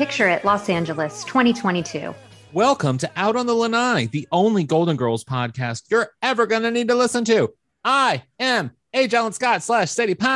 Picture 0.00 0.28
it, 0.30 0.46
Los 0.46 0.70
Angeles, 0.70 1.24
2022. 1.24 2.14
Welcome 2.54 2.96
to 2.96 3.10
Out 3.16 3.36
on 3.36 3.44
the 3.44 3.52
Lanai, 3.52 4.06
the 4.06 4.26
only 4.32 4.64
Golden 4.64 4.96
Girls 4.96 5.24
podcast 5.24 5.90
you're 5.90 6.08
ever 6.22 6.46
going 6.46 6.62
to 6.62 6.70
need 6.70 6.88
to 6.88 6.94
listen 6.94 7.22
to. 7.26 7.52
I 7.84 8.22
am 8.38 8.70
H. 8.94 9.12
Alan 9.12 9.34
Scott 9.34 9.62
slash 9.62 9.90
Sadie 9.90 10.14
Pines. 10.14 10.30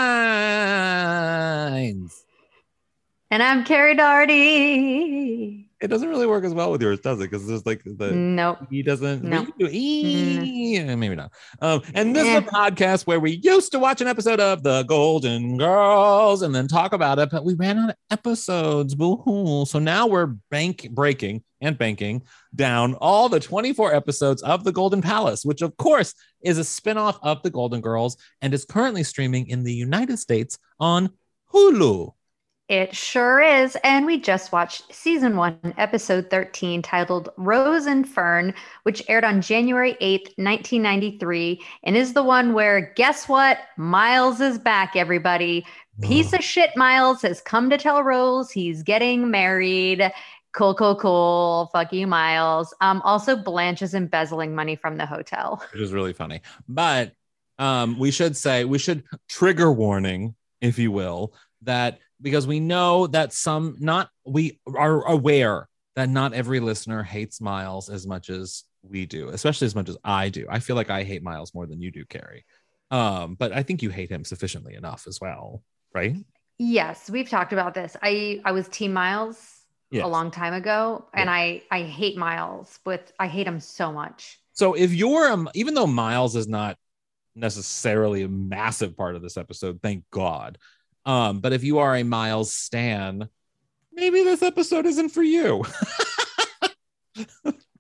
And 3.30 3.42
I'm 3.42 3.64
Carrie 3.64 3.96
Darty. 3.96 5.63
It 5.84 5.88
doesn't 5.88 6.08
really 6.08 6.26
work 6.26 6.44
as 6.44 6.54
well 6.54 6.70
with 6.70 6.80
yours, 6.80 6.98
does 7.00 7.18
it? 7.20 7.30
Because 7.30 7.46
there's 7.46 7.66
like 7.66 7.82
the 7.84 8.10
Nope. 8.10 8.66
he 8.70 8.82
doesn't. 8.82 9.22
No. 9.22 9.40
we 9.42 9.46
can 9.46 9.58
do 9.58 9.68
E, 9.70 10.82
maybe 10.96 11.14
not. 11.14 11.30
Um, 11.60 11.82
and 11.92 12.16
this 12.16 12.26
is 12.26 12.36
a 12.36 12.40
podcast 12.40 13.06
where 13.06 13.20
we 13.20 13.32
used 13.42 13.70
to 13.72 13.78
watch 13.78 14.00
an 14.00 14.06
episode 14.08 14.40
of 14.40 14.62
The 14.62 14.84
Golden 14.84 15.58
Girls 15.58 16.40
and 16.40 16.54
then 16.54 16.68
talk 16.68 16.94
about 16.94 17.18
it, 17.18 17.28
but 17.30 17.44
we 17.44 17.52
ran 17.52 17.78
out 17.78 17.90
of 17.90 17.96
episodes. 18.10 18.94
Boo-hoo. 18.94 19.66
So 19.66 19.78
now 19.78 20.06
we're 20.06 20.28
bank 20.50 20.88
breaking 20.90 21.44
and 21.60 21.76
banking 21.76 22.22
down 22.54 22.94
all 22.94 23.28
the 23.28 23.40
24 23.40 23.94
episodes 23.94 24.40
of 24.42 24.64
The 24.64 24.72
Golden 24.72 25.02
Palace, 25.02 25.44
which 25.44 25.60
of 25.60 25.76
course 25.76 26.14
is 26.42 26.56
a 26.58 26.62
spinoff 26.62 27.18
of 27.22 27.42
The 27.42 27.50
Golden 27.50 27.82
Girls 27.82 28.16
and 28.40 28.54
is 28.54 28.64
currently 28.64 29.02
streaming 29.02 29.48
in 29.48 29.64
the 29.64 29.74
United 29.74 30.18
States 30.18 30.58
on 30.80 31.10
Hulu. 31.52 32.14
It 32.68 32.96
sure 32.96 33.42
is. 33.42 33.76
And 33.84 34.06
we 34.06 34.18
just 34.18 34.50
watched 34.50 34.94
season 34.94 35.36
one, 35.36 35.58
episode 35.76 36.30
13, 36.30 36.80
titled 36.80 37.28
Rose 37.36 37.84
and 37.84 38.08
Fern, 38.08 38.54
which 38.84 39.02
aired 39.06 39.24
on 39.24 39.42
January 39.42 39.94
8th, 40.00 40.32
1993, 40.38 41.62
and 41.82 41.94
is 41.94 42.14
the 42.14 42.22
one 42.22 42.54
where, 42.54 42.92
guess 42.96 43.28
what? 43.28 43.58
Miles 43.76 44.40
is 44.40 44.58
back, 44.58 44.96
everybody. 44.96 45.66
Piece 46.00 46.32
of 46.32 46.42
shit 46.42 46.70
Miles 46.74 47.22
has 47.22 47.40
come 47.40 47.70
to 47.70 47.76
tell 47.76 48.02
Rose 48.02 48.50
he's 48.50 48.82
getting 48.82 49.30
married. 49.30 50.10
Cool, 50.52 50.74
cool, 50.74 50.96
cool. 50.96 51.70
Fuck 51.72 51.92
you, 51.92 52.06
Miles. 52.06 52.74
Um, 52.80 53.02
also, 53.02 53.36
Blanche 53.36 53.82
is 53.82 53.94
embezzling 53.94 54.54
money 54.54 54.74
from 54.74 54.96
the 54.96 55.06
hotel. 55.06 55.62
which 55.72 55.82
is 55.82 55.92
really 55.92 56.12
funny. 56.12 56.40
But 56.66 57.12
um, 57.58 57.98
we 57.98 58.10
should 58.10 58.36
say 58.36 58.64
we 58.64 58.78
should 58.78 59.04
trigger 59.28 59.70
warning, 59.70 60.34
if 60.60 60.78
you 60.78 60.90
will, 60.90 61.34
that 61.62 61.98
because 62.20 62.46
we 62.46 62.60
know 62.60 63.06
that 63.08 63.32
some 63.32 63.76
not 63.78 64.08
we 64.24 64.58
are 64.74 65.06
aware 65.06 65.68
that 65.96 66.08
not 66.08 66.32
every 66.34 66.60
listener 66.60 67.02
hates 67.02 67.40
Miles 67.40 67.88
as 67.88 68.06
much 68.06 68.30
as 68.30 68.64
we 68.82 69.06
do, 69.06 69.28
especially 69.28 69.66
as 69.66 69.74
much 69.74 69.88
as 69.88 69.96
I 70.04 70.28
do. 70.28 70.46
I 70.48 70.58
feel 70.58 70.76
like 70.76 70.90
I 70.90 71.04
hate 71.04 71.22
Miles 71.22 71.54
more 71.54 71.66
than 71.66 71.80
you 71.80 71.90
do, 71.90 72.04
Carrie. 72.04 72.44
Um, 72.90 73.34
but 73.34 73.52
I 73.52 73.62
think 73.62 73.82
you 73.82 73.90
hate 73.90 74.10
him 74.10 74.24
sufficiently 74.24 74.74
enough 74.74 75.06
as 75.06 75.20
well, 75.20 75.62
right? 75.94 76.16
Yes, 76.58 77.10
we've 77.10 77.28
talked 77.28 77.52
about 77.52 77.74
this. 77.74 77.96
I 78.02 78.40
I 78.44 78.52
was 78.52 78.68
Team 78.68 78.92
Miles 78.92 79.50
Yes. 79.90 80.04
a 80.04 80.08
long 80.08 80.30
time 80.32 80.54
ago, 80.54 81.06
and 81.14 81.28
Yeah. 81.28 81.32
I 81.32 81.62
I 81.70 81.82
hate 81.82 82.16
Miles. 82.16 82.78
With 82.84 83.12
I 83.18 83.26
hate 83.28 83.46
him 83.46 83.60
so 83.60 83.92
much. 83.92 84.38
So 84.52 84.74
if 84.74 84.92
you're 84.92 85.30
um, 85.30 85.48
even 85.54 85.74
though 85.74 85.86
Miles 85.86 86.36
is 86.36 86.48
not 86.48 86.76
necessarily 87.34 88.22
a 88.22 88.28
massive 88.28 88.96
part 88.96 89.16
of 89.16 89.22
this 89.22 89.36
episode, 89.36 89.80
thank 89.82 90.04
God. 90.10 90.58
Um, 91.06 91.40
but 91.40 91.52
if 91.52 91.64
you 91.64 91.78
are 91.78 91.94
a 91.96 92.02
Miles 92.02 92.52
stan, 92.52 93.28
maybe 93.92 94.22
this 94.22 94.42
episode 94.42 94.86
isn't 94.86 95.10
for 95.10 95.22
you. 95.22 95.64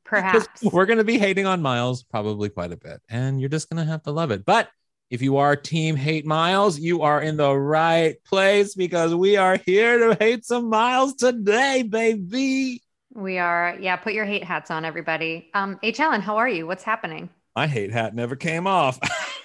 Perhaps 0.04 0.62
we're 0.62 0.86
going 0.86 0.98
to 0.98 1.04
be 1.04 1.18
hating 1.18 1.46
on 1.46 1.62
Miles 1.62 2.02
probably 2.02 2.48
quite 2.48 2.72
a 2.72 2.76
bit, 2.76 3.00
and 3.08 3.40
you're 3.40 3.48
just 3.48 3.70
going 3.70 3.84
to 3.84 3.90
have 3.90 4.02
to 4.04 4.12
love 4.12 4.30
it. 4.30 4.44
But 4.44 4.68
if 5.10 5.22
you 5.22 5.38
are 5.38 5.56
team 5.56 5.96
hate 5.96 6.26
Miles, 6.26 6.78
you 6.78 7.02
are 7.02 7.20
in 7.20 7.36
the 7.36 7.54
right 7.54 8.22
place 8.24 8.74
because 8.74 9.14
we 9.14 9.36
are 9.36 9.56
here 9.64 9.98
to 10.10 10.16
hate 10.18 10.44
some 10.44 10.68
Miles 10.68 11.14
today, 11.14 11.82
baby. 11.82 12.82
we 13.14 13.38
are. 13.38 13.76
Yeah, 13.80 13.96
put 13.96 14.12
your 14.12 14.24
hate 14.24 14.44
hats 14.44 14.70
on, 14.70 14.84
everybody. 14.84 15.50
Um, 15.54 15.78
H. 15.82 15.98
Alan, 16.00 16.20
how 16.20 16.36
are 16.36 16.48
you? 16.48 16.66
What's 16.66 16.84
happening? 16.84 17.30
my 17.56 17.68
hate 17.68 17.92
hat 17.92 18.14
never 18.16 18.34
came 18.34 18.66
off. 18.66 18.98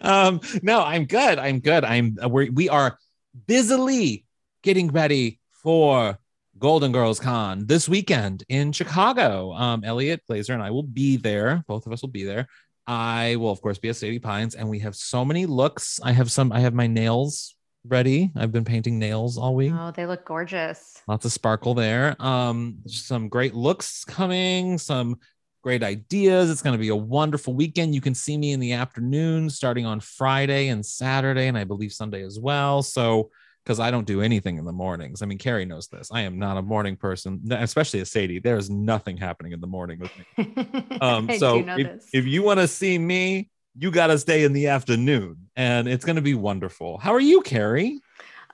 um, 0.00 0.40
no, 0.62 0.80
I'm 0.82 1.04
good. 1.06 1.38
I'm 1.38 1.60
good. 1.60 1.84
I'm 1.84 2.16
we 2.30 2.50
we 2.50 2.68
are 2.68 2.98
busily 3.46 4.24
getting 4.62 4.88
ready 4.88 5.40
for 5.62 6.18
Golden 6.58 6.92
Girls 6.92 7.18
Con 7.20 7.66
this 7.66 7.88
weekend 7.88 8.44
in 8.48 8.72
Chicago. 8.72 9.52
Um, 9.52 9.82
Elliot 9.84 10.22
Glazer 10.30 10.54
and 10.54 10.62
I 10.62 10.70
will 10.70 10.82
be 10.84 11.16
there. 11.16 11.64
Both 11.66 11.86
of 11.86 11.92
us 11.92 12.02
will 12.02 12.10
be 12.10 12.24
there. 12.24 12.46
I 12.86 13.36
will, 13.36 13.50
of 13.50 13.60
course, 13.62 13.78
be 13.78 13.88
at 13.88 13.96
Sadie 13.96 14.18
Pines, 14.18 14.54
and 14.54 14.68
we 14.68 14.78
have 14.80 14.94
so 14.94 15.24
many 15.24 15.46
looks. 15.46 15.98
I 16.02 16.12
have 16.12 16.30
some. 16.30 16.52
I 16.52 16.60
have 16.60 16.74
my 16.74 16.86
nails 16.86 17.54
ready. 17.86 18.30
I've 18.36 18.52
been 18.52 18.64
painting 18.64 18.98
nails 18.98 19.36
all 19.36 19.54
week 19.54 19.72
Oh, 19.74 19.90
they 19.90 20.06
look 20.06 20.24
gorgeous. 20.24 21.02
lots 21.06 21.26
of 21.26 21.32
sparkle 21.32 21.74
there 21.74 22.16
um 22.18 22.78
some 22.86 23.28
great 23.28 23.54
looks 23.54 24.06
coming 24.06 24.78
some 24.78 25.18
great 25.64 25.82
ideas. 25.82 26.50
It's 26.50 26.60
going 26.60 26.74
to 26.74 26.78
be 26.78 26.90
a 26.90 26.96
wonderful 26.96 27.54
weekend. 27.54 27.94
You 27.94 28.02
can 28.02 28.14
see 28.14 28.36
me 28.36 28.52
in 28.52 28.60
the 28.60 28.72
afternoon 28.72 29.48
starting 29.48 29.86
on 29.86 29.98
friday 29.98 30.68
and 30.68 30.84
saturday 30.84 31.48
and 31.48 31.56
i 31.56 31.64
believe 31.64 31.90
sunday 31.90 32.22
as 32.22 32.38
well. 32.38 32.82
So 32.82 33.30
because 33.64 33.80
i 33.80 33.90
don't 33.90 34.06
do 34.06 34.20
anything 34.20 34.58
in 34.58 34.66
the 34.66 34.72
mornings. 34.72 35.22
I 35.22 35.26
mean 35.26 35.38
carrie 35.38 35.64
knows 35.64 35.88
this. 35.88 36.10
I 36.12 36.20
am 36.20 36.38
not 36.38 36.58
a 36.58 36.62
morning 36.62 36.96
person 36.96 37.40
especially 37.50 38.00
as 38.00 38.10
sadie. 38.10 38.40
There 38.40 38.58
is 38.58 38.68
nothing 38.68 39.16
happening 39.16 39.52
in 39.52 39.60
the 39.62 39.66
morning 39.66 40.00
with 40.00 40.12
me. 40.18 40.98
Um 41.00 41.30
so 41.38 41.64
if, 41.66 42.04
if 42.12 42.26
you 42.26 42.42
want 42.42 42.60
to 42.60 42.68
see 42.68 42.98
me 42.98 43.48
you 43.76 43.90
got 43.90 44.08
to 44.08 44.18
stay 44.18 44.44
in 44.44 44.52
the 44.52 44.68
afternoon 44.68 45.48
and 45.56 45.88
it's 45.88 46.04
going 46.04 46.16
to 46.16 46.22
be 46.22 46.34
wonderful. 46.34 46.98
How 46.98 47.12
are 47.12 47.20
you 47.20 47.40
carrie? 47.40 48.00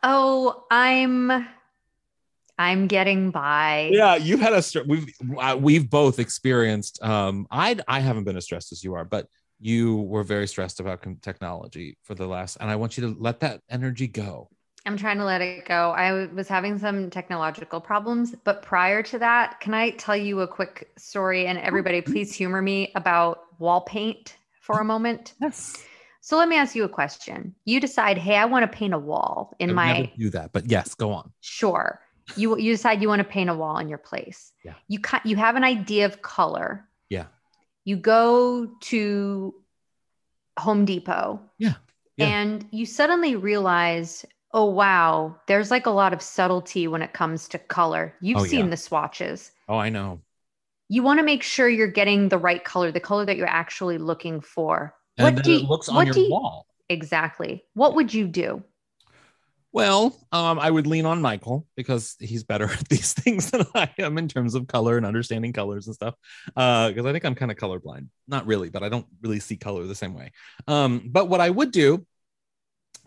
Oh, 0.03 0.65
I'm 0.71 1.47
I'm 2.61 2.87
getting 2.89 3.31
by. 3.31 3.91
yeah 3.91 4.17
you've 4.17 4.41
had 4.41 4.53
a 4.53 4.63
we've 4.87 5.09
uh, 5.39 5.57
we've 5.59 5.89
both 5.89 6.19
experienced 6.19 7.03
um 7.03 7.47
i 7.51 7.69
i 7.89 8.01
haven't 8.01 8.25
been 8.25 8.37
as 8.37 8.45
stressed 8.45 8.71
as 8.73 8.85
you 8.85 8.95
are 8.95 9.05
but 9.05 9.27
you 9.59 9.97
were 10.13 10.23
very 10.23 10.47
stressed 10.47 10.79
about 10.81 10.99
technology 11.23 11.97
for 12.03 12.15
the 12.15 12.27
last 12.27 12.59
and 12.61 12.71
i 12.71 12.77
want 12.77 12.97
you 12.97 13.03
to 13.07 13.17
let 13.19 13.41
that 13.41 13.61
energy 13.71 14.07
go 14.07 14.49
I'm 14.87 14.97
trying 14.97 15.19
to 15.19 15.27
let 15.27 15.43
it 15.43 15.67
go. 15.67 15.91
I 15.91 16.25
was 16.33 16.49
having 16.49 16.79
some 16.79 17.11
technological 17.11 17.83
problems, 17.83 18.35
but 18.45 18.63
prior 18.63 19.03
to 19.03 19.19
that, 19.19 19.61
can 19.61 19.75
I 19.75 19.91
tell 19.91 20.17
you 20.17 20.41
a 20.41 20.49
quick 20.49 20.91
story? 20.97 21.47
And 21.47 21.59
everybody, 21.59 22.01
please 22.01 22.35
humor 22.35 22.63
me 22.63 22.91
about 22.95 23.41
wall 23.59 23.83
paint 23.83 24.37
for 24.63 24.81
a 24.81 24.85
moment. 24.85 25.35
yes 25.39 25.77
So 26.23 26.39
let 26.39 26.49
me 26.49 26.57
ask 26.57 26.75
you 26.75 26.85
a 26.85 26.89
question. 26.89 27.55
You 27.67 27.79
decide, 27.79 28.17
hey, 28.17 28.37
I 28.37 28.47
want 28.47 28.63
to 28.71 28.79
paint 28.79 28.95
a 28.95 28.99
wall 28.99 29.55
in 29.59 29.69
I 29.71 29.73
my 29.75 29.93
never 29.93 30.09
do 30.17 30.31
that 30.31 30.53
but 30.55 30.71
yes 30.71 30.95
go 30.95 31.13
on 31.13 31.31
sure. 31.43 32.01
You 32.37 32.57
you 32.59 32.73
decide 32.73 33.03
you 33.03 33.09
want 33.09 33.21
to 33.21 33.25
paint 33.29 33.51
a 33.51 33.55
wall 33.55 33.79
in 33.79 33.89
your 33.89 33.99
place. 33.99 34.53
Yeah. 34.65 34.75
You 34.89 34.99
cut 35.01 35.25
you 35.27 35.37
have 35.37 35.57
an 35.57 35.65
idea 35.65 36.07
of 36.07 36.23
color. 36.23 36.89
Yeah. 37.09 37.27
You 37.85 37.97
go 37.97 38.67
to 38.83 39.55
Home 40.59 40.85
Depot. 40.85 41.41
Yeah. 41.59 41.75
Yeah. 42.17 42.27
And 42.27 42.67
you 42.71 42.85
suddenly 42.87 43.37
realize, 43.37 44.27
oh 44.53 44.67
wow, 44.67 45.37
there's 45.47 45.71
like 45.71 45.87
a 45.87 45.91
lot 45.91 46.13
of 46.13 46.21
subtlety 46.21 46.87
when 46.89 47.03
it 47.03 47.13
comes 47.15 47.49
to 47.49 47.59
color. 47.59 48.15
You've 48.21 48.39
Oh, 48.41 48.45
seen 48.45 48.67
yeah. 48.67 48.71
the 48.71 48.77
swatches. 48.77 49.53
oh 49.69 49.79
i 49.79 49.89
know 49.89 50.21
You 50.89 51.03
want 51.03 51.19
to 51.21 51.25
make 51.25 51.43
sure 51.43 51.69
you're 51.69 51.87
getting 51.87 52.29
the 52.29 52.39
right 52.39 52.63
color, 52.65 52.91
the 52.93 53.01
color 53.01 53.25
that 53.25 53.37
you're 53.37 53.47
actually 53.47 53.99
looking 53.99 54.41
for. 54.41 54.95
and 55.17 55.25
What 55.25 55.35
then 55.37 55.45
do 55.45 55.55
it 55.57 55.63
you- 55.63 55.69
looks 55.69 55.89
on 55.89 56.07
your 56.07 56.15
do 56.15 56.21
you- 56.23 56.31
wall 56.31 56.67
Exactly. 56.89 57.65
What 57.75 57.95
would 57.95 58.13
you 58.13 58.27
do? 58.27 58.65
Well, 59.73 60.19
um, 60.33 60.59
I 60.59 60.69
would 60.69 60.89
lean 60.89 61.07
on 61.07 61.23
Michael 61.23 61.67
because 61.77 62.17
he's 62.19 62.43
better 62.43 62.65
at 62.71 62.89
these 62.89 63.13
things 63.13 63.51
than 63.51 63.65
I 63.75 63.89
am 63.99 64.19
in 64.19 64.29
terms 64.29 64.55
of 64.55 64.67
color 64.67 64.97
and 64.97 65.07
understanding 65.07 65.53
colors 65.53 65.87
and 65.87 65.95
stuff. 65.95 66.15
Because 66.47 67.07
I 67.07 67.13
think 67.13 67.25
I'm 67.25 67.35
kind 67.35 67.51
of 67.51 67.57
colorblind. 67.57 68.09
Not 68.27 68.47
really, 68.47 68.69
but 68.69 68.83
I 68.83 68.89
don't 68.89 69.07
really 69.23 69.41
see 69.41 69.57
color 69.57 69.85
the 69.85 69.95
same 69.95 70.15
way. 70.15 70.33
Um, 70.67 71.03
but 71.07 71.29
what 71.29 71.41
I 71.41 71.51
would 71.51 71.71
do 71.71 72.05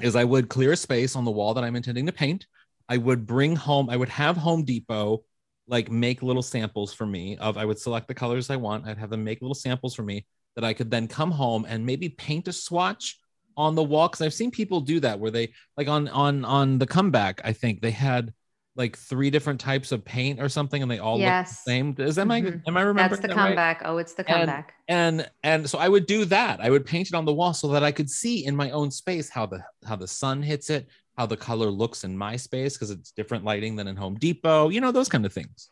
is 0.02 0.16
I 0.16 0.24
would 0.24 0.50
clear 0.50 0.72
a 0.72 0.78
space 0.78 1.16
on 1.16 1.26
the 1.26 1.32
wall 1.32 1.54
that 1.54 1.64
I'm 1.64 1.76
intending 1.76 2.06
to 2.06 2.12
paint. 2.12 2.48
I 2.90 2.98
would 2.98 3.26
bring 3.26 3.56
home, 3.56 3.90
I 3.90 3.98
would 3.98 4.10
have 4.10 4.38
Home 4.38 4.64
Depot 4.64 5.24
like 5.68 5.90
make 5.90 6.22
little 6.22 6.42
samples 6.42 6.94
for 6.94 7.06
me 7.06 7.38
of 7.38 7.58
I 7.58 7.66
would 7.66 7.80
select 7.80 8.08
the 8.08 8.14
colors 8.14 8.50
I 8.50 8.58
want. 8.58 8.86
I'd 8.86 8.98
have 8.98 9.10
them 9.10 9.24
make 9.24 9.42
little 9.42 9.56
samples 9.56 9.96
for 9.96 10.04
me 10.04 10.26
that 10.56 10.66
I 10.66 10.74
could 10.74 10.92
then 10.92 11.08
come 11.08 11.32
home 11.32 11.66
and 11.68 11.86
maybe 11.86 12.10
paint 12.10 12.48
a 12.48 12.54
swatch 12.54 13.18
on 13.58 13.76
the 13.76 13.84
wall 13.84 14.08
because 14.08 14.22
I've 14.22 14.34
seen 14.34 14.52
people 14.52 14.82
do 14.82 15.00
that 15.02 15.20
where 15.20 15.32
they 15.32 15.54
like 15.78 15.88
on 15.88 16.08
on 16.10 16.46
on 16.46 16.78
the 16.80 16.88
comeback. 16.88 17.42
I 17.44 17.54
think 17.54 17.82
they 17.82 17.92
had 17.92 18.34
like 18.76 18.98
three 18.98 19.30
different 19.30 19.60
types 19.60 19.92
of 19.92 20.04
paint 20.04 20.42
or 20.42 20.50
something, 20.50 20.82
and 20.82 20.90
they 20.90 20.98
all 20.98 21.20
Yes. 21.20 21.48
look 21.50 21.56
the 21.66 21.72
same. 21.72 21.96
Is 22.00 22.16
that 22.16 22.26
my 22.26 22.42
Mhm. 22.42 22.62
am 22.68 22.76
I 22.78 22.82
remembering 22.82 23.10
That's 23.10 23.22
the 23.22 23.28
that 23.28 23.38
right? 23.38 23.48
comeback. 23.50 23.82
Oh, 23.86 23.98
it's 24.00 24.14
the 24.14 24.28
And- 24.28 24.38
comeback. 24.40 24.74
And 24.88 25.30
and 25.44 25.70
so 25.70 25.78
I 25.78 25.88
would 25.88 26.08
do 26.08 26.26
that. 26.26 26.60
I 26.60 26.70
would 26.72 26.86
paint 26.86 27.08
it 27.10 27.14
on 27.14 27.26
the 27.26 27.34
wall 27.34 27.54
so 27.54 27.68
that 27.70 27.84
I 27.84 27.92
could 27.92 28.10
see 28.10 28.46
in 28.46 28.56
my 28.56 28.72
own 28.72 28.90
space 28.90 29.30
how 29.30 29.46
the 29.46 29.64
how 29.86 29.96
the 29.96 30.08
sun 30.08 30.42
hits 30.42 30.72
it, 30.72 30.88
how 31.18 31.28
the 31.28 31.38
color 31.38 31.70
looks 31.70 32.04
in 32.04 32.18
my 32.18 32.36
space 32.36 32.74
because 32.76 32.90
it's 32.90 33.12
different 33.12 33.44
lighting 33.46 33.76
than 33.76 33.88
in 33.88 33.96
Home 33.96 34.16
Depot. 34.16 34.70
You 34.70 34.82
know 34.82 34.92
those 34.92 35.10
kind 35.10 35.26
of 35.26 35.32
things. 35.34 35.70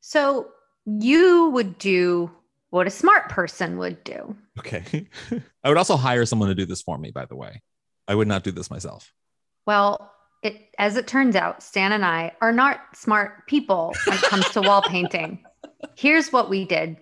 So 0.00 0.48
you 0.84 1.50
would 1.50 1.78
do 1.78 2.32
what 2.72 2.86
a 2.86 2.90
smart 2.90 3.28
person 3.28 3.76
would 3.76 4.02
do. 4.02 4.34
Okay. 4.58 5.06
I 5.62 5.68
would 5.68 5.76
also 5.76 5.94
hire 5.94 6.24
someone 6.24 6.48
to 6.48 6.54
do 6.54 6.64
this 6.64 6.80
for 6.80 6.96
me. 6.96 7.10
By 7.10 7.26
the 7.26 7.36
way, 7.36 7.60
I 8.08 8.14
would 8.14 8.26
not 8.26 8.44
do 8.44 8.50
this 8.50 8.70
myself. 8.70 9.12
Well, 9.66 10.10
it 10.42 10.56
as 10.78 10.96
it 10.96 11.06
turns 11.06 11.36
out, 11.36 11.62
Stan 11.62 11.92
and 11.92 12.02
I 12.02 12.32
are 12.40 12.50
not 12.50 12.80
smart 12.94 13.46
people 13.46 13.94
when 14.06 14.16
it 14.16 14.22
comes 14.22 14.48
to 14.52 14.62
wall 14.62 14.80
painting. 14.88 15.44
Here's 15.96 16.32
what 16.32 16.48
we 16.48 16.64
did. 16.64 16.96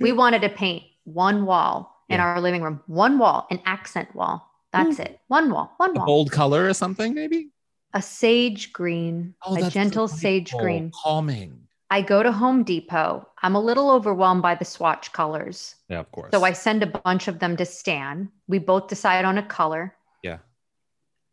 We 0.00 0.12
wanted 0.12 0.42
to 0.42 0.50
paint 0.50 0.84
one 1.04 1.46
wall 1.46 1.90
in 2.10 2.16
Yeah. 2.18 2.26
our 2.26 2.40
living 2.42 2.60
room, 2.60 2.82
one 2.86 3.18
wall, 3.18 3.46
an 3.50 3.60
accent 3.64 4.14
wall. 4.14 4.46
That's 4.70 4.96
hmm. 4.98 5.02
it. 5.02 5.20
One 5.28 5.50
wall, 5.50 5.72
one 5.78 5.90
A 5.90 5.94
wall. 5.94 6.06
bold 6.06 6.30
color 6.30 6.68
or 6.68 6.74
something, 6.74 7.14
maybe. 7.14 7.48
A 7.94 8.02
sage 8.02 8.70
green, 8.74 9.34
oh, 9.46 9.54
a 9.54 9.58
Oh, 9.58 9.62
that's 9.62 9.72
gentle 9.72 10.08
sage 10.08 10.52
green. 10.52 10.92
calming. 11.02 11.63
I 11.90 12.02
go 12.02 12.22
to 12.22 12.32
Home 12.32 12.64
Depot. 12.64 13.28
I'm 13.42 13.54
a 13.54 13.60
little 13.60 13.90
overwhelmed 13.90 14.42
by 14.42 14.54
the 14.54 14.64
swatch 14.64 15.12
colors. 15.12 15.74
Yeah, 15.88 16.00
of 16.00 16.10
course. 16.10 16.30
So 16.32 16.42
I 16.42 16.52
send 16.52 16.82
a 16.82 16.86
bunch 16.86 17.28
of 17.28 17.38
them 17.38 17.56
to 17.56 17.64
Stan. 17.64 18.30
We 18.48 18.58
both 18.58 18.88
decide 18.88 19.24
on 19.24 19.38
a 19.38 19.42
color. 19.46 19.94
Yeah. 20.22 20.38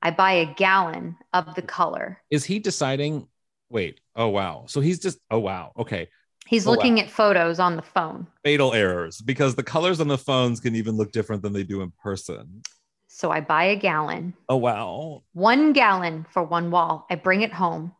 I 0.02 0.12
buy 0.12 0.34
a 0.34 0.54
gallon 0.54 1.16
of 1.34 1.56
the 1.56 1.62
color. 1.62 2.20
is 2.30 2.44
he 2.46 2.60
deciding? 2.60 3.28
Wait. 3.70 4.02
Oh 4.16 4.28
wow. 4.28 4.66
So 4.68 4.82
he's 4.82 5.00
just. 5.00 5.20
Oh 5.30 5.40
wow. 5.40 5.72
Okay. 5.78 6.10
He's 6.48 6.68
Oh, 6.68 6.72
looking 6.72 6.96
wow. 6.96 7.04
at 7.04 7.10
photos 7.10 7.60
on 7.60 7.76
the 7.78 7.82
phone. 7.82 8.28
Fatal 8.44 8.74
errors 8.74 9.22
because 9.22 9.56
the 9.56 9.64
colors 9.64 10.02
on 10.02 10.08
the 10.10 10.18
phones 10.18 10.60
can 10.60 10.76
even 10.76 10.98
look 10.98 11.12
different 11.12 11.44
than 11.44 11.54
they 11.54 11.64
do 11.64 11.82
in 11.82 11.92
person. 12.04 12.62
So 13.08 13.30
I 13.32 13.42
buy 13.42 13.66
a 13.66 13.76
gallon, 13.76 14.34
Oh 14.50 14.56
wow. 14.58 15.24
one 15.34 15.74
gallon 15.74 16.26
for 16.32 16.44
one 16.44 16.72
wall. 16.72 17.06
I 17.10 17.16
bring 17.16 17.42
it 17.42 17.54
home. 17.54 17.94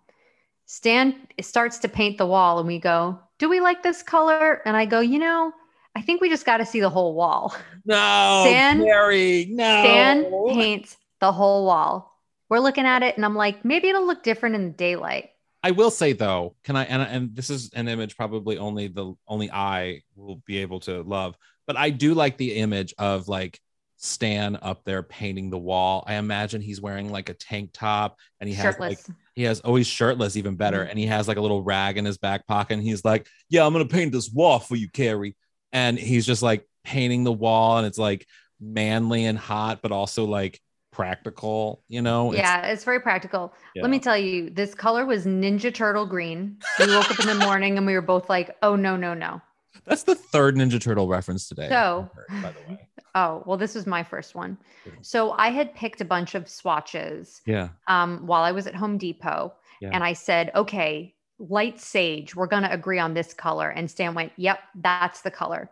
Stan 0.72 1.28
starts 1.42 1.80
to 1.80 1.90
paint 1.90 2.18
the 2.18 2.26
wall, 2.26 2.58
and 2.58 2.66
we 2.66 2.80
go, 2.80 3.20
Do 3.40 3.50
we 3.50 3.60
like 3.60 3.84
this 3.84 4.02
color? 4.02 4.62
And 4.66 4.78
I 4.78 4.86
go, 4.86 5.02
You 5.02 5.20
know, 5.20 5.52
I 5.98 6.02
think 6.02 6.22
we 6.22 6.30
just 6.30 6.46
got 6.46 6.58
to 6.58 6.66
see 6.66 6.80
the 6.80 6.90
whole 6.90 7.14
wall. 7.14 7.54
No, 7.84 8.46
Stan- 8.48 8.82
Carrie, 8.82 9.48
no. 9.50 9.84
Stan 9.84 10.32
paints 10.48 10.96
the 11.20 11.34
whole 11.34 11.66
wall. 11.66 12.18
We're 12.48 12.60
looking 12.60 12.86
at 12.86 13.04
it, 13.04 13.18
and 13.18 13.26
I'm 13.26 13.36
like, 13.36 13.66
Maybe 13.66 13.90
it'll 13.90 14.08
look 14.08 14.24
different 14.24 14.56
in 14.56 14.68
the 14.68 14.74
daylight. 14.74 15.32
I 15.62 15.72
will 15.72 15.92
say 15.92 16.14
though, 16.14 16.56
can 16.64 16.78
I 16.78 16.86
and 16.86 17.02
and 17.02 17.36
this 17.36 17.50
is 17.50 17.70
an 17.74 17.90
image 17.90 18.16
probably 18.16 18.58
only 18.58 18.88
the 18.88 19.14
only 19.28 19.52
I 19.52 20.04
will 20.16 20.38
be 20.46 20.60
able 20.60 20.80
to 20.82 21.02
love, 21.02 21.36
but 21.68 21.76
I 21.76 21.90
do 21.90 22.14
like 22.14 22.38
the 22.38 22.56
image 22.56 22.94
of 22.98 23.28
like 23.28 23.60
Stan 24.04 24.58
up 24.64 24.84
there 24.84 25.04
painting 25.04 25.52
the 25.52 25.60
wall. 25.60 26.04
I 26.08 26.16
imagine 26.16 26.60
he's 26.60 26.82
wearing 26.82 27.12
like 27.12 27.30
a 27.30 27.36
tank 27.36 27.70
top 27.72 28.18
and 28.40 28.50
he 28.50 28.56
has 28.56 28.80
like 28.80 28.98
he 29.36 29.44
has 29.44 29.62
oh 29.64 29.82
shirtless 29.84 30.36
even 30.36 30.56
better 30.56 30.84
Mhm. 30.84 30.90
and 30.90 31.00
he 31.00 31.06
has 31.06 31.28
like 31.28 31.38
a 31.38 31.42
little 31.42 31.62
rag 31.62 31.98
in 32.00 32.06
his 32.06 32.18
back 32.18 32.48
pocket 32.48 32.74
and 32.74 32.84
he's 32.84 33.06
like 33.06 33.28
yeah 33.50 33.64
i'm 33.66 33.72
gonna 33.74 33.86
paint 33.86 34.12
this 34.12 34.30
wall 34.30 34.58
for 34.60 34.76
you 34.76 34.90
carrie 34.90 35.36
and 35.72 35.98
he's 36.00 36.26
just 36.26 36.42
like 36.42 36.68
painting 36.84 37.24
the 37.24 37.32
wall 37.32 37.78
and 37.78 37.86
it's 37.86 38.00
like 38.00 38.26
manly 38.60 39.24
and 39.26 39.38
hot 39.38 39.80
but 39.84 39.92
also 39.92 40.26
like 40.26 40.60
practical 40.92 41.84
you 41.88 42.02
know 42.02 42.34
It's- 42.34 42.44
yeah, 42.44 42.68
it's 42.72 42.84
very 42.84 43.00
practical. 43.00 43.54
yeah. 43.76 43.84
Let 43.84 43.92
me 43.92 44.00
tell 44.00 44.18
you, 44.18 44.50
this 44.50 44.74
color 44.76 45.06
was 45.06 45.26
Ninja 45.26 45.74
Turtle 45.74 46.06
green. 46.06 46.58
We 46.80 46.88
woke 46.88 47.10
up 47.10 47.20
in 47.20 47.28
the 47.28 47.36
morning 47.46 47.78
and 47.78 47.86
we 47.88 47.94
were 47.94 48.02
both 48.02 48.30
like, 48.30 48.56
oh, 48.62 48.76
no, 48.76 48.98
no, 48.98 49.14
no. 49.14 49.42
that's 49.86 50.04
the 50.04 50.16
third 50.16 50.56
ninja 50.58 50.80
turtle 50.82 51.08
reference 51.08 51.48
today 51.48 51.70
So- 51.70 52.10
heard, 52.14 52.42
by 52.44 52.52
the 52.52 52.60
way 52.74 52.88
Oh, 53.16 53.44
well, 53.46 53.58
this 53.58 53.76
was 53.76 53.86
my 53.86 54.04
first 54.04 54.36
one. 54.36 54.58
So 55.02 55.32
I 55.32 55.50
had 55.50 55.76
picked 55.76 56.02
a 56.02 56.06
bunch 56.06 56.36
of 56.36 56.48
swatches 56.48 57.42
yeah 57.46 57.70
um, 57.88 58.26
while 58.26 58.44
I 58.44 58.52
was 58.52 58.68
at 58.68 58.76
Home 58.76 58.98
Depot. 58.98 59.54
Yeah. 59.82 59.90
And 59.94 60.04
I 60.04 60.14
said, 60.14 60.52
okay, 60.56 61.14
light 61.40 61.80
sage, 61.80 62.36
we're 62.36 62.48
going 62.48 62.64
to 62.64 62.72
agree 62.72 63.00
on 63.00 63.14
this 63.14 63.34
color. 63.34 63.70
And 63.70 63.90
Stan 63.90 64.14
went, 64.14 64.32
yep, 64.38 64.60
that's 64.76 65.22
the 65.22 65.32
color. 65.32 65.70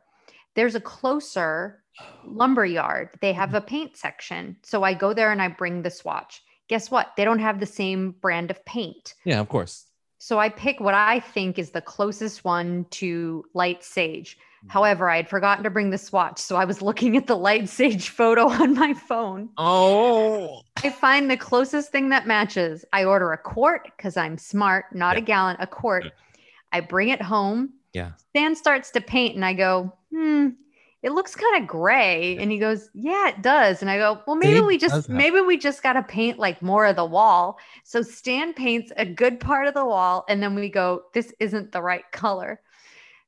There's 0.55 0.75
a 0.75 0.81
closer 0.81 1.83
lumber 2.25 2.65
yard. 2.65 3.09
They 3.21 3.33
have 3.33 3.53
a 3.53 3.61
paint 3.61 3.95
section. 3.95 4.57
So 4.63 4.83
I 4.83 4.93
go 4.93 5.13
there 5.13 5.31
and 5.31 5.41
I 5.41 5.47
bring 5.47 5.81
the 5.83 5.91
swatch. 5.91 6.41
Guess 6.67 6.89
what? 6.91 7.13
They 7.15 7.23
don't 7.23 7.39
have 7.39 7.59
the 7.59 7.65
same 7.65 8.11
brand 8.21 8.51
of 8.51 8.63
paint. 8.65 9.13
yeah 9.25 9.39
of 9.39 9.47
course 9.49 9.85
So 10.17 10.39
I 10.39 10.49
pick 10.49 10.79
what 10.79 10.95
I 10.95 11.19
think 11.19 11.57
is 11.59 11.71
the 11.71 11.81
closest 11.81 12.43
one 12.43 12.85
to 12.91 13.45
light 13.53 13.83
sage. 13.83 14.37
However, 14.67 15.09
I 15.09 15.17
had 15.17 15.29
forgotten 15.29 15.63
to 15.63 15.69
bring 15.69 15.89
the 15.89 15.97
swatch. 15.97 16.39
So 16.39 16.55
I 16.55 16.65
was 16.65 16.81
looking 16.81 17.15
at 17.17 17.27
the 17.27 17.37
light 17.37 17.69
sage 17.69 18.09
photo 18.19 18.49
on 18.49 18.73
my 18.73 18.93
phone. 18.93 19.49
oh 19.57 20.61
I 20.83 20.89
find 20.89 21.29
the 21.29 21.37
closest 21.37 21.91
thing 21.91 22.09
that 22.09 22.27
matches. 22.27 22.85
I 22.93 23.03
order 23.03 23.31
a 23.31 23.37
quart 23.37 23.89
because 23.97 24.17
I'm 24.17 24.37
smart, 24.37 24.85
not 24.93 25.17
a 25.17 25.21
gallon, 25.21 25.57
a 25.59 25.67
quart. 25.67 26.05
I 26.71 26.81
bring 26.81 27.09
it 27.09 27.21
home. 27.21 27.73
Yeah. 27.93 28.11
Stan 28.29 28.55
starts 28.55 28.91
to 28.91 29.01
paint 29.01 29.35
and 29.35 29.43
I 29.43 29.53
go, 29.53 29.91
hmm, 30.11 30.49
it 31.01 31.11
looks 31.11 31.35
kind 31.35 31.61
of 31.61 31.67
gray. 31.67 32.37
And 32.37 32.51
he 32.51 32.59
goes, 32.59 32.89
yeah, 32.93 33.29
it 33.29 33.41
does. 33.41 33.81
And 33.81 33.89
I 33.89 33.97
go, 33.97 34.21
well, 34.27 34.35
maybe 34.35 34.57
Sage 34.57 34.65
we 34.65 34.77
just, 34.77 35.09
maybe 35.09 35.41
we 35.41 35.57
just 35.57 35.81
got 35.81 35.93
to 35.93 36.03
paint 36.03 36.39
like 36.39 36.61
more 36.61 36.85
of 36.85 36.95
the 36.95 37.05
wall. 37.05 37.57
So 37.83 38.01
Stan 38.01 38.53
paints 38.53 38.91
a 38.97 39.05
good 39.05 39.39
part 39.39 39.67
of 39.67 39.73
the 39.73 39.85
wall. 39.85 40.25
And 40.27 40.43
then 40.43 40.55
we 40.55 40.69
go, 40.69 41.03
this 41.13 41.33
isn't 41.39 41.71
the 41.71 41.81
right 41.81 42.09
color. 42.11 42.61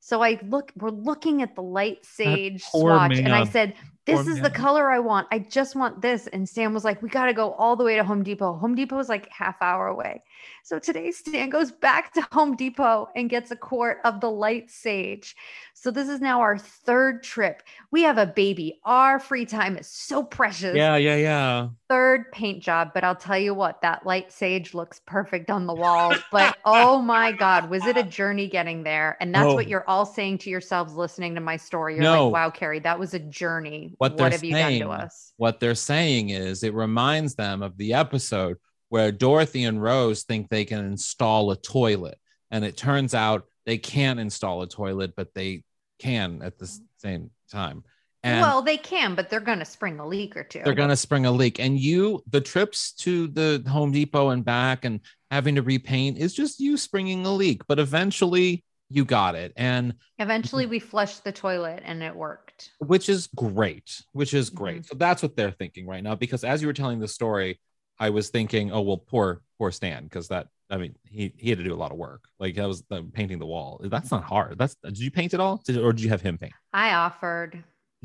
So 0.04 0.20
I 0.20 0.36
look, 0.42 0.72
we're 0.76 0.90
looking 0.90 1.42
at 1.42 1.54
the 1.54 1.62
light 1.62 2.04
sage 2.04 2.64
poor 2.64 2.90
swatch. 2.90 3.18
And 3.18 3.32
I 3.32 3.44
said, 3.44 3.74
Poor 4.04 4.16
this 4.16 4.26
is 4.26 4.40
the 4.40 4.50
color 4.50 4.90
I 4.90 4.98
want. 4.98 5.28
I 5.30 5.38
just 5.38 5.76
want 5.76 6.02
this. 6.02 6.26
And 6.26 6.48
Sam 6.48 6.74
was 6.74 6.84
like, 6.84 7.00
we 7.02 7.08
got 7.08 7.26
to 7.26 7.32
go 7.32 7.52
all 7.52 7.76
the 7.76 7.84
way 7.84 7.94
to 7.94 8.02
Home 8.02 8.24
Depot. 8.24 8.54
Home 8.54 8.74
Depot 8.74 8.98
is 8.98 9.08
like 9.08 9.28
half 9.30 9.62
hour 9.62 9.86
away. 9.86 10.24
So 10.64 10.78
today 10.78 11.10
Stan 11.10 11.50
goes 11.50 11.72
back 11.72 12.12
to 12.14 12.26
Home 12.32 12.56
Depot 12.56 13.08
and 13.16 13.28
gets 13.30 13.50
a 13.50 13.56
quart 13.56 13.98
of 14.04 14.20
the 14.20 14.30
light 14.30 14.70
sage. 14.70 15.34
So 15.74 15.90
this 15.90 16.08
is 16.08 16.20
now 16.20 16.40
our 16.40 16.58
third 16.58 17.22
trip. 17.22 17.62
We 17.90 18.02
have 18.02 18.18
a 18.18 18.26
baby. 18.26 18.80
Our 18.84 19.18
free 19.18 19.44
time 19.46 19.76
is 19.76 19.88
so 19.88 20.22
precious. 20.22 20.76
yeah 20.76 20.96
yeah 20.96 21.16
yeah 21.16 21.68
Third 21.88 22.32
paint 22.32 22.62
job, 22.62 22.92
but 22.94 23.04
I'll 23.04 23.14
tell 23.16 23.38
you 23.38 23.52
what, 23.52 23.82
that 23.82 24.06
light 24.06 24.32
sage 24.32 24.72
looks 24.72 25.00
perfect 25.06 25.50
on 25.50 25.66
the 25.66 25.74
wall. 25.74 26.14
But 26.30 26.56
oh 26.64 27.02
my 27.02 27.32
God, 27.32 27.68
was 27.68 27.84
it 27.86 27.98
a 27.98 28.02
journey 28.02 28.48
getting 28.48 28.82
there? 28.82 29.18
And 29.20 29.34
that's 29.34 29.48
Oh. 29.48 29.54
what 29.54 29.68
you're 29.68 29.84
all 29.86 30.06
saying 30.06 30.38
to 30.38 30.50
yourselves 30.50 30.94
listening 30.94 31.34
to 31.34 31.42
my 31.42 31.58
story. 31.58 31.94
You're 31.94 32.04
No. 32.04 32.24
like, 32.26 32.32
wow, 32.32 32.50
Carrie, 32.50 32.78
that 32.80 32.98
was 32.98 33.12
a 33.12 33.18
journey. 33.18 33.94
What 33.98 34.16
What, 34.18 34.32
have 34.32 34.42
you 34.42 34.54
done 34.54 34.78
to 34.78 34.88
us? 34.88 35.32
what 35.36 35.60
they're 35.60 35.74
saying 35.74 36.30
is 36.30 36.62
it 36.62 36.72
reminds 36.72 37.34
them 37.34 37.62
of 37.62 37.76
the 37.76 37.92
episode 37.92 38.56
where 38.92 39.10
Dorothy 39.10 39.64
and 39.64 39.82
Rose 39.82 40.22
think 40.24 40.50
they 40.50 40.66
can 40.66 40.84
install 40.84 41.50
a 41.50 41.56
toilet. 41.56 42.18
And 42.50 42.62
it 42.62 42.76
turns 42.76 43.14
out 43.14 43.46
they 43.64 43.78
can't 43.78 44.20
install 44.20 44.60
a 44.60 44.68
toilet, 44.68 45.14
but 45.16 45.32
they 45.34 45.64
can 45.98 46.42
at 46.42 46.58
the 46.58 46.70
same 46.98 47.30
time. 47.50 47.84
And 48.22 48.42
well, 48.42 48.60
they 48.60 48.76
can, 48.76 49.14
but 49.14 49.30
they're 49.30 49.40
going 49.40 49.60
to 49.60 49.64
spring 49.64 49.98
a 49.98 50.06
leak 50.06 50.36
or 50.36 50.44
2 50.44 50.60
they're 50.62 50.74
going 50.74 50.90
to 50.90 50.96
spring 50.96 51.24
a 51.24 51.32
leak. 51.32 51.58
And 51.58 51.80
you, 51.80 52.22
the 52.28 52.42
trips 52.42 52.92
to 53.04 53.28
the 53.28 53.64
Home 53.66 53.92
Depot 53.92 54.28
and 54.28 54.44
back 54.44 54.84
and 54.84 55.00
having 55.30 55.54
to 55.54 55.62
repaint 55.62 56.18
is 56.18 56.34
just 56.34 56.60
you 56.60 56.76
springing 56.76 57.24
a 57.24 57.32
leak. 57.32 57.62
But 57.66 57.78
eventually 57.78 58.62
you 58.90 59.06
got 59.06 59.36
it. 59.36 59.54
And 59.56 59.94
Eventually, 60.18 60.66
we 60.66 60.80
flushed 60.80 61.24
the 61.24 61.32
toilet 61.32 61.82
and 61.86 62.02
it 62.02 62.14
worked. 62.14 62.72
which 62.78 63.08
is 63.08 63.26
great 63.34 64.02
which 64.12 64.34
is 64.34 64.50
Mm-hmm. 64.50 64.56
great 64.62 64.86
so 64.86 64.96
that's 64.96 65.22
what 65.22 65.34
they're 65.34 65.50
thinking 65.50 65.86
right 65.86 66.02
now 66.04 66.14
because 66.14 66.44
as 66.44 66.60
you 66.60 66.68
were 66.68 66.74
telling 66.74 67.00
the 67.00 67.08
story 67.08 67.58
i 68.06 68.08
was 68.10 68.26
thinking 68.36 68.70
oh 68.72 68.82
well 68.88 68.98
poor 69.12 69.26
poor 69.58 69.70
stan 69.78 70.04
because 70.04 70.26
that 70.28 70.46
i 70.70 70.76
mean 70.76 70.94
he 71.04 71.32
he 71.42 71.48
had 71.50 71.58
to 71.58 71.64
do 71.64 71.74
a 71.74 71.82
lot 71.84 71.92
of 71.92 71.98
work 71.98 72.22
like 72.42 72.54
that 72.56 72.66
was 72.72 72.82
the 72.90 73.02
painting 73.18 73.38
the 73.38 73.46
wall 73.54 73.80
that's 73.94 74.10
not 74.10 74.24
hard 74.24 74.58
that's 74.58 74.74
did 74.84 74.98
you 74.98 75.10
paint 75.10 75.32
it 75.34 75.40
all 75.40 75.60
did, 75.64 75.76
or 75.78 75.92
did 75.92 76.02
you 76.02 76.08
have 76.14 76.22
him 76.28 76.36
paint 76.38 76.52
I 76.72 76.94
offered. 77.06 77.52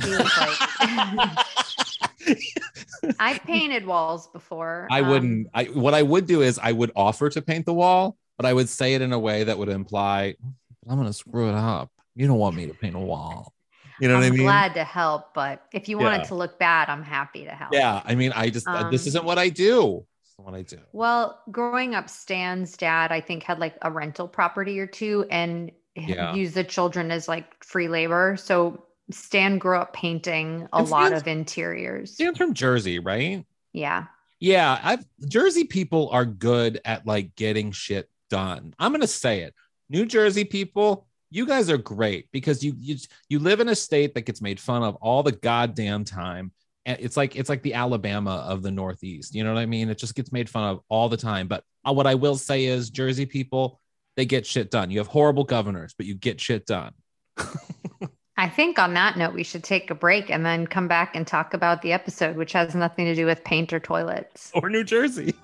He 0.03 0.09
was 0.09 0.19
like, 0.43 0.57
I've 3.19 3.41
painted 3.43 3.85
walls 3.85 4.27
before. 4.27 4.87
I 4.91 5.01
Um, 5.01 5.07
wouldn't. 5.09 5.47
I 5.53 5.63
what 5.65 5.93
I 5.93 6.03
would 6.03 6.27
do 6.27 6.41
is 6.41 6.59
I 6.61 6.71
would 6.71 6.91
offer 6.95 7.29
to 7.29 7.41
paint 7.41 7.65
the 7.65 7.73
wall, 7.73 8.17
but 8.37 8.45
I 8.45 8.53
would 8.53 8.69
say 8.69 8.93
it 8.95 9.01
in 9.01 9.13
a 9.13 9.19
way 9.19 9.43
that 9.45 9.57
would 9.57 9.69
imply 9.69 10.35
I'm 10.89 10.97
gonna 10.97 11.13
screw 11.13 11.49
it 11.49 11.55
up. 11.55 11.89
You 12.15 12.27
don't 12.27 12.37
want 12.37 12.55
me 12.55 12.67
to 12.67 12.73
paint 12.73 12.95
a 12.95 12.99
wall. 12.99 13.53
You 13.99 14.07
know 14.07 14.15
I'm 14.15 14.21
what 14.21 14.27
I 14.27 14.29
mean? 14.31 14.41
glad 14.41 14.73
to 14.75 14.83
help, 14.83 15.33
but 15.33 15.63
if 15.73 15.89
you 15.89 15.97
want 15.97 16.15
Yeah. 16.17 16.21
it 16.23 16.27
to 16.27 16.35
look 16.35 16.59
bad, 16.59 16.89
I'm 16.89 17.03
happy 17.03 17.43
to 17.45 17.51
help. 17.51 17.73
Yeah. 17.73 18.01
I 18.05 18.15
mean, 18.15 18.31
I 18.35 18.49
just 18.49 18.67
uh, 18.67 18.89
this 18.89 19.03
Um, 19.05 19.07
isn't 19.09 19.25
what 19.25 19.37
I 19.39 19.49
do. 19.49 20.05
What 20.37 20.53
I 20.53 20.61
do. 20.61 20.77
Well, 20.93 21.41
growing 21.49 21.95
up, 21.95 22.09
Stan's 22.09 22.77
dad, 22.77 23.11
I 23.11 23.21
think, 23.21 23.41
had 23.43 23.57
like 23.59 23.75
a 23.81 23.91
rental 23.91 24.27
property 24.27 24.79
or 24.79 24.85
two 24.85 25.25
and 25.31 25.71
Yeah. 25.95 26.35
used 26.35 26.53
the 26.53 26.63
children 26.63 27.09
as 27.09 27.27
like 27.27 27.63
free 27.63 27.87
labor. 27.87 28.37
So 28.37 28.83
Stan 29.09 29.57
grew 29.57 29.77
up 29.77 29.93
painting 29.93 30.67
a 30.73 30.77
And 30.77 30.89
lot 30.89 31.07
Stan's- 31.07 31.21
of 31.21 31.27
interiors. 31.27 32.13
Stan's 32.13 32.37
from 32.37 32.53
Jersey, 32.53 32.99
right? 32.99 33.45
Yeah. 33.73 34.05
Yeah, 34.39 34.79
I've 34.83 35.03
Jersey 35.27 35.63
people 35.63 36.09
are 36.11 36.25
good 36.25 36.79
at 36.85 37.07
like 37.07 37.35
getting 37.35 37.71
shit 37.71 38.07
done. 38.29 38.75
I'm 38.77 38.91
gonna 38.91 39.07
say 39.07 39.41
it. 39.41 39.55
New 39.89 40.05
Jersey 40.05 40.43
people, 40.43 41.07
you 41.29 41.45
guys 41.45 41.69
are 41.69 41.77
great 41.77 42.29
because 42.31 42.63
you 42.63 42.73
you 42.77 42.97
you 43.29 43.39
live 43.39 43.59
in 43.59 43.69
a 43.69 43.75
state 43.75 44.13
that 44.13 44.21
gets 44.21 44.41
made 44.41 44.59
fun 44.59 44.83
of 44.83 44.95
all 44.95 45.23
the 45.23 45.31
goddamn 45.31 46.05
time. 46.05 46.51
And 46.85 46.97
it's 47.01 47.17
like 47.17 47.35
it's 47.35 47.49
like 47.49 47.63
the 47.63 47.73
Alabama 47.73 48.45
of 48.47 48.63
the 48.63 48.71
Northeast. 48.71 49.35
You 49.35 49.43
know 49.43 49.53
what 49.53 49.59
I 49.59 49.65
mean? 49.65 49.89
It 49.89 49.97
just 49.97 50.15
gets 50.15 50.31
made 50.31 50.49
fun 50.49 50.63
of 50.63 50.79
all 50.89 51.09
the 51.09 51.17
time. 51.17 51.47
But 51.47 51.63
uh, 51.85 51.93
what 51.93 52.07
I 52.07 52.15
will 52.15 52.37
say 52.37 52.65
is 52.65 52.89
Jersey 52.89 53.25
people, 53.25 53.81
they 54.15 54.25
get 54.25 54.45
shit 54.45 54.71
done. 54.71 54.89
You 54.89 54.99
have 54.99 55.07
horrible 55.07 55.43
governors, 55.43 55.93
but 55.97 56.05
you 56.05 56.15
get 56.15 56.39
shit 56.39 56.65
done. 56.65 56.93
I 58.39 58.47
think 58.47 58.77
on 58.77 58.93
that 58.93 59.17
note, 59.17 59.33
we 59.33 59.43
should 59.43 59.63
take 59.63 59.89
a 59.89 59.95
break 59.95 60.29
and 60.29 60.45
then 60.45 60.67
come 60.67 60.87
back 60.87 61.15
and 61.15 61.25
talk 61.25 61.55
about 61.55 61.81
the 61.81 61.91
episode, 61.91 62.37
which 62.37 62.53
has 62.53 62.75
nothing 62.75 63.05
to 63.05 63.15
do 63.15 63.25
with 63.25 63.43
paint 63.43 63.73
or 63.73 63.79
toilets. 63.79 64.51
Or 64.53 64.69
New 64.69 64.83
Jersey. 64.83 65.33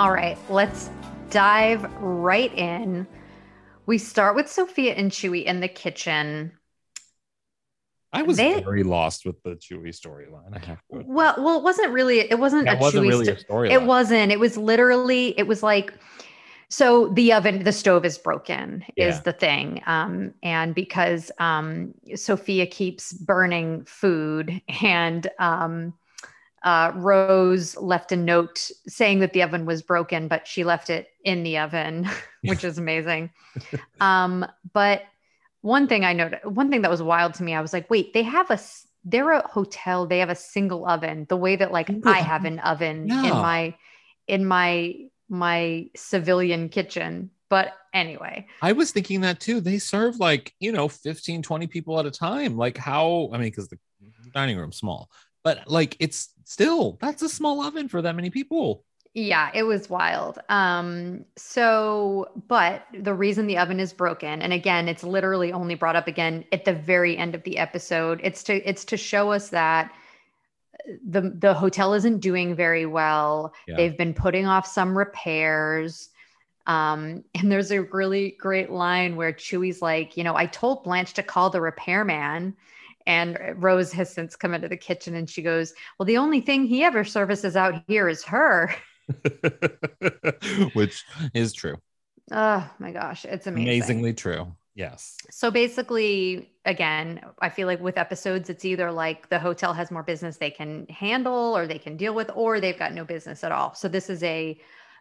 All 0.00 0.10
right, 0.10 0.38
let's 0.48 0.88
dive 1.28 1.84
right 2.00 2.50
in. 2.56 3.06
We 3.84 3.98
start 3.98 4.34
with 4.34 4.50
Sophia 4.50 4.94
and 4.94 5.10
Chuy 5.10 5.44
in 5.44 5.60
the 5.60 5.68
kitchen. 5.68 6.52
I 8.10 8.22
was 8.22 8.38
They- 8.38 8.62
very 8.62 8.82
lost 8.82 9.26
with 9.26 9.42
the 9.42 9.56
Chuy 9.56 9.88
storyline. 9.88 10.56
I 10.56 10.64
have 10.64 10.78
to. 10.90 11.02
Well, 11.04 11.34
well, 11.36 11.58
it 11.58 11.64
wasn't 11.64 11.92
really. 11.92 12.20
It 12.20 12.38
wasn't 12.38 12.64
That 12.64 12.78
a 12.78 12.80
wasn't 12.80 13.04
Chuy 13.04 13.08
really 13.10 13.26
storyline. 13.26 13.72
It 13.72 13.82
wasn't. 13.82 14.32
It 14.32 14.40
was 14.40 14.56
literally. 14.56 15.38
It 15.38 15.46
was 15.46 15.62
like. 15.62 15.92
So 16.70 17.08
the 17.08 17.34
oven, 17.34 17.64
the 17.64 17.72
stove 17.72 18.06
is 18.06 18.16
broken, 18.16 18.82
Yeah. 18.96 19.08
is 19.08 19.20
the 19.20 19.32
thing, 19.34 19.82
um, 19.84 20.32
and 20.42 20.74
because 20.74 21.30
um, 21.38 21.92
Sophia 22.14 22.64
keeps 22.64 23.12
burning 23.12 23.84
food, 23.84 24.62
and 24.82 25.28
um, 25.38 25.92
uh, 26.62 26.92
Rose 26.94 27.76
left 27.76 28.12
a 28.12 28.16
note 28.16 28.70
saying 28.86 29.20
that 29.20 29.32
the 29.32 29.42
oven 29.42 29.64
was 29.64 29.82
broken, 29.82 30.28
but 30.28 30.46
she 30.46 30.64
left 30.64 30.90
it 30.90 31.08
in 31.24 31.42
the 31.42 31.58
oven, 31.58 32.08
which 32.42 32.64
is 32.64 32.78
amazing. 32.78 33.30
um, 34.00 34.46
but 34.72 35.02
one 35.62 35.88
thing 35.88 36.04
I 36.04 36.12
noted, 36.12 36.40
one 36.44 36.70
thing 36.70 36.82
that 36.82 36.90
was 36.90 37.02
wild 37.02 37.34
to 37.34 37.42
me, 37.42 37.54
I 37.54 37.60
was 37.60 37.72
like, 37.72 37.88
wait, 37.90 38.12
they 38.12 38.22
have 38.22 38.50
a, 38.50 38.58
they're 39.04 39.32
a 39.32 39.48
hotel. 39.48 40.06
They 40.06 40.18
have 40.18 40.30
a 40.30 40.34
single 40.34 40.86
oven, 40.86 41.26
the 41.28 41.36
way 41.36 41.56
that 41.56 41.72
like 41.72 41.90
I 42.04 42.20
have 42.20 42.44
an 42.44 42.58
oven 42.60 43.10
in 43.10 43.30
my, 43.30 43.74
in 44.26 44.44
my, 44.44 44.96
my 45.28 45.90
civilian 45.96 46.68
kitchen. 46.68 47.30
But 47.48 47.72
anyway, 47.92 48.46
I 48.62 48.72
was 48.72 48.92
thinking 48.92 49.22
that 49.22 49.40
too. 49.40 49.60
They 49.60 49.78
serve 49.78 50.20
like, 50.20 50.54
you 50.60 50.72
know, 50.72 50.88
15, 50.88 51.42
20 51.42 51.66
people 51.66 51.98
at 51.98 52.06
a 52.06 52.10
time. 52.10 52.56
Like 52.56 52.76
how, 52.76 53.28
I 53.32 53.38
mean, 53.38 53.48
because 53.48 53.68
the 53.68 53.78
dining 54.32 54.56
room's 54.56 54.76
small, 54.76 55.10
but 55.42 55.68
like 55.68 55.96
it's 56.00 56.30
still, 56.44 56.98
that's 57.00 57.22
a 57.22 57.28
small 57.28 57.60
oven 57.60 57.88
for 57.88 58.02
that 58.02 58.16
many 58.16 58.30
people. 58.30 58.84
Yeah, 59.12 59.50
it 59.52 59.64
was 59.64 59.90
wild. 59.90 60.38
Um, 60.48 61.24
so, 61.36 62.30
but 62.46 62.86
the 62.96 63.12
reason 63.12 63.48
the 63.48 63.58
oven 63.58 63.80
is 63.80 63.92
broken, 63.92 64.40
and 64.40 64.52
again, 64.52 64.86
it's 64.88 65.02
literally 65.02 65.52
only 65.52 65.74
brought 65.74 65.96
up 65.96 66.06
again 66.06 66.44
at 66.52 66.64
the 66.64 66.74
very 66.74 67.18
end 67.18 67.34
of 67.34 67.42
the 67.42 67.58
episode. 67.58 68.20
It's 68.22 68.44
to 68.44 68.54
it's 68.68 68.84
to 68.84 68.96
show 68.96 69.32
us 69.32 69.48
that 69.48 69.92
the 71.04 71.22
the 71.36 71.54
hotel 71.54 71.92
isn't 71.94 72.20
doing 72.20 72.54
very 72.54 72.86
well. 72.86 73.52
Yeah. 73.66 73.76
They've 73.78 73.98
been 73.98 74.14
putting 74.14 74.46
off 74.46 74.66
some 74.66 74.96
repairs. 74.96 76.10
Um, 76.66 77.24
and 77.34 77.50
there's 77.50 77.72
a 77.72 77.82
really 77.82 78.36
great 78.38 78.70
line 78.70 79.16
where 79.16 79.32
Chuy's 79.32 79.82
like, 79.82 80.16
you 80.16 80.22
know, 80.22 80.36
I 80.36 80.46
told 80.46 80.84
Blanche 80.84 81.14
to 81.14 81.22
call 81.24 81.50
the 81.50 81.60
repairman. 81.60 82.54
And 83.06 83.38
Rose 83.56 83.92
has 83.92 84.12
since 84.12 84.36
come 84.36 84.54
into 84.54 84.68
the 84.68 84.76
kitchen 84.76 85.14
and 85.14 85.28
she 85.28 85.42
goes, 85.42 85.72
Well, 85.98 86.06
the 86.06 86.18
only 86.18 86.40
thing 86.40 86.66
he 86.66 86.84
ever 86.84 87.04
services 87.04 87.56
out 87.56 87.82
here 87.86 88.08
is 88.08 88.22
her. 88.24 88.74
Which 90.74 91.04
is 91.34 91.52
true. 91.52 91.76
Oh 92.30 92.68
my 92.78 92.92
gosh, 92.92 93.24
it's 93.24 93.46
amazing. 93.46 93.68
Amazingly 93.68 94.14
true. 94.14 94.54
Yes. 94.74 95.16
So 95.30 95.50
basically, 95.50 96.52
again, 96.64 97.20
I 97.40 97.48
feel 97.48 97.66
like 97.66 97.80
with 97.80 97.98
episodes, 97.98 98.48
it's 98.48 98.64
either 98.64 98.92
like 98.92 99.28
the 99.28 99.38
hotel 99.38 99.72
has 99.72 99.90
more 99.90 100.04
business 100.04 100.36
they 100.36 100.50
can 100.50 100.86
handle 100.88 101.56
or 101.56 101.66
they 101.66 101.78
can 101.78 101.96
deal 101.96 102.14
with, 102.14 102.30
or 102.34 102.60
they've 102.60 102.78
got 102.78 102.94
no 102.94 103.04
business 103.04 103.42
at 103.42 103.52
all. 103.52 103.74
So 103.74 103.88
this 103.88 104.08
is 104.08 104.22
a 104.22 104.58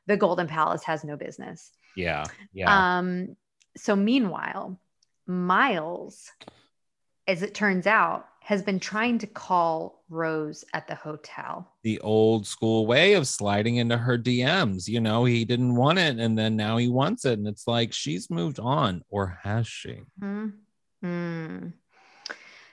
the 0.08 0.18
Golden 0.18 0.48
Palace 0.48 0.84
has 0.84 1.04
no 1.04 1.16
business. 1.16 1.72
Yeah. 1.96 2.26
Yeah. 2.52 2.98
Um, 2.98 3.36
so 3.78 3.96
meanwhile, 3.96 4.80
Miles, 5.28 6.32
as 7.30 7.44
it 7.44 7.54
turns 7.54 7.86
out, 7.86 8.26
has 8.42 8.64
been 8.64 8.80
trying 8.80 9.20
to 9.20 9.28
call 9.28 10.04
Rose 10.10 10.66
at 10.74 10.88
the 10.88 10.96
hotel. 10.96 11.72
the 11.84 12.00
old 12.00 12.48
school 12.48 12.88
way 12.88 13.14
of 13.14 13.28
sliding 13.28 13.76
into 13.76 13.96
her 13.96 14.18
DMs. 14.18 14.88
You 14.88 15.00
know, 15.00 15.24
he 15.26 15.46
didn't 15.46 15.76
want 15.76 16.00
it 16.00 16.18
and 16.18 16.36
then 16.36 16.56
now 16.56 16.78
he 16.78 16.88
wants 16.90 17.26
it. 17.26 17.38
And 17.38 17.48
it's 17.48 17.68
like 17.68 17.94
she's 17.94 18.32
moved 18.32 18.60
on, 18.60 19.04
or 19.10 19.38
has 19.44 19.68
she? 19.68 20.00
Hmm. 20.20 20.48
Hmm. 21.04 21.68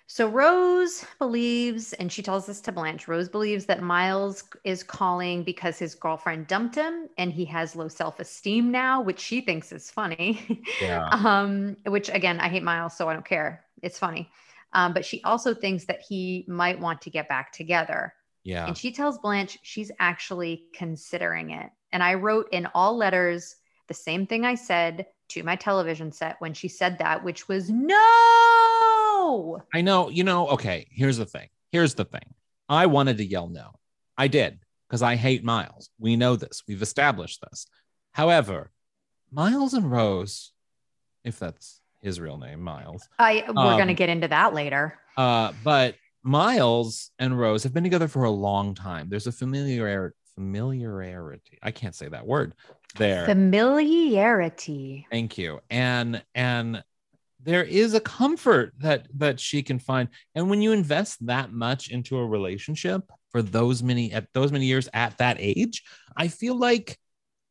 So 0.07 0.29
Rose 0.29 1.05
believes, 1.19 1.93
and 1.95 2.11
she 2.11 2.23
tells 2.23 2.47
this 2.47 2.63
to 2.63 2.73
Blanche, 2.73 3.07
Rose 3.07 3.29
believes 3.29 3.67
that 3.67 3.83
Miles 3.83 4.45
is 4.65 4.83
calling 4.83 5.43
because 5.43 5.79
his 5.79 5.95
girlfriend 5.95 6.47
dumped 6.47 6.75
him 6.75 7.11
and 7.19 7.31
he 7.31 7.45
has 7.47 7.77
low 7.77 7.89
self-esteem 7.89 8.71
now, 8.71 9.03
which 9.03 9.21
she 9.21 9.43
thinks 9.43 9.73
is 9.73 9.91
funny. 9.91 10.65
Yeah. 10.81 11.09
um, 11.13 11.77
which 11.85 12.09
again, 12.09 12.41
I 12.41 12.49
hate 12.49 12.63
Miles, 12.63 12.97
so 12.97 13.11
I 13.11 13.13
don't 13.13 13.27
care. 13.27 13.63
It's 13.83 13.99
funny. 13.99 14.31
Um, 14.77 14.93
but 14.93 15.07
she 15.07 15.23
also 15.25 15.55
thinks 15.55 15.87
that 15.87 16.03
he 16.07 16.45
might 16.47 16.79
want 16.79 17.01
to 17.03 17.11
get 17.11 17.31
back 17.31 17.51
together. 17.51 18.13
Yeah. 18.45 18.67
And 18.67 18.77
she 18.77 18.93
tells 18.93 19.17
Blanche 19.19 19.59
she's 19.63 19.91
actually 19.99 20.65
considering 20.75 21.51
it. 21.51 21.71
And 21.93 22.03
I 22.03 22.15
wrote 22.15 22.51
in 22.53 22.69
all 22.75 22.95
letters 22.95 23.57
the 23.89 23.95
same 23.95 24.27
thing 24.27 24.45
I 24.45 24.55
said 24.55 25.07
to 25.31 25.43
my 25.43 25.57
television 25.57 26.13
set 26.13 26.37
when 26.41 26.53
she 26.53 26.69
said 26.69 26.99
that, 26.99 27.25
which 27.25 27.49
was 27.49 27.71
no. 27.71 29.63
I 29.75 29.81
know, 29.81 30.11
you 30.11 30.25
know, 30.25 30.49
okay, 30.49 30.87
here's 30.91 31.17
the 31.17 31.25
thing. 31.25 31.49
Here's 31.73 31.95
the 31.95 32.05
thing. 32.05 32.35
I 32.69 32.85
wanted 32.85 33.17
to 33.17 33.25
yell 33.25 33.49
no. 33.49 33.73
I 34.19 34.29
did 34.29 34.59
because 34.89 35.01
I 35.01 35.17
hate 35.17 35.43
Miles. 35.43 35.89
We 35.99 36.17
know 36.17 36.37
this. 36.37 36.63
We've 36.69 36.83
established 36.83 37.41
this. 37.51 37.67
However, 38.13 38.73
Miles 39.33 39.73
and 39.73 39.91
Rose, 39.91 40.53
if 41.25 41.39
that's 41.39 41.81
his 42.07 42.21
real 42.21 42.39
name, 42.39 42.63
Miles. 42.63 43.07
I 43.19 43.45
we're 43.49 43.73
Um, 43.73 43.79
gonna 43.79 43.93
get 43.95 44.09
into 44.09 44.29
that 44.29 44.55
later. 44.55 44.99
Uh, 45.17 45.53
but 45.63 45.97
Miles 46.23 47.11
and 47.19 47.39
Rose 47.39 47.63
have 47.65 47.75
been 47.75 47.83
together 47.85 48.09
for 48.09 48.25
a 48.25 48.31
long 48.31 48.75
time. 48.75 49.09
There's 49.11 49.27
a 49.27 49.33
familiar 49.33 50.15
familiarity. 50.35 51.59
I 51.63 51.71
can't 51.73 51.95
say 51.95 52.09
that 52.09 52.27
word 52.27 52.55
there. 52.97 53.27
Familiarity. 53.27 55.07
Thank 55.11 55.37
you. 55.39 55.61
And 55.71 56.23
and 56.35 56.83
there 57.43 57.65
is 57.65 57.95
a 57.95 58.01
comfort 58.01 58.73
that 58.79 59.09
that 59.19 59.41
she 59.41 59.63
can 59.63 59.79
find. 59.79 60.09
And 60.35 60.49
when 60.51 60.63
you 60.63 60.73
invest 60.73 61.25
that 61.27 61.53
much 61.53 61.91
into 61.91 62.19
a 62.19 62.27
relationship 62.27 63.03
for 63.31 63.43
those 63.43 63.83
many 63.83 64.13
at 64.13 64.33
those 64.33 64.53
many 64.53 64.67
years 64.67 64.89
at 64.93 65.19
that 65.19 65.37
age, 65.41 65.83
I 66.17 66.29
feel 66.29 66.57
like 66.57 66.99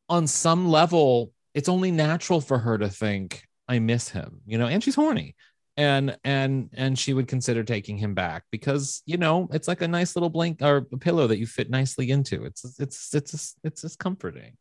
on 0.08 0.26
some 0.26 0.68
level 0.68 1.32
it's 1.54 1.68
only 1.68 1.90
natural 1.90 2.40
for 2.40 2.58
her 2.58 2.76
to 2.78 2.88
think 2.88 3.45
I 3.68 3.78
miss 3.78 4.08
him, 4.08 4.40
you 4.46 4.58
know, 4.58 4.66
and 4.66 4.82
she's 4.82 4.94
horny. 4.94 5.34
And 5.78 6.16
and 6.24 6.70
and 6.72 6.98
she 6.98 7.12
would 7.12 7.28
consider 7.28 7.62
taking 7.62 7.98
him 7.98 8.14
back 8.14 8.44
because 8.50 9.02
you 9.04 9.18
know 9.18 9.46
it's 9.52 9.68
like 9.68 9.82
a 9.82 9.88
nice 9.88 10.16
little 10.16 10.30
blank 10.30 10.62
or 10.62 10.86
a 10.90 10.96
pillow 10.96 11.26
that 11.26 11.38
you 11.38 11.46
fit 11.46 11.68
nicely 11.68 12.10
into. 12.10 12.46
It's 12.46 12.64
it's 12.80 13.14
it's 13.14 13.34
it's 13.34 13.56
it's 13.62 13.82
just 13.82 13.98
comforting. 13.98 14.56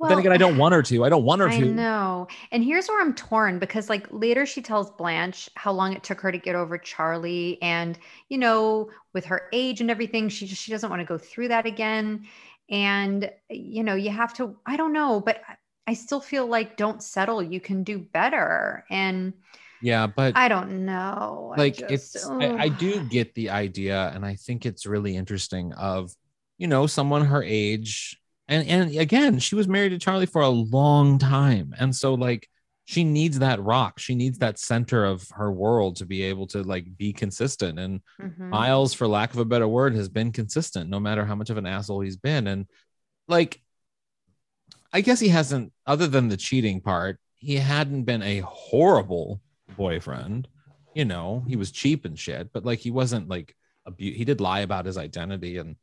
But 0.00 0.08
then 0.08 0.18
again, 0.18 0.32
I 0.32 0.38
don't 0.38 0.56
want 0.56 0.74
her 0.74 0.82
to. 0.82 1.04
I 1.04 1.10
don't 1.10 1.24
want 1.24 1.42
her 1.42 1.48
I 1.48 1.60
to. 1.60 1.66
know. 1.66 2.26
And 2.52 2.64
here's 2.64 2.88
where 2.88 3.02
I'm 3.02 3.14
torn 3.14 3.58
because, 3.58 3.90
like, 3.90 4.06
later 4.10 4.46
she 4.46 4.62
tells 4.62 4.90
Blanche 4.92 5.50
how 5.56 5.72
long 5.72 5.92
it 5.92 6.02
took 6.02 6.22
her 6.22 6.32
to 6.32 6.38
get 6.38 6.54
over 6.54 6.78
Charlie. 6.78 7.58
And, 7.60 7.98
you 8.30 8.38
know, 8.38 8.88
with 9.12 9.26
her 9.26 9.48
age 9.52 9.82
and 9.82 9.90
everything, 9.90 10.30
she 10.30 10.46
just, 10.46 10.62
she 10.62 10.72
doesn't 10.72 10.88
want 10.88 11.00
to 11.00 11.06
go 11.06 11.18
through 11.18 11.48
that 11.48 11.66
again. 11.66 12.26
And, 12.70 13.30
you 13.50 13.84
know, 13.84 13.94
you 13.94 14.08
have 14.08 14.32
to, 14.34 14.56
I 14.64 14.78
don't 14.78 14.94
know, 14.94 15.20
but 15.20 15.42
I- 15.86 15.94
still 15.94 16.20
feel 16.20 16.46
like 16.46 16.76
don't 16.76 17.02
settle. 17.02 17.42
You 17.42 17.60
can 17.60 17.82
do 17.84 17.98
better. 17.98 18.84
And 18.90 19.32
Yeah, 19.82 20.06
but 20.06 20.36
I 20.36 20.48
don't 20.48 20.84
know. 20.86 21.54
Like 21.56 21.76
just- 21.76 22.14
it's 22.16 22.26
I, 22.28 22.54
I 22.64 22.68
do 22.68 23.02
get 23.08 23.34
the 23.34 23.50
idea 23.50 24.10
and 24.14 24.24
i 24.24 24.34
think 24.36 24.66
it's 24.66 24.86
really 24.86 25.16
interesting 25.16 25.72
of 25.72 26.12
you 26.58 26.66
know 26.68 26.86
someone 26.86 27.24
her 27.24 27.42
age 27.42 28.20
and 28.46 28.66
and 28.68 28.96
again 28.96 29.38
she 29.38 29.54
was 29.54 29.66
married 29.66 29.88
to 29.90 29.98
charlie 29.98 30.26
for 30.26 30.42
a 30.42 30.48
long 30.48 31.18
time 31.18 31.74
and 31.78 31.94
so 31.96 32.14
like 32.14 32.48
she 32.84 33.02
needs 33.04 33.38
that 33.38 33.60
rock 33.62 33.98
she 33.98 34.14
needs 34.14 34.38
that 34.38 34.58
center 34.58 35.04
of 35.04 35.26
her 35.30 35.50
world 35.50 35.96
to 35.96 36.06
be 36.06 36.22
able 36.22 36.46
to 36.48 36.62
like 36.62 36.84
be 36.98 37.12
consistent 37.12 37.78
and 37.78 38.00
Mhm. 38.20 38.50
miles 38.50 38.92
for 38.94 39.08
lack 39.08 39.32
of 39.32 39.38
a 39.40 39.44
better 39.44 39.66
word 39.68 39.94
has 39.94 40.08
been 40.08 40.30
consistent 40.32 40.90
no 40.90 41.00
matter 41.00 41.24
how 41.24 41.34
much 41.34 41.50
of 41.50 41.56
an 41.56 41.66
asshole 41.66 42.00
he's 42.02 42.16
been 42.18 42.46
and 42.46 42.66
like 43.28 43.60
i 44.92 45.00
guess 45.00 45.20
he 45.20 45.28
hasn't 45.28 45.72
other 45.86 46.06
than 46.06 46.28
the 46.28 46.36
cheating 46.36 46.80
part 46.80 47.18
he 47.36 47.56
hadn't 47.56 48.04
been 48.04 48.22
a 48.22 48.40
horrible 48.40 49.40
boyfriend. 49.76 50.46
You 50.94 51.04
know 51.06 51.44
he 51.48 51.56
was 51.56 51.70
cheap 51.70 52.04
and 52.04 52.18
shit 52.18 52.52
but 52.52 52.64
like 52.64 52.80
he 52.80 52.90
wasn't 52.90 53.28
like 53.28 53.54
abu- 53.86 54.12
he 54.12 54.24
did 54.24 54.40
lie 54.40 54.60
about 54.60 54.86
his 54.86 54.98
identity 54.98 55.56
and 55.58 55.76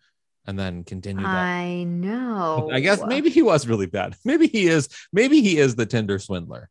and 0.46 0.58
then 0.58 0.84
continued 0.84 1.26
that. 1.26 1.30
I 1.30 1.84
know. 1.84 2.70
i 2.72 2.80
guess 2.80 3.04
maybe 3.06 3.30
he 3.30 3.42
was 3.42 3.68
really 3.68 3.86
bad. 3.86 4.16
Maybe 4.24 4.48
he 4.48 4.68
is 4.68 4.88
maybe 5.12 5.42
he 5.42 5.58
is 5.58 5.76
the 5.76 5.86
tinder 5.86 6.20
swindler 6.20 6.70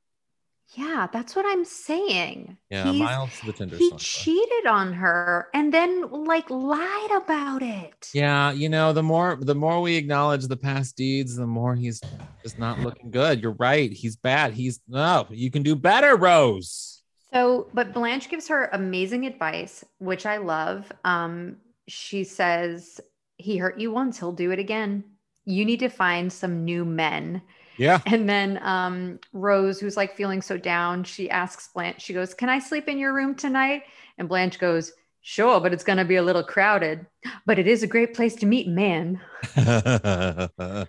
Yeah, 0.75 1.07
that's 1.13 1.37
what 1.37 1.47
I'm 1.47 1.65
saying. 1.65 2.57
yeah 2.71 2.91
He's- 2.91 2.99
miles 2.99 3.31
the 3.47 3.53
tinder 3.53 3.77
he 3.77 3.91
cheated 3.97 4.67
on 4.67 4.93
her 4.95 5.49
and 5.55 5.73
then 5.73 6.11
like 6.11 6.51
lied 6.51 7.11
about 7.13 7.63
it. 7.63 8.11
yeah 8.13 8.51
you 8.51 8.69
know 8.69 8.93
the 8.93 9.03
more 9.03 9.39
the 9.41 9.55
more 9.55 9.81
we 9.81 9.97
acknowledge 9.97 10.45
the 10.47 10.57
past 10.57 10.97
deeds 10.97 11.37
the 11.37 11.47
more 11.47 11.75
he's 11.77 12.01
just 12.43 12.59
not 12.59 12.81
looking 12.81 13.11
good 13.11 13.41
you're 13.41 13.53
right 13.59 13.93
he's 13.93 14.17
bad 14.17 14.53
he's 14.53 14.81
no 14.89 15.27
you 15.31 15.51
can 15.51 15.63
do 15.63 15.77
better 15.77 16.17
rose 16.17 17.03
So, 17.33 17.69
but 17.75 17.93
Blanche 17.93 18.29
gives 18.29 18.49
her 18.49 18.71
amazing 18.73 19.27
advice, 19.27 19.85
which 19.99 20.25
I 20.27 20.37
love. 20.39 20.91
Um, 21.05 21.57
she 21.89 22.25
says, 22.25 23.01
He 23.37 23.59
hurt 23.59 23.79
you 23.79 23.91
once, 23.93 24.19
he'll 24.19 24.33
do 24.33 24.53
it 24.53 24.59
again. 24.59 25.05
You 25.45 25.65
need 25.65 25.81
to 25.81 25.89
find 25.91 26.33
some 26.33 26.65
new 26.65 26.85
men. 26.85 27.43
Yeah 27.79 28.01
And 28.07 28.29
then 28.29 28.59
um, 28.63 29.19
Rose, 29.33 29.81
who's 29.81 29.97
like 29.97 30.17
feeling 30.17 30.43
so 30.43 30.57
down, 30.57 31.05
she 31.05 31.29
asks 31.31 31.69
Blanche, 31.69 32.01
she 32.01 32.13
goes, 32.15 32.35
Can 32.35 32.49
I 32.49 32.59
sleep 32.59 32.89
in 32.89 32.99
your 32.99 33.13
room 33.15 33.35
tonight? 33.35 33.83
And 34.19 34.29
Blanche 34.29 34.59
goes, 34.59 34.93
Sure, 35.23 35.61
but 35.61 35.73
it's 35.73 35.85
going 35.85 35.99
to 35.99 36.05
be 36.05 36.17
a 36.17 36.23
little 36.23 36.45
crowded. 36.45 37.05
But 37.47 37.59
it 37.59 37.67
is 37.67 37.83
a 37.83 37.89
great 37.89 38.15
place 38.15 38.37
to 38.37 38.47
meet 38.47 38.69
men. 38.69 39.21
that 39.57 40.89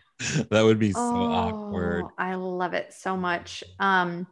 would 0.51 0.79
be 0.79 0.93
so 0.93 1.27
awkward 1.31 2.05
Oh, 2.05 2.11
I 2.17 2.35
love 2.35 2.73
it 2.73 2.93
so 2.93 3.17
much. 3.17 3.63
Um, 3.79 4.27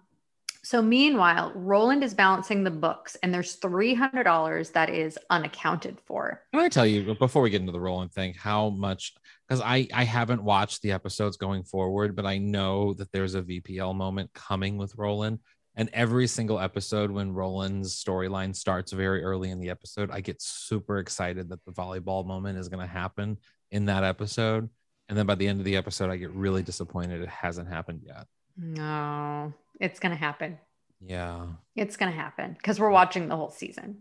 so 0.65 0.82
meanwhile, 0.82 1.51
Roland 1.54 2.04
is 2.04 2.15
balancing 2.15 2.63
the 2.63 2.71
books, 2.71 3.15
and 3.21 3.32
there's 3.32 3.54
three 3.54 3.93
hundred 3.93 4.23
dollars 4.23 4.71
that 4.71 4.89
is 4.89 5.15
unaccounted 5.30 5.99
for. 6.06 6.41
Can 6.51 6.63
I 6.63 6.69
tell 6.69 6.88
you 6.88 7.13
before 7.13 7.43
we 7.43 7.51
get 7.51 7.62
into 7.62 7.71
the 7.71 7.80
Roland 7.80 8.12
thing 8.12 8.34
how 8.34 8.71
much 8.71 9.13
because 9.47 9.62
I 9.62 9.88
I 9.93 10.04
haven't 10.04 10.43
watched 10.43 10.82
the 10.82 10.91
episodes 10.91 11.38
going 11.38 11.63
forward, 11.63 12.15
but 12.15 12.25
I 12.25 12.39
know 12.39 12.95
that 12.95 13.12
there's 13.12 13.36
a 13.36 13.43
VPL 13.43 13.93
moment 13.93 14.34
coming 14.34 14.78
with 14.78 14.95
Roland. 14.95 15.39
And 15.75 15.89
every 15.93 16.25
single 16.25 16.60
episode 16.60 17.12
when 17.12 17.34
Roland's 17.34 18.01
storyline 18.01 18.56
starts 18.56 18.91
very 18.91 19.23
early 19.23 19.51
in 19.51 19.60
the 19.60 19.69
episode, 19.69 20.10
I 20.10 20.21
get 20.21 20.41
super 20.41 20.97
excited 20.97 21.49
that 21.49 21.63
the 21.65 21.73
volleyball 21.73 22.25
moment 22.25 22.58
is 22.58 22.69
going 22.69 22.80
to 22.80 22.91
happen 22.91 23.38
in 23.71 23.86
that 23.86 24.04
episode. 24.04 24.69
And 25.10 25.17
then 25.17 25.25
by 25.25 25.36
the 25.36 25.47
end 25.47 25.60
of 25.60 25.65
the 25.65 25.75
episode, 25.75 26.10
I 26.10 26.15
get 26.15 26.32
really 26.32 26.63
disappointed 26.63 27.21
it 27.21 27.30
hasn't 27.30 27.67
happened 27.67 28.01
yet. 28.04 28.25
No, 28.58 29.54
it's 29.80 30.00
gonna 30.00 30.15
happen. 30.15 30.58
Yeah, 31.02 31.48
It's 31.76 31.98
gonna 31.98 32.12
happen 32.12 32.54
because 32.54 32.80
we're 32.80 32.89
watching 32.89 33.28
the 33.28 33.36
whole 33.36 33.52
season. 33.52 33.98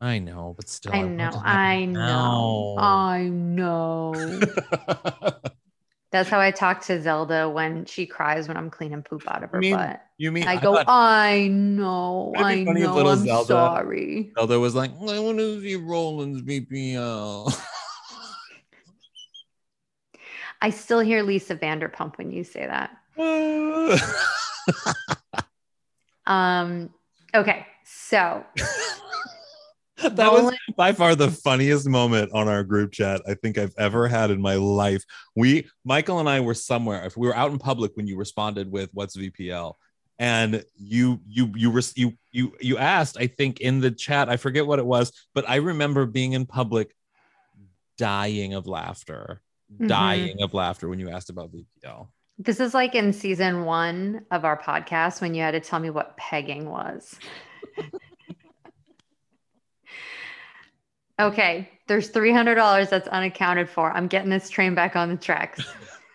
I 0.00 0.18
know, 0.18 0.54
but 0.56 0.68
still, 0.68 0.92
I 0.94 1.02
know. 1.02 1.30
to 1.30 1.38
I 1.38 1.84
know. 1.86 2.74
I 2.78 3.22
know. 3.28 4.14
That's 6.10 6.28
how 6.28 6.38
I 6.40 6.50
talk 6.50 6.82
to 6.86 7.00
Zelda 7.02 7.48
when 7.48 7.86
she 7.86 8.04
cries 8.06 8.46
when 8.46 8.56
I'm 8.56 8.70
cleaning 8.70 9.02
poop 9.02 9.22
out 9.26 9.42
of 9.42 9.50
her 9.50 9.58
You 9.62 9.70
mean- 9.70 9.76
butt. 9.76 10.02
you 10.18 10.30
mean 10.32 10.46
I 10.46 10.60
go, 10.60 10.74
thought 10.74 10.84
I 10.88 11.48
know, 11.48 12.32
I 12.36 12.56
be 12.56 12.64
funny 12.66 12.80
if 12.82 12.86
know, 12.86 13.08
I'm 13.08 13.24
Zelda- 13.24 13.46
sorry. 13.48 14.32
Zelda 14.36 14.60
was 14.60 14.74
like, 14.74 14.90
I 14.92 15.18
want 15.20 15.38
to 15.38 15.60
see 15.60 15.74
Roland's 15.76 16.42
VPL. 16.42 17.52
I 20.60 20.70
still 20.70 21.00
hear 21.00 21.22
Lisa 21.22 21.56
Vanderpump 21.56 22.16
when 22.18 22.30
you 22.30 22.44
say 22.44 22.66
that. 22.66 22.90
Um, 26.26 26.88
okay, 27.34 27.66
so 27.84 28.44
that 29.98 30.32
was 30.32 30.54
by 30.76 30.92
far 30.92 31.14
the 31.14 31.30
funniest 31.30 31.86
moment 31.86 32.32
on 32.32 32.48
our 32.48 32.64
group 32.64 32.92
chat 32.92 33.20
I 33.28 33.34
think 33.34 33.58
I've 33.58 33.74
ever 33.76 34.08
had 34.08 34.30
in 34.30 34.40
my 34.40 34.54
life. 34.54 35.04
We, 35.36 35.68
Michael 35.84 36.20
and 36.20 36.28
I 36.28 36.40
were 36.40 36.54
somewhere. 36.54 37.04
If 37.04 37.16
we 37.16 37.26
were 37.26 37.36
out 37.36 37.50
in 37.50 37.58
public 37.58 37.96
when 37.96 38.06
you 38.06 38.16
responded 38.16 38.70
with 38.70 38.88
"What's 38.94 39.16
VPL," 39.16 39.74
and 40.18 40.64
you, 40.76 41.20
you, 41.26 41.52
you, 41.54 41.70
were 41.70 41.82
you, 41.94 42.14
you, 42.32 42.56
you 42.60 42.78
asked. 42.78 43.18
I 43.18 43.26
think 43.26 43.60
in 43.60 43.80
the 43.80 43.90
chat, 43.90 44.30
I 44.30 44.38
forget 44.38 44.66
what 44.66 44.78
it 44.78 44.86
was, 44.86 45.12
but 45.34 45.48
I 45.48 45.56
remember 45.56 46.06
being 46.06 46.32
in 46.32 46.46
public, 46.46 46.94
dying 47.98 48.54
of 48.54 48.66
laughter, 48.66 49.42
Mhm. 49.78 49.88
dying 49.88 50.42
of 50.42 50.54
laughter 50.54 50.88
when 50.88 50.98
you 51.00 51.10
asked 51.10 51.28
about 51.30 51.50
VPL. 51.52 52.08
This 52.38 52.60
is 52.60 52.74
like 52.74 52.94
in 52.94 53.12
season 53.12 53.64
one 53.64 54.24
of 54.30 54.44
our 54.44 54.60
podcast 54.60 55.20
when 55.20 55.34
you 55.34 55.42
had 55.42 55.52
to 55.52 55.60
tell 55.60 55.78
me 55.80 55.90
what 55.90 56.16
pegging 56.16 56.68
was. 56.68 57.16
okay, 61.20 61.68
there's 61.86 62.10
$300 62.10 62.88
that's 62.90 63.08
unaccounted 63.08 63.68
for. 63.68 63.90
I'm 63.90 64.08
getting 64.08 64.30
this 64.30 64.48
train 64.50 64.74
back 64.74 64.96
on 64.96 65.10
the 65.10 65.16
tracks. 65.16 65.62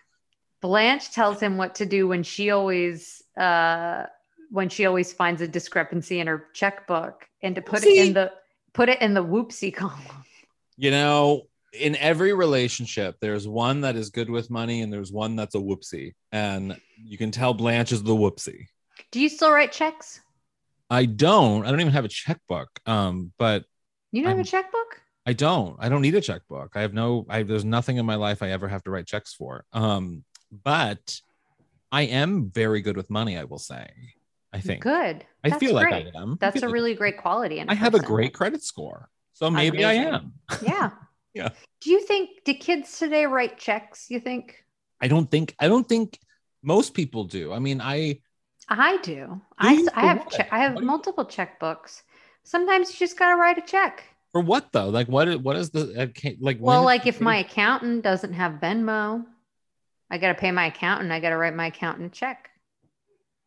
Blanche 0.62 1.12
tells 1.12 1.40
him 1.40 1.58
what 1.58 1.76
to 1.76 1.86
do 1.86 2.08
when 2.08 2.24
she 2.24 2.50
always 2.52 3.24
uh 3.40 4.04
when 4.52 4.68
she 4.68 4.86
always 4.86 5.14
finds 5.14 5.42
a 5.42 5.48
discrepancy 5.48 6.20
in 6.20 6.28
her 6.28 6.48
checkbook 6.54 7.26
and 7.42 7.56
to 7.56 7.62
put 7.62 7.84
it 7.84 8.08
in 8.08 8.14
the 8.14 8.34
Put 8.74 8.90
it 8.90 9.02
in 9.02 9.14
the 9.14 9.24
whoopsie 9.24 9.74
column. 9.74 10.00
You 10.78 10.92
know, 10.92 11.49
in 11.74 11.96
every 11.98 12.34
relationship, 12.34 13.16
there's 13.22 13.48
one 13.48 13.82
that 13.82 13.96
is 13.96 14.10
good 14.10 14.30
with 14.30 14.50
money 14.50 14.82
and 14.82 14.92
there's 14.92 15.12
one 15.12 15.36
that's 15.36 15.56
a 15.56 15.60
whoopsie. 15.60 16.14
And 16.32 16.80
you 17.04 17.18
can 17.18 17.32
tell 17.32 17.54
Blanche 17.54 17.92
is 17.92 18.04
the 18.04 18.16
whoopsie. 18.16 18.66
Do 19.12 19.20
you 19.20 19.30
still 19.30 19.52
write 19.52 19.72
checks? 19.72 20.22
I 20.90 21.06
don't. 21.06 21.66
I 21.66 21.70
don't 21.72 21.80
even 21.82 21.94
have 21.94 22.06
a 22.06 22.10
checkbook. 22.10 22.68
Um, 22.86 23.32
but 23.38 23.66
You 24.12 24.22
don't 24.24 24.30
I'm- 24.32 24.38
have 24.38 24.46
a 24.46 24.50
checkbook? 24.50 25.02
I 25.26 25.34
don't. 25.34 25.76
I 25.80 25.90
don't 25.90 26.02
need 26.02 26.16
a 26.16 26.22
checkbook. 26.22 26.72
I 26.76 26.82
have 26.82 26.94
no. 26.94 27.26
I 27.30 27.44
there's 27.44 27.66
nothing 27.66 27.98
in 27.98 28.06
my 28.06 28.16
life 28.16 28.42
I 28.42 28.50
ever 28.50 28.68
have 28.68 28.82
to 28.86 28.90
write 28.90 29.06
checks 29.06 29.32
for. 29.34 29.64
Um, 29.74 30.24
but 30.64 31.20
I 31.92 32.04
am 32.04 32.50
very 32.50 32.82
good 32.82 32.98
with 32.98 33.12
money. 33.12 33.38
I 33.38 33.44
will 33.44 33.60
say. 33.60 33.88
I 34.52 34.60
think. 34.60 34.82
Good. 34.82 35.24
I 35.44 35.50
That's 35.50 35.60
feel 35.60 35.76
like 35.76 35.90
great. 35.90 36.08
I 36.16 36.20
am. 36.20 36.38
That's 36.42 36.60
a 36.64 36.66
like- 36.66 36.74
really 36.74 36.96
great 36.96 37.18
quality. 37.20 37.60
And 37.60 37.70
I 37.70 37.76
have 37.76 37.94
a 37.94 38.00
great 38.00 38.34
credit 38.34 38.64
score, 38.64 39.10
so 39.34 39.52
maybe 39.52 39.86
I 39.86 39.94
am. 39.94 40.34
Yeah. 40.64 40.90
Yeah. 41.34 41.50
Do 41.82 41.92
you 41.92 42.06
think 42.06 42.30
do 42.44 42.54
kids 42.54 42.98
today 42.98 43.26
write 43.26 43.58
checks? 43.58 44.10
You 44.10 44.20
think? 44.20 44.63
I 45.02 45.08
don't 45.08 45.30
think. 45.30 45.56
I 45.60 45.68
don't 45.68 45.88
think 45.88 46.18
most 46.63 46.94
people 46.94 47.24
do. 47.26 47.54
I 47.54 47.60
mean, 47.60 47.82
I. 47.82 48.22
I 48.68 48.98
do. 48.98 49.42
I, 49.58 49.88
I 49.96 50.06
have 50.06 50.30
che- 50.30 50.48
I 50.52 50.60
have 50.60 50.74
What 50.76 50.82
you- 50.82 50.88
multiple 50.88 51.26
checkbooks. 51.26 52.02
Sometimes 52.44 52.92
you 52.92 52.98
just 53.00 53.18
gotta 53.18 53.36
write 53.36 53.58
a 53.58 53.62
check. 53.62 54.04
For 54.32 54.42
what 54.42 54.72
though? 54.72 54.89
Like 54.89 55.08
what? 55.08 55.28
is- 55.28 55.38
What 55.38 55.56
is 55.56 55.70
the? 55.72 56.04
uh, 56.04 56.30
Like 56.39 56.58
Well, 56.60 56.84
like 56.84 57.08
if 57.08 57.20
my 57.22 57.38
accountant 57.38 58.04
doesn't 58.04 58.34
have 58.34 58.60
Venmo, 58.62 59.26
I 60.12 60.18
gotta 60.18 60.36
pay 60.36 60.52
my 60.52 60.68
accountant. 60.68 61.12
I 61.12 61.20
gotta 61.20 61.38
write 61.38 61.56
my 61.56 61.68
accountant 61.68 62.08
a 62.08 62.15
check. 62.15 62.50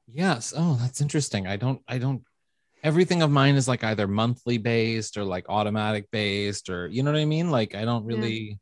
Yes. 0.09 0.53
Oh, 0.57 0.77
that's 0.81 1.01
interesting. 1.01 1.47
I 1.47 1.57
don't. 1.57 1.81
I 1.87 1.99
don't. 1.99 2.23
Everything 2.83 3.23
of 3.23 3.31
mine 3.31 3.55
is 3.55 3.69
like 3.69 3.85
either 3.85 4.09
monthly 4.09 4.59
based 4.59 5.17
or 5.17 5.25
like 5.25 5.47
automatic 5.49 6.11
based 6.11 6.69
or 6.69 6.89
you 6.89 7.03
know 7.03 7.13
what 7.13 7.21
I 7.21 7.25
mean. 7.25 7.51
Like 7.51 7.75
I 7.75 7.85
don't 7.85 8.09
Yeah. 8.09 8.17
really. 8.17 8.59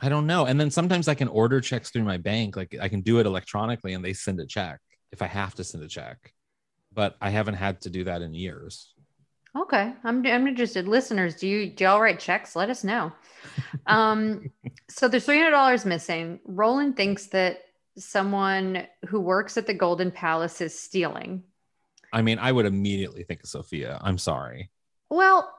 I 0.00 0.08
don't 0.08 0.26
know. 0.28 0.44
And 0.44 0.60
then 0.60 0.70
sometimes 0.70 1.08
I 1.08 1.14
can 1.14 1.26
order 1.28 1.60
checks 1.60 1.90
through 1.90 2.04
my 2.04 2.18
bank. 2.18 2.56
Like 2.56 2.76
I 2.80 2.88
can 2.88 3.00
do 3.00 3.18
it 3.18 3.26
electronically 3.26 3.94
and 3.94 4.04
they 4.04 4.12
send 4.12 4.38
a 4.38 4.46
check 4.46 4.80
if 5.10 5.22
I 5.22 5.26
have 5.26 5.54
to 5.56 5.64
send 5.64 5.82
a 5.82 5.88
check. 5.88 6.32
But 6.92 7.16
I 7.20 7.30
haven't 7.30 7.54
had 7.54 7.80
to 7.82 7.90
do 7.90 8.04
that 8.04 8.22
in 8.22 8.32
years. 8.34 8.92
Okay, 9.56 9.92
I'm 10.04 10.24
I'm 10.26 10.46
interested. 10.46 10.86
Listeners, 10.86 11.34
do 11.36 11.48
you 11.48 11.70
do 11.70 11.84
y'all 11.84 12.00
write 12.00 12.20
checks? 12.20 12.54
Let 12.54 12.70
us 12.70 12.84
know. 12.84 13.12
Um, 13.86 14.50
so 14.90 15.08
there's 15.08 15.24
three 15.24 15.38
hundred 15.38 15.52
dollars 15.52 15.84
missing. 15.84 16.38
Roland 16.44 16.96
thinks 16.96 17.26
that 17.28 17.62
someone 17.96 18.86
who 19.08 19.20
works 19.20 19.56
at 19.56 19.66
the 19.66 19.74
Golden 19.74 20.10
Palace 20.12 20.60
is 20.60 20.78
stealing. 20.78 21.42
I 22.12 22.22
mean, 22.22 22.38
I 22.38 22.52
would 22.52 22.66
immediately 22.66 23.24
think 23.24 23.42
of 23.42 23.48
Sophia. 23.48 23.98
I'm 24.02 24.18
sorry. 24.18 24.70
Well, 25.10 25.52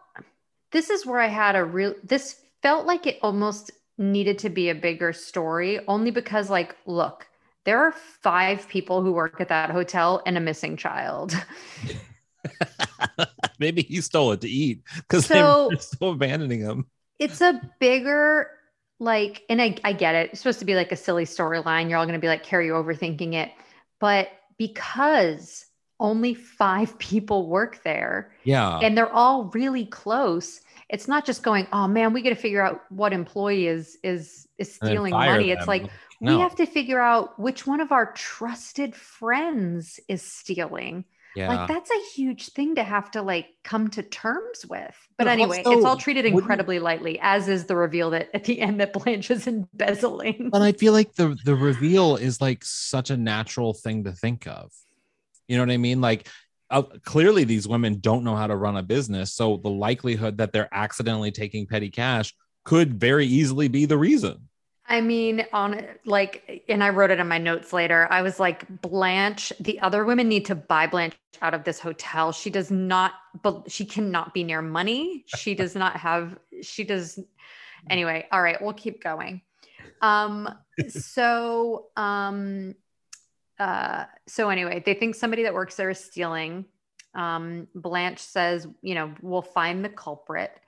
this 0.72 0.90
is 0.90 1.06
where 1.06 1.20
I 1.20 1.28
had 1.28 1.56
a 1.56 1.64
real. 1.64 1.96
This 2.04 2.40
felt 2.62 2.86
like 2.86 3.08
it 3.08 3.20
almost 3.22 3.72
needed 3.98 4.40
to 4.40 4.50
be 4.50 4.70
a 4.70 4.76
bigger 4.76 5.14
story, 5.14 5.80
only 5.88 6.12
because, 6.12 6.50
like, 6.50 6.76
look, 6.86 7.28
there 7.66 7.80
are 7.80 7.92
five 7.92 8.68
people 8.70 9.02
who 9.04 9.12
work 9.12 9.42
at 9.42 9.50
that 9.50 9.72
hotel 9.72 10.22
and 10.26 10.38
a 10.38 10.42
missing 10.42 10.78
child. 10.78 11.36
Maybe 13.60 13.82
he 13.84 14.02
stole 14.02 14.32
it 14.32 14.42
to 14.42 14.50
eat 14.50 14.82
because 14.96 15.26
So- 15.26 15.68
they're 15.70 15.80
still 15.80 16.12
abandoning 16.12 16.62
him. 16.62 16.88
it's 17.20 17.42
a 17.42 17.62
bigger 17.80 18.50
like 19.02 19.44
and 19.50 19.62
I, 19.62 19.76
I 19.84 19.94
get 19.94 20.16
it 20.16 20.32
it's 20.32 20.42
supposed 20.42 20.60
to 20.60 20.66
be 20.66 20.76
like 20.76 20.92
a 20.92 20.96
silly 20.98 21.24
storyline 21.26 21.90
you're 21.90 21.98
all 21.98 22.06
going 22.06 22.20
to 22.20 22.22
be 22.22 22.28
like 22.28 22.44
carry 22.44 22.66
you 22.66 22.74
overthinking 22.74 23.34
it 23.34 23.50
but 24.00 24.28
because 24.58 25.66
only 26.00 26.34
five 26.34 26.98
people 27.00 27.48
work 27.48 27.82
there 27.84 28.32
Yeah. 28.44 28.80
and 28.80 28.98
they're 28.98 29.12
all 29.12 29.46
really 29.54 29.86
close 29.86 30.62
it's 30.90 31.08
not 31.08 31.26
just 31.26 31.44
going 31.44 31.68
oh 31.72 31.88
man 31.88 32.14
we 32.14 32.22
got 32.22 32.30
to 32.30 32.36
figure 32.36 32.62
out 32.62 32.82
what 32.90 33.14
employee 33.14 33.68
is 33.68 33.98
is 34.04 34.48
is 34.58 34.74
stealing 34.74 35.12
money 35.12 35.52
it's 35.52 35.68
like 35.68 35.90
no. 36.22 36.36
we 36.36 36.42
have 36.42 36.56
to 36.56 36.66
figure 36.66 37.00
out 37.00 37.40
which 37.40 37.66
one 37.68 37.80
of 37.80 37.92
our 37.92 38.12
trusted 38.14 38.96
friends 38.96 40.00
is 40.08 40.22
stealing 40.22 41.06
yeah. 41.36 41.48
like 41.48 41.68
that's 41.68 41.92
a 41.92 42.02
huge 42.16 42.50
thing 42.50 42.76
to 42.76 42.84
have 42.84 43.12
to 43.12 43.22
like 43.22 43.48
come 43.64 43.90
to 43.92 44.04
terms 44.04 44.66
with. 44.66 44.96
But 45.18 45.26
But 45.26 45.28
anyway, 45.28 45.58
also, 45.60 45.72
it's 45.72 45.86
all 45.86 45.98
treated 45.98 46.26
incredibly 46.26 46.80
lightly, 46.80 47.20
as 47.22 47.48
is 47.48 47.66
the 47.66 47.76
reveal 47.76 48.10
that 48.12 48.30
at 48.34 48.46
the 48.46 48.60
end 48.60 48.80
that 48.82 48.94
Blanche 48.94 49.32
is 49.32 49.48
embezzling. 49.48 50.50
but 50.52 50.62
I 50.62 50.72
feel 50.72 50.94
like 50.94 51.16
the 51.16 51.38
the 51.46 51.56
reveal 51.56 52.16
is 52.16 52.42
like 52.42 52.64
such 52.64 53.10
a 53.10 53.18
natural 53.18 53.74
thing 53.74 54.04
to 54.06 54.12
think 54.12 54.48
of. 54.48 54.72
You 55.50 55.58
know 55.58 55.64
what 55.64 55.74
I 55.74 55.78
mean? 55.78 56.00
Like 56.00 56.30
uh, 56.70 56.84
clearly 57.04 57.44
these 57.44 57.68
women 57.68 58.00
don't 58.00 58.24
know 58.24 58.36
how 58.36 58.48
to 58.48 58.56
run 58.56 58.78
a 58.78 58.84
business, 58.84 59.34
so 59.34 59.58
the 59.58 59.70
likelihood 59.70 60.38
that 60.38 60.54
they're 60.54 60.70
accidentally 60.72 61.32
taking 61.32 61.66
petty 61.66 61.90
cash 61.90 62.34
could 62.64 63.00
very 63.00 63.26
easily 63.26 63.68
be 63.68 63.86
the 63.86 63.98
reason. 63.98 64.48
I 64.88 65.02
mean, 65.02 65.46
on 65.54 65.86
like, 66.06 66.64
and 66.68 66.84
I 66.84 66.90
wrote 66.90 67.12
it 67.12 67.20
in 67.20 67.28
my 67.28 67.38
notes 67.38 67.74
later. 67.74 68.08
I 68.10 68.24
was 68.24 68.40
like, 68.40 68.82
Blanche, 68.82 69.54
the 69.60 69.80
other 69.82 70.04
women 70.04 70.28
need 70.28 70.46
to 70.46 70.56
buy 70.56 70.88
Blanche 70.88 71.16
out 71.44 71.54
of 71.54 71.64
this 71.64 71.80
hotel. 71.80 72.32
She 72.32 72.50
does 72.50 72.72
not, 72.72 73.14
but 73.44 73.72
she 73.72 73.86
cannot 73.86 74.34
be 74.34 74.44
near 74.44 74.64
money. 74.64 75.26
She 75.28 75.54
does 75.54 75.76
not 75.76 75.96
have, 75.96 76.40
she 76.64 76.84
does. 76.84 77.20
Anyway, 77.90 78.28
all 78.32 78.42
right, 78.42 78.60
we'll 78.60 78.74
keep 78.74 79.04
going. 79.04 79.42
Um, 80.02 80.50
so, 80.90 81.88
um, 81.96 82.74
uh, 83.60 84.06
so 84.28 84.50
anyway, 84.50 84.82
they 84.86 84.94
think 84.94 85.16
somebody 85.16 85.44
that 85.44 85.54
works 85.54 85.76
there 85.76 85.90
is 85.90 86.04
stealing. 86.04 86.66
Um, 87.14 87.68
Blanche 87.76 88.20
says, 88.20 88.68
you 88.82 88.96
know, 88.96 89.14
we'll 89.22 89.42
find 89.42 89.84
the 89.84 89.90
culprit. 89.90 90.52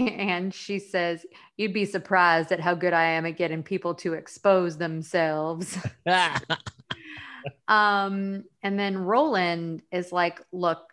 And 0.00 0.54
she 0.54 0.78
says, 0.78 1.26
You'd 1.58 1.74
be 1.74 1.84
surprised 1.84 2.52
at 2.52 2.60
how 2.60 2.74
good 2.74 2.94
I 2.94 3.04
am 3.04 3.26
at 3.26 3.36
getting 3.36 3.62
people 3.62 3.94
to 3.96 4.14
expose 4.14 4.78
themselves. 4.78 5.76
um, 7.68 8.44
and 8.62 8.78
then 8.78 8.96
Roland 8.96 9.82
is 9.92 10.10
like, 10.10 10.40
Look, 10.52 10.88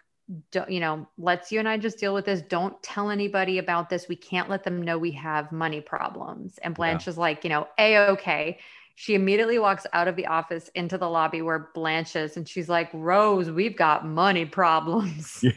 don't, 0.52 0.69
you 0.69 0.80
know, 0.80 1.08
let's 1.17 1.52
you 1.52 1.60
and 1.60 1.69
I 1.69 1.78
just 1.78 2.00
deal 2.00 2.13
with 2.13 2.26
this. 2.26 2.41
Don't 2.41 2.82
tell 2.82 3.12
anybody 3.12 3.60
about 3.60 3.89
this. 3.89 4.08
We 4.10 4.15
can't 4.15 4.50
let 4.50 4.63
them 4.63 4.82
know 4.82 4.98
we 4.98 5.12
have 5.12 5.52
money 5.52 5.82
problems. 5.82 6.58
And 6.62 6.74
Blanche 6.74 7.08
is 7.08 7.17
like, 7.17 7.43
you 7.43 7.50
know, 7.50 7.67
a 7.78 7.98
okay. 8.10 8.60
She 8.95 9.13
immediately 9.13 9.60
walks 9.60 9.86
out 9.91 10.08
of 10.08 10.15
the 10.15 10.27
office 10.27 10.69
into 10.73 10.97
the 10.97 11.10
lobby 11.10 11.41
where 11.41 11.69
Blanche 11.75 12.15
is, 12.15 12.38
and 12.38 12.47
she's 12.47 12.69
like, 12.69 12.89
Rose, 12.93 13.51
we've 13.51 13.75
got 13.75 14.05
money 14.05 14.45
problems. 14.45 15.43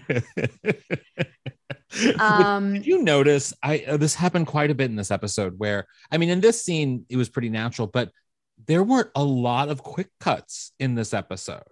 Um, 2.18 2.74
Did 2.74 2.86
you 2.86 3.02
notice? 3.02 3.54
I 3.62 3.78
uh, 3.88 3.96
this 3.96 4.14
happened 4.14 4.46
quite 4.46 4.70
a 4.70 4.74
bit 4.74 4.90
in 4.90 4.96
this 4.96 5.10
episode. 5.10 5.54
Where 5.58 5.86
I 6.10 6.18
mean, 6.18 6.28
in 6.28 6.40
this 6.40 6.62
scene, 6.62 7.06
it 7.08 7.16
was 7.16 7.28
pretty 7.28 7.48
natural, 7.48 7.86
but 7.86 8.10
there 8.66 8.82
weren't 8.82 9.10
a 9.14 9.24
lot 9.24 9.68
of 9.68 9.82
quick 9.82 10.08
cuts 10.20 10.72
in 10.78 10.94
this 10.94 11.14
episode 11.14 11.62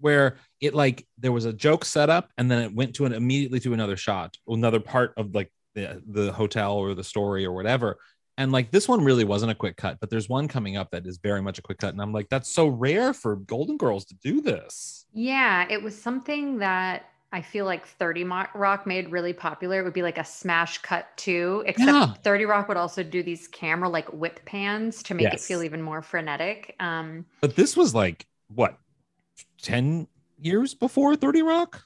where 0.00 0.36
it 0.60 0.74
like 0.74 1.06
there 1.18 1.32
was 1.32 1.44
a 1.44 1.52
joke 1.52 1.84
set 1.84 2.08
up 2.08 2.30
and 2.38 2.50
then 2.50 2.62
it 2.62 2.74
went 2.74 2.94
to 2.94 3.04
an 3.04 3.12
immediately 3.12 3.60
to 3.60 3.74
another 3.74 3.96
shot, 3.96 4.36
another 4.46 4.80
part 4.80 5.12
of 5.16 5.34
like 5.34 5.52
the 5.74 6.02
the 6.06 6.32
hotel 6.32 6.74
or 6.74 6.94
the 6.94 7.04
story 7.04 7.44
or 7.44 7.52
whatever. 7.52 7.98
And 8.38 8.52
like 8.52 8.70
this 8.70 8.88
one 8.88 9.04
really 9.04 9.24
wasn't 9.24 9.50
a 9.50 9.54
quick 9.54 9.76
cut, 9.76 9.98
but 10.00 10.10
there's 10.10 10.28
one 10.28 10.46
coming 10.46 10.76
up 10.76 10.92
that 10.92 11.06
is 11.06 11.18
very 11.18 11.42
much 11.42 11.58
a 11.58 11.62
quick 11.62 11.78
cut, 11.78 11.92
and 11.92 12.00
I'm 12.00 12.12
like, 12.12 12.28
that's 12.28 12.48
so 12.48 12.68
rare 12.68 13.12
for 13.12 13.34
Golden 13.34 13.76
Girls 13.76 14.04
to 14.06 14.14
do 14.14 14.40
this. 14.40 15.06
Yeah, 15.12 15.66
it 15.68 15.82
was 15.82 16.00
something 16.00 16.58
that 16.58 17.06
I 17.32 17.42
feel 17.42 17.64
like 17.64 17.84
30 17.84 18.24
Rock 18.54 18.86
made 18.86 19.10
really 19.10 19.32
popular. 19.32 19.80
It 19.80 19.82
would 19.82 19.92
be 19.92 20.02
like 20.02 20.18
a 20.18 20.24
smash 20.24 20.78
cut 20.78 21.08
too, 21.16 21.64
except 21.66 21.90
Yeah. 21.90 22.12
30 22.22 22.44
Rock 22.44 22.68
would 22.68 22.76
also 22.76 23.02
do 23.02 23.24
these 23.24 23.48
camera 23.48 23.88
like 23.88 24.08
whip 24.12 24.40
pans 24.46 25.02
to 25.02 25.14
make 25.14 25.34
it 25.34 25.40
feel 25.40 25.64
even 25.64 25.82
more 25.82 26.00
frenetic. 26.00 26.76
Um, 26.78 27.26
But 27.40 27.56
this 27.56 27.76
was 27.76 27.92
like 27.92 28.24
what, 28.54 28.78
ten 29.60 30.06
years 30.40 30.74
before 30.74 31.16
Thirty 31.16 31.42
Rock? 31.42 31.82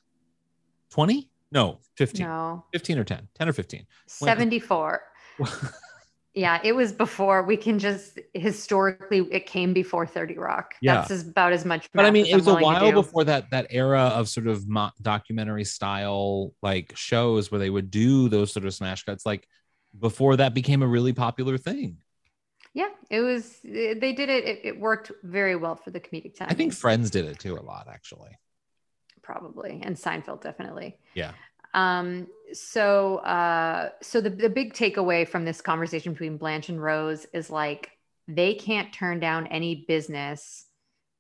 Twenty? 0.91 1.31
No, 1.51 1.79
fifteen. 1.97 2.27
no, 2.27 2.65
15 2.73 2.99
or 2.99 3.05
10 3.05 3.29
10 3.35 3.49
or 3.49 3.53
15 3.55 3.87
74. 4.07 5.03
Yeah, 6.35 6.61
it 6.65 6.73
was 6.75 6.93
before. 6.93 7.43
We 7.43 7.59
can 7.59 7.79
just 7.79 8.19
historically, 8.33 9.19
it 9.31 9.45
came 9.47 9.75
before 9.75 10.07
30 10.07 10.39
Rock. 10.39 10.75
Yeah. 10.81 10.95
That's 10.97 11.11
as, 11.11 11.29
about 11.29 11.53
as 11.53 11.65
much. 11.67 11.91
but 11.93 12.07
i 12.07 12.11
mean 12.11 12.25
it 12.27 12.35
was 12.35 12.47
a 12.49 12.55
while 12.55 12.91
before 12.93 13.25
that 13.25 13.51
that 13.51 13.67
era 13.71 14.01
of 14.01 14.29
sort 14.29 14.47
of 14.47 14.67
mo- 14.67 14.93
documentary 15.03 15.65
style 15.65 16.53
like 16.63 16.93
shows 16.97 17.51
where 17.51 17.59
they 17.59 17.69
would 17.71 17.91
do 17.91 18.29
those 18.31 18.53
sort 18.53 18.65
of 18.65 18.73
smash 18.73 19.05
cuts 19.05 19.27
like 19.27 19.47
before 19.99 20.37
that 20.37 20.55
became 20.55 20.83
a 20.83 20.87
really 20.87 21.13
popular 21.13 21.59
thing 21.59 21.99
Yeah, 22.73 22.89
it 23.11 23.21
was. 23.21 23.59
eh, 23.69 23.93
They 24.01 24.15
did 24.15 24.31
it. 24.31 24.45
It, 24.45 24.61
it 24.65 24.81
worked 24.81 25.13
very 25.23 25.57
well 25.57 25.77
for 25.77 25.91
the 25.91 26.01
comedic 26.01 26.35
time. 26.39 26.49
i 26.51 26.55
think 26.55 26.73
friends 26.73 27.11
did 27.11 27.27
it 27.27 27.39
too 27.39 27.59
a 27.59 27.61
lot 27.73 27.89
actually 27.93 28.31
probably 29.23 29.81
and 29.85 29.97
Seinfeld 29.97 30.41
definitely. 30.43 30.97
yeah 31.15 31.33
Um, 31.75 32.27
so 32.53 33.17
uh 33.19 33.89
so 34.03 34.21
the, 34.21 34.29
the 34.29 34.51
big 34.51 34.75
takeaway 34.75 35.27
from 35.27 35.45
this 35.45 35.63
conversation 35.63 36.13
between 36.13 36.37
Blanche 36.37 36.69
and 36.69 36.83
Rose 36.83 37.27
is 37.33 37.49
like 37.49 37.93
they 38.29 38.55
can't 38.55 38.93
turn 38.93 39.21
down 39.21 39.47
any 39.47 39.85
business 39.89 40.67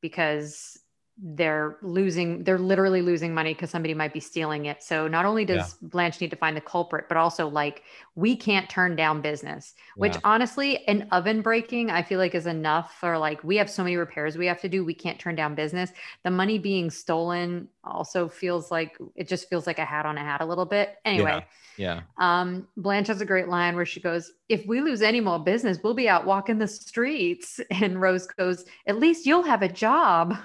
because 0.02 0.78
they're 1.18 1.76
losing 1.82 2.42
they're 2.42 2.58
literally 2.58 3.02
losing 3.02 3.34
money 3.34 3.52
because 3.52 3.68
somebody 3.70 3.92
might 3.92 4.14
be 4.14 4.18
stealing 4.20 4.64
it 4.64 4.82
so 4.82 5.06
not 5.06 5.26
only 5.26 5.44
does 5.44 5.74
blanche 5.82 6.20
need 6.20 6.30
to 6.30 6.36
find 6.36 6.56
the 6.56 6.60
culprit 6.60 7.04
but 7.06 7.18
also 7.18 7.48
like 7.48 7.82
we 8.14 8.34
can't 8.34 8.68
turn 8.70 8.96
down 8.96 9.20
business 9.20 9.74
which 9.96 10.14
Yeah. 10.14 10.20
honestly 10.24 10.86
an 10.88 11.06
oven 11.12 11.42
breaking 11.42 11.90
i 11.90 12.02
feel 12.02 12.18
like 12.18 12.34
is 12.34 12.46
enough 12.46 12.96
for 12.98 13.18
like 13.18 13.44
we 13.44 13.56
have 13.56 13.68
so 13.68 13.82
many 13.84 13.96
repairs 13.96 14.38
we 14.38 14.46
have 14.46 14.60
to 14.62 14.68
do 14.70 14.84
we 14.84 14.94
can't 14.94 15.18
turn 15.18 15.34
down 15.36 15.54
business 15.54 15.92
the 16.24 16.30
money 16.30 16.58
being 16.58 16.88
stolen 16.90 17.68
also 17.84 18.26
feels 18.28 18.70
like 18.70 18.96
it 19.14 19.28
just 19.28 19.48
feels 19.50 19.66
like 19.66 19.78
a 19.78 19.84
hat 19.84 20.06
on 20.06 20.16
a 20.16 20.20
hat 20.20 20.40
a 20.40 20.46
little 20.46 20.64
bit 20.66 20.96
anyway 21.04 21.44
Yeah. 21.78 22.02
um, 22.18 22.68
Blanche 22.76 23.08
has 23.08 23.20
a 23.20 23.26
great 23.26 23.48
line 23.48 23.74
where 23.76 23.86
she 23.86 23.98
goes, 23.98 24.32
If 24.50 24.66
we 24.66 24.82
lose 24.82 25.00
any 25.00 25.20
more 25.20 25.38
business, 25.38 25.78
we'll 25.82 25.94
be 25.94 26.06
out 26.06 26.26
walking 26.26 26.58
the 26.58 26.68
streets. 26.68 27.60
And 27.70 27.98
Rose 27.98 28.26
goes, 28.26 28.66
At 28.86 28.98
least 28.98 29.24
you'll 29.24 29.42
have 29.42 29.62
a 29.62 29.68
job. 29.68 30.36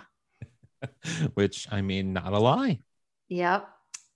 Which 1.33 1.67
I 1.71 1.81
mean, 1.81 2.13
not 2.13 2.33
a 2.33 2.39
lie. 2.39 2.79
Yep. 3.29 3.67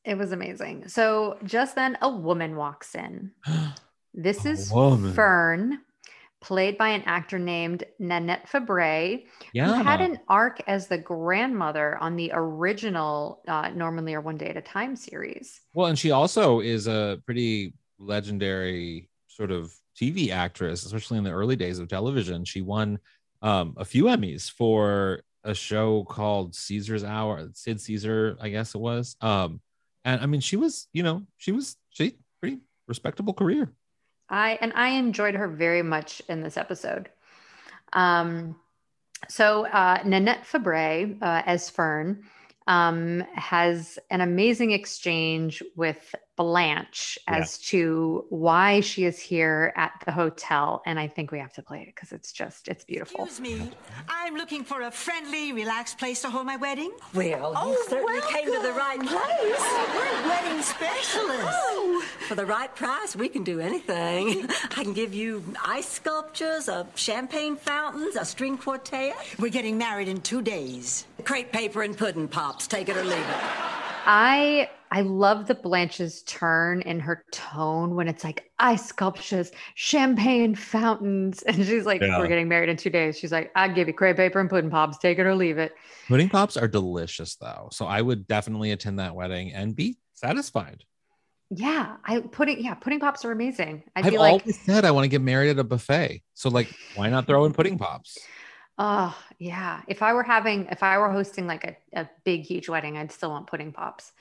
It 0.04 0.18
was 0.18 0.32
amazing. 0.32 0.88
So 0.88 1.38
just 1.44 1.76
then 1.76 1.98
a 2.02 2.10
woman 2.10 2.56
walks 2.56 2.96
in. 2.96 3.32
This 4.14 4.46
is 4.46 4.70
woman. 4.74 5.14
Fern, 5.14 5.80
played 6.42 6.78
by 6.78 6.90
an 6.90 7.04
actor 7.06 7.40
named 7.40 7.86
Nanette 7.98 8.50
Fabray, 8.50 9.24
Yeah. 9.54 9.68
who 9.78 9.84
had 9.84 10.02
an 10.02 10.20
arc 10.28 10.62
as 10.68 10.88
the 10.88 10.98
grandmother 10.98 11.98
on 11.98 12.18
the 12.18 12.32
original 12.34 13.42
uh, 13.48 13.70
Norman 13.70 14.04
Lear 14.04 14.20
One 14.20 14.38
Day 14.38 14.48
at 14.50 14.58
a 14.58 14.62
Time 14.62 14.98
series. 14.98 15.62
Well, 15.74 15.88
and 15.88 15.98
she 15.98 16.12
also 16.12 16.60
is 16.60 16.88
a 16.88 17.22
pretty 17.26 17.74
legendary 18.00 19.08
sort 19.28 19.50
of 19.52 19.74
TV 19.96 20.32
actress, 20.32 20.84
especially 20.86 21.18
in 21.20 21.24
the 21.24 21.32
early 21.32 21.56
days 21.56 21.80
of 21.80 21.88
television. 21.88 22.44
She 22.44 22.62
won 22.62 23.00
um, 23.42 23.76
a 23.78 23.86
few 23.86 24.06
Emmys 24.06 24.52
for 24.52 25.22
a 25.44 25.54
show 25.54 26.04
called 26.04 26.56
Caesar's 26.56 27.04
Hour, 27.04 27.50
Sid 27.54 27.82
Caesar, 27.82 28.38
I 28.40 28.50
guess 28.50 28.76
it 28.76 28.80
was. 28.80 29.16
Um, 29.22 29.62
and 30.06 30.22
I 30.22 30.26
mean, 30.26 30.42
she 30.42 30.56
was, 30.56 30.88
you 30.94 31.04
know, 31.04 31.24
she 31.38 31.52
was 31.52 31.78
she 31.90 32.16
pretty 32.40 32.60
respectable 32.88 33.34
career. 33.34 33.72
I 34.30 34.58
and 34.62 34.72
I 34.76 34.90
enjoyed 34.90 35.36
her 35.36 35.48
very 35.48 35.82
much 35.82 36.22
in 36.30 36.42
this 36.42 36.58
episode. 36.58 37.10
Um, 37.94 38.56
so 39.30 39.66
uh, 39.68 40.02
Nanette 40.06 40.46
Fabray 40.46 41.22
uh, 41.22 41.44
as 41.46 41.70
Fern 41.70 42.24
um, 42.68 43.24
has 43.34 43.98
an 44.10 44.22
amazing 44.22 44.72
exchange 44.72 45.64
with 45.76 46.16
Blanche 46.38 47.20
as 47.28 47.58
to 47.60 48.26
why 48.30 48.80
she 48.80 49.06
is 49.06 49.20
here 49.20 49.74
at 49.76 49.92
the 50.06 50.12
hotel, 50.12 50.82
and 50.86 51.00
I 51.00 51.08
think 51.08 51.32
we 51.32 51.38
have 51.38 51.54
to 51.54 51.62
play 51.62 51.82
it 51.82 51.88
because 51.88 52.12
it's 52.12 52.32
just 52.32 52.68
it's 52.68 52.84
beautiful. 52.84 53.26
Excuse 53.26 53.60
me. 53.60 53.72
I'm 54.10 54.36
looking 54.36 54.64
for 54.64 54.82
a 54.82 54.90
friendly, 54.90 55.54
relaxed 55.54 56.00
place 56.00 56.22
to 56.22 56.30
hold 56.30 56.48
my 56.48 56.56
wedding. 56.56 56.92
Well, 57.14 57.54
you 57.70 57.86
certainly 57.88 58.22
came 58.32 58.46
to 58.46 58.60
the 58.60 58.74
right 58.74 59.00
place. 59.00 59.62
We're 59.96 60.30
wedding 60.30 60.62
specialists. 60.64 61.46
Oh, 61.48 62.04
for 62.28 62.36
the 62.36 62.46
right 62.46 62.74
price, 62.76 63.16
we 63.16 63.30
can 63.30 63.44
do 63.44 63.60
anything. 63.60 64.50
I 64.78 64.84
can 64.84 64.94
give 64.94 65.14
you 65.14 65.44
ice 65.64 65.90
sculptures, 65.90 66.68
a 66.70 66.88
champagne 66.96 67.56
fountains, 67.56 68.16
a 68.16 68.26
string 68.26 68.58
quartet, 68.58 69.16
We're 69.38 69.50
getting 69.50 69.78
married 69.78 70.08
in 70.08 70.22
two 70.22 70.42
days. 70.42 71.06
Crepe 71.22 71.52
paper 71.52 71.82
and 71.82 71.98
pudding 71.98 72.28
pops. 72.28 72.68
Take 72.68 72.90
it 72.90 72.98
or 72.98 73.04
leave 73.04 73.14
it. 73.20 73.38
I 74.06 74.70
I 74.94 75.02
love 75.02 75.48
the 75.48 75.56
Blanche's 75.56 76.22
turn 76.24 76.82
in 76.82 77.00
her 77.00 77.24
tone 77.32 77.96
when 77.96 78.08
it's 78.08 78.24
like 78.24 78.52
ice 78.60 78.86
sculptures, 78.88 79.52
champagne 79.76 80.54
fountains, 80.56 81.42
and 81.48 81.56
she's 81.58 81.86
like, 81.86 82.02
Yeah. 82.02 82.20
"We're 82.20 82.28
getting 82.28 82.48
married 82.50 82.70
in 82.70 82.78
two 82.78 82.90
days." 82.90 83.18
She's 83.18 83.32
like, 83.32 83.52
"I 83.56 83.68
give 83.68 83.88
you 83.88 83.94
crepe 83.94 84.18
paper 84.18 84.40
and 84.40 84.50
pudding 84.50 84.70
pops. 84.72 84.98
Take 84.98 85.20
it 85.20 85.26
or 85.26 85.36
leave 85.36 85.58
it." 85.58 85.74
Pudding 86.08 86.30
pops 86.30 86.58
are 86.58 86.68
delicious 86.68 87.36
though. 87.36 87.70
So 87.72 87.86
I 87.86 88.02
would 88.02 88.28
definitely 88.28 88.72
attend 88.72 89.00
that 89.00 89.16
wedding 89.16 89.54
and 89.54 89.76
be 89.76 89.98
satisfied. 90.14 90.84
Yeah, 91.54 91.98
I 92.06 92.22
pudding. 92.22 92.64
Yeah, 92.64 92.74
pudding 92.76 93.00
pops 93.00 93.24
are 93.26 93.32
amazing. 93.32 93.84
I 93.96 94.00
I've 94.00 94.06
feel 94.08 94.20
like, 94.22 94.42
always 94.42 94.60
said 94.60 94.84
I 94.86 94.92
want 94.92 95.04
to 95.06 95.10
get 95.10 95.22
married 95.22 95.50
at 95.52 95.60
a 95.60 95.64
buffet. 95.64 96.24
So 96.34 96.50
like 96.50 96.74
why 96.96 97.10
not 97.10 97.28
throw 97.28 97.46
in 97.46 97.54
pudding 97.54 97.78
pops? 97.78 98.18
Oh 98.82 99.16
yeah. 99.38 99.82
If 99.88 100.02
I 100.02 100.14
were 100.14 100.24
having, 100.24 100.66
if 100.72 100.82
I 100.84 100.98
were 100.98 101.12
hosting 101.12 101.46
like 101.48 101.64
a, 101.64 102.02
a 102.02 102.10
big 102.26 102.42
huge 102.44 102.68
wedding, 102.68 102.98
I'd 102.98 103.12
still 103.12 103.30
want 103.30 103.48
pudding 103.48 103.72
pops. 103.72 104.12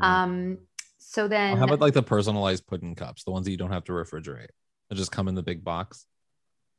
Um. 0.00 0.58
So 0.98 1.28
then, 1.28 1.54
Or 1.54 1.58
how 1.58 1.64
about 1.64 1.80
like 1.80 1.94
the 1.94 2.02
personalized 2.02 2.66
pudding 2.66 2.94
cups, 2.94 3.24
the 3.24 3.32
ones 3.32 3.44
that 3.44 3.50
you 3.50 3.56
don't 3.58 3.72
have 3.72 3.84
to 3.84 3.92
refrigerate? 3.92 4.48
They 4.88 4.96
just 4.96 5.12
come 5.12 5.28
in 5.28 5.34
the 5.34 5.42
big 5.42 5.62
box. 5.64 6.06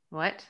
what? 0.09 0.45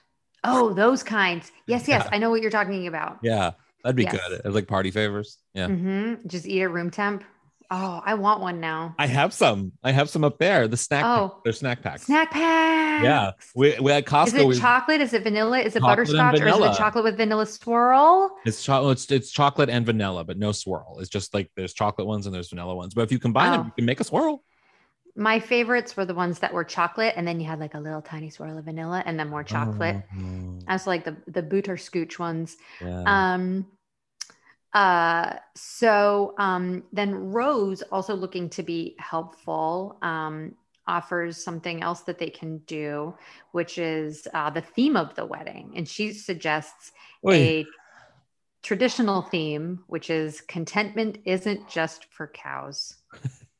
Oh, 0.45 0.73
those 0.73 1.03
kinds. 1.03 1.51
Yes, 1.67 1.87
yes. 1.87 2.03
Yeah. 2.05 2.09
I 2.15 2.17
know 2.17 2.29
what 2.29 2.41
you're 2.41 2.51
talking 2.51 2.87
about. 2.87 3.19
Yeah, 3.23 3.51
that'd 3.83 3.95
be 3.95 4.03
Yes. 4.03 4.17
good. 4.27 4.41
It's 4.45 4.55
like 4.55 4.67
party 4.67 4.91
favors. 4.91 5.37
Yeah. 5.53 5.67
hmm 5.67 6.15
Just 6.27 6.45
eat 6.45 6.61
at 6.63 6.71
room 6.71 6.91
temp. 6.91 7.23
Oh, 7.71 8.01
I 8.05 8.13
want 8.15 8.41
one 8.41 8.59
now. 8.59 8.93
I 8.99 9.07
have 9.07 9.33
some. 9.33 9.71
I 9.83 9.91
have 9.91 10.09
some 10.09 10.23
up 10.23 10.37
there. 10.37 10.67
The 10.67 10.77
snack. 10.77 11.05
Oh. 11.05 11.39
They're 11.43 11.53
snack 11.53 11.81
packs. 11.81 12.03
Snack 12.03 12.29
pack. 12.31 12.82
Yeah. 13.01 13.31
We, 13.55 13.79
we 13.79 13.91
at 13.91 14.05
Costco. 14.05 14.27
Is 14.27 14.33
it 14.35 14.47
we- 14.47 14.59
chocolate? 14.59 15.01
Is 15.01 15.13
it 15.13 15.23
vanilla? 15.23 15.59
Is 15.59 15.75
it 15.75 15.81
butterscotch? 15.81 16.39
Or 16.41 16.47
is 16.47 16.59
it 16.59 16.77
chocolate 16.77 17.03
with 17.03 17.17
vanilla 17.17 17.45
swirl? 17.45 18.35
It's 18.45 18.63
chocolate. 18.63 18.93
It's, 18.97 19.11
it's 19.11 19.31
chocolate 19.31 19.69
and 19.69 19.85
vanilla, 19.85 20.23
but 20.23 20.37
no 20.37 20.51
swirl. 20.51 20.97
It's 20.99 21.09
just 21.09 21.33
like 21.33 21.49
there's 21.55 21.73
chocolate 21.73 22.07
ones 22.07 22.25
and 22.25 22.35
there's 22.35 22.49
vanilla 22.49 22.75
ones. 22.75 22.93
But 22.93 23.01
if 23.03 23.11
you 23.11 23.19
combine 23.19 23.51
them, 23.51 23.61
Oh. 23.61 23.65
you 23.65 23.71
can 23.77 23.85
make 23.85 23.99
a 23.99 24.03
swirl. 24.03 24.43
My 25.15 25.39
favorites 25.39 25.95
were 25.95 26.05
the 26.05 26.15
ones 26.15 26.39
that 26.39 26.51
were 26.53 26.63
chocolate, 26.63 27.13
and 27.15 27.27
then 27.27 27.39
you 27.39 27.45
had 27.45 27.59
like 27.59 27.75
a 27.75 27.79
little 27.79 28.01
tiny 28.01 28.31
swirl 28.31 28.57
of 28.57 28.65
vanilla, 28.65 29.03
and 29.05 29.19
then 29.19 29.29
more 29.29 29.43
chocolate. 29.43 29.97
Oh, 30.17 30.59
I 30.67 30.73
was 30.73 30.87
like 30.87 31.05
the 31.05 31.15
the 31.27 31.43
boot 31.43 31.69
or 31.69 31.75
scooch 31.75 32.17
ones. 32.17 32.57
yeah. 32.81 33.03
Um, 33.05 33.67
uh, 34.73 35.35
so 35.55 36.33
um, 36.39 36.83
then 36.91 37.31
Rose, 37.31 37.83
also 37.91 38.15
looking 38.15 38.49
to 38.49 38.63
be 38.63 38.95
helpful, 38.97 39.99
um, 40.01 40.55
offers 40.87 41.43
something 41.43 41.81
else 41.81 42.01
that 42.01 42.19
they 42.19 42.29
can 42.29 42.57
do, 42.59 43.15
which 43.51 43.77
is 43.77 44.27
uh, 44.33 44.49
the 44.49 44.61
theme 44.61 44.95
of 44.95 45.15
the 45.15 45.25
wedding, 45.25 45.73
and 45.75 45.87
she 45.87 46.13
suggests 46.13 46.91
Oy. 47.25 47.33
a 47.33 47.65
traditional 48.61 49.21
theme, 49.21 49.83
which 49.87 50.09
is 50.09 50.41
contentment 50.41 51.19
isn't 51.25 51.69
just 51.69 52.05
for 52.11 52.27
cows. 52.27 52.95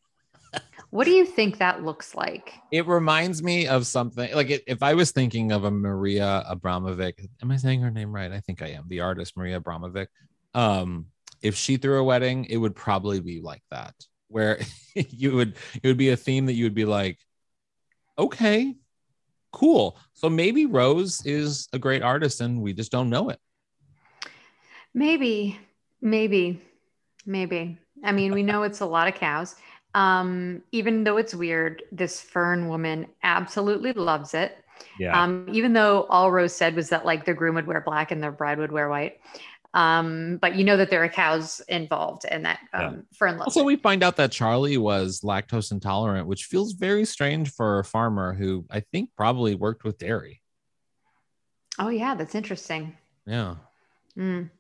what 0.90 1.06
do 1.06 1.12
you 1.12 1.26
think 1.26 1.58
that 1.58 1.84
looks 1.84 2.16
like? 2.16 2.54
it 2.72 2.88
reminds 2.88 3.44
me 3.44 3.68
of 3.68 3.86
something 3.86 4.34
like 4.34 4.50
it, 4.50 4.64
if 4.68 4.82
I 4.82 4.94
was 4.94 5.12
thinking 5.12 5.52
of 5.52 5.64
a 5.64 5.72
Maria 5.72 6.44
Abramovic, 6.50 7.28
am 7.42 7.52
I 7.52 7.58
saying 7.58 7.82
her 7.82 7.92
name 7.92 8.14
right? 8.14 8.32
I 8.32 8.40
think 8.40 8.62
I 8.62 8.70
am. 8.70 8.86
The 8.88 9.02
artist 9.02 9.38
Maria 9.38 9.60
Abramovic. 9.60 10.08
Um, 10.54 11.08
if 11.42 11.56
she 11.56 11.78
threw 11.78 12.00
a 12.00 12.04
wedding, 12.04 12.46
it 12.46 12.58
would 12.58 12.76
probably 12.76 13.20
be 13.20 13.42
like 13.42 13.64
that, 13.70 13.94
where 14.34 14.60
you 14.96 15.36
would 15.36 15.56
it 15.82 15.88
would 15.88 15.98
be 15.98 16.10
a 16.10 16.18
theme 16.18 16.48
that 16.48 16.54
you 16.54 16.66
would 16.66 16.74
be 16.74 16.86
like, 16.86 17.20
okay, 18.18 18.76
cool. 19.52 19.98
So 20.14 20.30
maybe 20.30 20.66
Rose 20.66 21.26
is 21.26 21.70
a 21.72 21.80
great 21.80 22.02
artist 22.02 22.42
and 22.42 22.62
we 22.62 22.74
just 22.74 22.92
don't 22.92 23.10
know 23.10 23.30
it. 23.30 23.40
Maybe, 24.94 25.60
maybe, 26.02 26.62
maybe. 27.26 27.78
I 28.04 28.12
mean, 28.12 28.34
we 28.34 28.44
know 28.44 28.64
it's 28.64 28.82
a 28.82 28.86
lot 28.86 29.08
of 29.08 29.16
cows. 29.16 29.56
Um, 29.96 30.64
even 30.72 31.04
though 31.04 31.18
it's 31.18 31.34
weird, 31.34 31.84
this 31.92 32.20
fern 32.20 32.68
woman 32.68 33.08
absolutely 33.24 33.94
loves 33.94 34.34
it. 34.34 34.58
Yeah. 35.00 35.20
Um, 35.20 35.48
even 35.52 35.74
though 35.74 36.04
all 36.10 36.32
Rose 36.32 36.54
said 36.54 36.76
was 36.76 36.90
that 36.90 37.06
like 37.06 37.26
the 37.26 37.34
groom 37.34 37.56
would 37.56 37.68
wear 37.68 37.82
black 37.82 38.12
and 38.12 38.22
the 38.22 38.32
bride 38.32 38.58
would 38.58 38.72
wear 38.72 38.90
white. 38.90 39.20
Um, 39.76 40.38
but 40.40 40.56
you 40.56 40.64
know 40.64 40.78
that 40.78 40.90
there 40.92 41.04
are 41.04 41.10
cows 41.10 41.60
involved 41.68 42.26
in 42.26 42.44
that 42.44 42.60
um, 42.74 43.06
Fern 43.18 43.38
loves 43.40 43.48
Also, 43.48 43.62
it. 43.62 43.66
we 43.66 43.76
find 43.76 44.04
out 44.04 44.18
that 44.18 44.32
Charlie 44.32 44.78
was 44.78 45.22
lactose 45.22 45.72
intolerant, 45.72 46.28
which 46.28 46.46
feels 46.46 46.74
very 46.74 47.06
strange 47.06 47.52
for 47.52 47.80
a 47.80 47.84
farmer 47.84 48.34
who 48.34 48.66
I 48.70 48.82
think 48.82 49.10
probably 49.18 49.56
worked 49.56 49.84
with 49.84 49.98
dairy. 49.98 50.42
Oh 51.80 51.90
yeah, 51.90 52.14
that's 52.14 52.36
interesting. 52.36 52.96
Yeah. 53.26 53.56
Mm. 54.16 54.52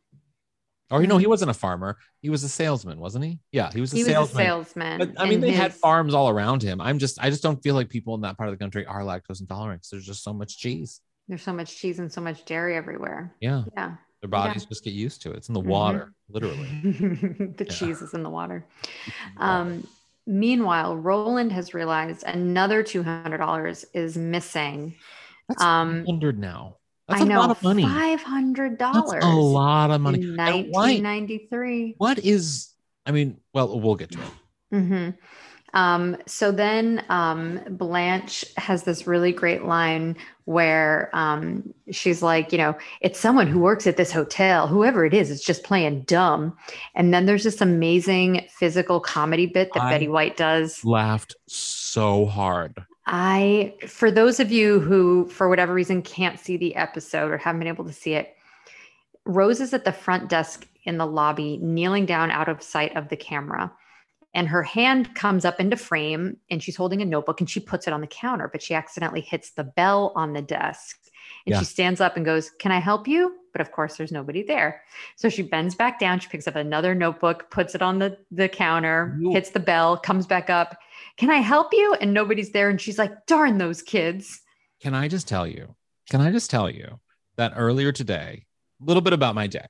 Or 0.90 1.02
you 1.02 1.08
know, 1.08 1.18
he 1.18 1.28
wasn't 1.28 1.52
a 1.52 1.56
farmer. 1.56 1.98
He 2.22 2.30
was 2.30 2.44
a 2.44 2.50
salesman, 2.50 3.00
wasn't 3.00 3.26
he? 3.26 3.40
Yeah, 3.52 3.72
he 3.72 3.82
was 3.82 3.94
a 3.94 3.98
He 3.98 4.04
was 4.04 4.10
a 4.10 4.14
salesman. 4.14 4.46
salesman. 4.46 4.98
But 5.00 5.12
I 5.22 5.30
mean, 5.30 5.42
they 5.42 5.52
had 5.52 5.74
farms 5.74 6.14
all 6.16 6.30
around 6.30 6.62
him. 6.64 6.82
I'm 6.82 6.98
just, 7.00 7.20
I 7.22 7.30
just 7.30 7.42
don't 7.44 7.62
feel 7.64 7.76
like 7.76 7.90
people 7.90 8.16
in 8.16 8.22
that 8.22 8.38
part 8.38 8.50
of 8.50 8.54
the 8.58 8.64
country 8.64 8.86
are 8.86 9.02
lactose 9.02 9.42
intolerant. 9.42 9.86
There's 9.92 10.06
just 10.06 10.24
so 10.24 10.34
much 10.34 10.58
cheese. 10.58 11.02
There's 11.28 11.42
so 11.44 11.54
much 11.54 11.76
cheese 11.78 12.00
and 12.00 12.12
so 12.12 12.22
much 12.22 12.46
dairy 12.46 12.76
everywhere. 12.76 13.34
Yeah, 13.40 13.64
Yeah. 13.76 13.96
Their 14.24 14.30
bodies 14.30 14.66
just 14.66 14.86
get 14.86 14.94
used 14.94 15.22
to 15.24 15.32
it. 15.32 15.36
It's 15.36 15.50
in 15.50 15.54
the 15.54 15.62
Mhm. 15.62 15.66
water, 15.66 16.14
literally. 16.30 16.70
the 17.58 17.66
cheese 17.70 18.02
is 18.02 18.14
in 18.14 18.24
the 18.24 18.30
water. 18.30 18.66
Um, 19.38 19.86
meanwhile, 20.26 20.96
Roland 20.96 21.52
has 21.52 21.74
realized 21.74 22.24
another 22.26 22.84
two 22.84 23.04
hundred 23.04 23.40
dollars 23.40 23.84
is 23.94 24.16
missing. 24.18 24.96
That's 25.50 25.62
Um, 25.62 26.06
hundred 26.06 26.40
now. 26.40 26.78
That's 27.10 27.20
I 27.22 27.26
a 27.26 27.28
know 27.28 27.40
lot 27.42 27.50
of 27.50 27.62
money. 27.64 27.84
five 27.84 28.22
hundred 28.24 28.78
dollars. 28.78 29.24
a 29.26 29.28
lot 29.28 29.92
of 29.92 30.00
money. 30.00 30.22
In 30.22 30.40
And 30.40 30.68
why- 30.72 30.86
nineteen 30.88 31.04
ninety 31.04 31.48
three. 31.52 31.96
What 31.98 32.18
is? 32.20 32.70
I 33.06 33.12
mean, 33.12 33.42
well, 33.54 33.78
we'll 33.82 33.96
get 33.96 34.12
to 34.12 34.20
it. 34.22 34.32
hmm 34.72 35.10
Um, 35.74 36.18
so 36.28 36.52
then 36.52 37.04
um, 37.10 37.60
Blanche 37.70 38.46
has 38.58 38.84
this 38.84 39.08
really 39.08 39.32
great 39.32 39.66
line 39.66 40.16
where 40.46 41.10
um, 41.14 41.74
she's 41.92 42.22
like, 42.22 42.52
you 42.52 42.58
know, 42.58 42.78
it's 43.02 43.20
someone 43.20 43.48
who 43.48 43.60
works 43.60 43.88
at 43.88 43.98
this 43.98 44.12
hotel, 44.12 44.68
whoever 44.68 45.06
it 45.06 45.14
is, 45.14 45.32
it's 45.32 45.44
just 45.44 45.64
playing 45.64 46.02
dumb. 46.02 46.56
And 46.96 47.14
then 47.14 47.26
there's 47.26 47.44
this 47.44 47.62
amazing 47.62 48.48
physical 48.50 49.00
comedy 49.00 49.46
bit 49.46 49.72
that 49.74 49.84
I 49.84 49.90
Betty 49.90 50.08
White 50.08 50.38
does. 50.38 50.84
Laughed 50.86 51.36
so 51.48 52.26
hard. 52.26 52.86
I, 53.06 53.74
for 53.88 54.12
those 54.12 54.40
of 54.40 54.52
you 54.52 54.80
who, 54.80 55.28
for 55.28 55.50
whatever 55.50 55.74
reason, 55.74 56.02
can't 56.02 56.40
see 56.40 56.58
the 56.58 56.76
episode 56.76 57.32
or 57.32 57.38
haven't 57.38 57.60
been 57.60 57.68
able 57.68 57.86
to 57.86 57.94
see 57.94 58.14
it, 58.14 58.36
Rose 59.26 59.60
is 59.60 59.74
at 59.74 59.86
the 59.86 59.92
front 59.92 60.30
desk 60.30 60.68
in 60.84 60.98
the 60.98 61.06
lobby, 61.06 61.58
kneeling 61.58 62.06
down 62.06 62.32
out 62.32 62.50
of 62.50 62.62
sight 62.62 62.96
of 62.96 63.10
the 63.10 63.18
camera. 63.18 63.72
And 64.34 64.48
her 64.48 64.64
hand 64.64 65.14
comes 65.16 65.46
up 65.46 65.60
into 65.60 65.78
frame 65.78 66.38
and 66.50 66.62
she's 66.62 66.76
holding 66.76 67.02
a 67.02 67.06
notebook 67.06 67.40
and 67.40 67.50
she 67.50 67.60
puts 67.60 67.88
it 67.88 67.94
on 67.94 68.02
the 68.02 68.08
counter, 68.08 68.50
but 68.52 68.62
she 68.64 68.74
accidentally 68.74 69.22
hits 69.22 69.52
the 69.52 69.64
bell 69.64 70.12
on 70.16 70.34
the 70.34 70.42
desk. 70.42 70.98
And 71.46 71.54
Yeah. 71.54 71.60
she 71.60 71.66
stands 71.66 72.02
up 72.02 72.16
and 72.18 72.26
goes, 72.26 72.50
Can 72.60 72.72
I 72.72 72.80
help 72.80 73.08
you? 73.08 73.36
But 73.52 73.62
of 73.62 73.72
course, 73.72 73.98
there's 73.98 74.12
nobody 74.12 74.42
there. 74.42 74.82
So 75.16 75.30
she 75.30 75.44
bends 75.44 75.76
back 75.76 76.00
down. 76.00 76.20
She 76.20 76.28
picks 76.30 76.48
up 76.48 76.56
another 76.56 76.96
notebook, 76.96 77.52
puts 77.52 77.76
it 77.76 77.82
on 77.84 78.00
the, 78.00 78.18
the 78.32 78.50
counter, 78.50 79.16
You- 79.22 79.32
hits 79.32 79.52
the 79.52 79.60
bell, 79.60 79.98
comes 79.98 80.26
back 80.26 80.50
up. 80.50 80.78
Can 81.18 81.30
I 81.30 81.38
help 81.38 81.72
you? 81.72 81.96
And 82.02 82.14
nobody's 82.14 82.52
there. 82.52 82.70
And 82.70 82.82
she's 82.82 82.98
like, 82.98 83.26
Darn 83.28 83.60
those 83.60 83.82
kids. 83.84 84.42
Can 84.82 84.96
I 84.96 85.08
just 85.08 85.28
tell 85.28 85.46
you? 85.46 85.76
Can 86.10 86.20
I 86.22 86.32
just 86.32 86.50
tell 86.50 86.70
you 86.70 87.00
that 87.36 87.54
earlier 87.56 87.92
today, 87.92 88.46
a 88.82 88.86
little 88.86 89.02
bit 89.02 89.14
about 89.14 89.36
my 89.36 89.48
day. 89.48 89.66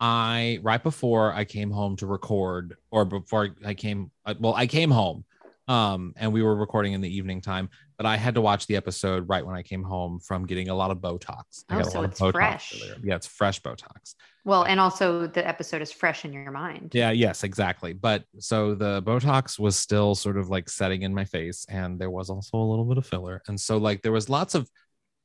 I 0.00 0.60
right 0.62 0.82
before 0.82 1.32
I 1.32 1.44
came 1.44 1.70
home 1.70 1.96
to 1.96 2.06
record, 2.06 2.76
or 2.90 3.04
before 3.04 3.54
I 3.64 3.74
came, 3.74 4.10
uh, 4.24 4.34
well, 4.40 4.54
I 4.54 4.66
came 4.66 4.90
home, 4.90 5.24
um, 5.68 6.14
and 6.16 6.32
we 6.32 6.42
were 6.42 6.56
recording 6.56 6.94
in 6.94 7.00
the 7.00 7.14
evening 7.14 7.40
time. 7.42 7.68
But 7.98 8.06
I 8.06 8.16
had 8.16 8.34
to 8.36 8.40
watch 8.40 8.66
the 8.66 8.76
episode 8.76 9.28
right 9.28 9.44
when 9.44 9.54
I 9.54 9.62
came 9.62 9.82
home 9.82 10.20
from 10.20 10.46
getting 10.46 10.70
a 10.70 10.74
lot 10.74 10.90
of 10.90 10.98
Botox. 10.98 11.64
I 11.68 11.80
Oh, 11.80 11.82
so 11.82 12.02
it's 12.02 12.18
fresh. 12.18 12.82
earlier. 12.82 12.96
Yeah, 13.02 13.16
it's 13.16 13.26
fresh 13.26 13.60
Botox. 13.60 14.14
Well, 14.42 14.62
and 14.62 14.80
also 14.80 15.26
the 15.26 15.46
episode 15.46 15.82
is 15.82 15.92
fresh 15.92 16.24
in 16.24 16.32
your 16.32 16.50
mind. 16.50 16.92
Yeah, 16.94 17.10
yes, 17.10 17.44
exactly. 17.44 17.92
But 17.92 18.24
so 18.38 18.74
the 18.74 19.02
Botox 19.02 19.58
was 19.58 19.76
still 19.76 20.14
sort 20.14 20.38
of 20.38 20.48
like 20.48 20.70
setting 20.70 21.02
in 21.02 21.14
my 21.14 21.26
face, 21.26 21.66
and 21.68 22.00
there 22.00 22.10
was 22.10 22.30
also 22.30 22.56
a 22.56 22.64
little 22.64 22.86
bit 22.86 22.96
of 22.96 23.06
filler. 23.06 23.42
And 23.48 23.60
so, 23.60 23.76
like, 23.76 24.00
there 24.00 24.12
was 24.12 24.30
lots 24.30 24.54
of 24.54 24.66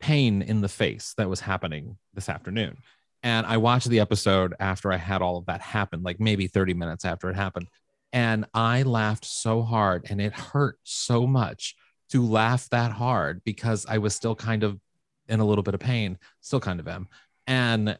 pain 0.02 0.42
in 0.42 0.60
the 0.60 0.68
face 0.68 1.14
that 1.18 1.30
was 1.30 1.40
happening 1.40 1.98
this 2.14 2.28
afternoon. 2.28 2.78
And 3.26 3.48
I 3.48 3.58
watched 3.58 3.90
the 3.90 4.02
episode 4.02 4.54
after 4.60 4.92
I 4.92 4.98
had 4.98 5.24
all 5.24 5.38
of 5.38 5.48
that 5.48 5.60
happen, 5.60 6.04
like 6.04 6.20
maybe 6.20 6.46
30 6.46 6.76
minutes 6.76 7.06
after 7.06 7.28
it 7.28 7.36
happened. 7.36 7.68
And 8.14 8.46
I 8.54 8.84
laughed 8.84 9.26
so 9.26 9.64
hard, 9.64 10.06
and 10.12 10.22
it 10.22 10.32
hurt 10.32 10.78
so 10.84 11.26
much 11.26 11.76
to 12.12 12.24
laugh 12.24 12.70
that 12.70 12.92
hard 12.92 13.44
because 13.44 13.88
I 13.90 13.98
was 13.98 14.14
still 14.14 14.36
kind 14.36 14.62
of 14.62 14.80
in 15.28 15.40
a 15.40 15.46
little 15.46 15.64
bit 15.64 15.74
of 15.74 15.80
pain, 15.80 16.20
still 16.40 16.60
kind 16.60 16.80
of 16.80 16.88
am. 16.88 17.08
And 17.48 17.98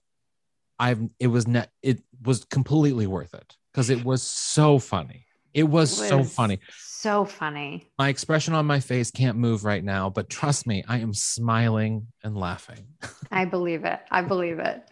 I've 0.78 1.02
it 1.20 1.28
was 1.28 1.48
net 1.48 1.72
it 1.82 2.04
was 2.24 2.46
completely 2.46 3.08
worth 3.08 3.34
it 3.34 3.58
because 3.72 3.90
it 3.90 4.06
was 4.06 4.22
so 4.22 4.78
funny. 4.78 5.25
It 5.56 5.64
was, 5.64 6.02
It 6.02 6.10
so 6.10 6.24
funny. 6.24 6.60
So 6.78 7.24
funny. 7.24 7.88
My 7.98 8.10
expression 8.10 8.54
on 8.54 8.66
my 8.66 8.82
face 8.82 9.10
can't 9.10 9.38
move 9.38 9.64
right 9.64 9.84
now, 9.84 10.10
but 10.10 10.30
trust 10.30 10.68
me, 10.68 10.84
I 10.88 11.00
am 11.00 11.14
smiling 11.14 12.08
and 12.24 12.38
laughing. 12.38 12.86
I 13.32 13.46
believe 13.46 13.86
it. 13.86 14.02
I 14.12 14.22
believe 14.22 14.60
it. 14.60 14.84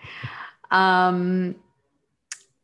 Um, 0.71 1.55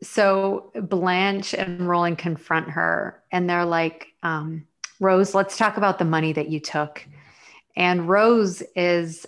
so 0.01 0.71
Blanche 0.75 1.53
and 1.53 1.87
Roland 1.89 2.17
confront 2.17 2.69
her 2.69 3.21
and 3.33 3.49
they're 3.49 3.65
like, 3.65 4.07
um, 4.23 4.65
Rose, 5.01 5.35
let's 5.35 5.57
talk 5.57 5.75
about 5.75 5.99
the 5.99 6.05
money 6.05 6.31
that 6.31 6.47
you 6.47 6.61
took. 6.61 7.05
And 7.75 8.07
Rose 8.07 8.61
is 8.77 9.25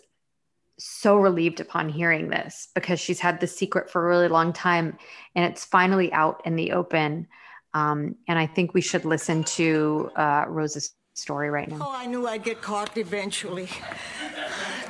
so 0.80 1.18
relieved 1.18 1.60
upon 1.60 1.90
hearing 1.90 2.30
this 2.30 2.70
because 2.74 3.00
she's 3.00 3.20
had 3.20 3.40
the 3.42 3.48
secret 3.48 3.90
for 3.90 4.04
a 4.04 4.08
really 4.08 4.30
long 4.30 4.54
time 4.54 4.98
and 5.36 5.46
it's 5.46 5.66
finally 5.66 6.12
out 6.14 6.42
in 6.46 6.56
the 6.56 6.72
open. 6.72 7.28
Um, 7.74 8.16
and 8.28 8.38
I 8.38 8.46
think 8.48 8.74
we 8.74 8.82
should 8.82 9.06
listen 9.06 9.44
to 9.44 10.12
uh, 10.16 10.46
Rose's 10.48 10.94
story 11.14 11.50
right 11.50 11.70
now. 11.70 11.78
Oh, 11.82 11.94
I 11.96 12.06
knew 12.06 12.28
I'd 12.28 12.44
get 12.44 12.62
caught 12.62 12.98
eventually. 12.98 13.70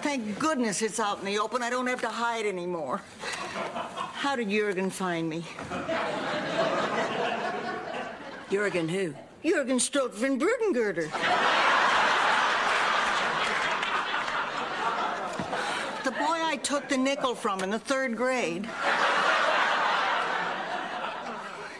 Thank 0.01 0.39
goodness 0.39 0.81
it's 0.81 0.99
out 0.99 1.19
in 1.19 1.25
the 1.25 1.37
open. 1.37 1.61
I 1.61 1.69
don't 1.69 1.87
have 1.87 2.01
to 2.01 2.09
hide 2.09 2.45
anymore. 2.45 3.01
How 4.13 4.35
did 4.35 4.49
Jurgen 4.49 4.89
find 4.89 5.29
me? 5.29 5.43
Jurgen 8.49 8.89
who? 8.89 9.13
Jurgen 9.43 9.77
Stoltven 9.77 10.39
Brudengurter. 10.39 11.09
The 16.03 16.11
boy 16.11 16.37
I 16.43 16.59
took 16.63 16.89
the 16.89 16.97
nickel 16.97 17.35
from 17.35 17.61
in 17.61 17.69
the 17.69 17.79
third 17.79 18.17
grade. 18.17 18.67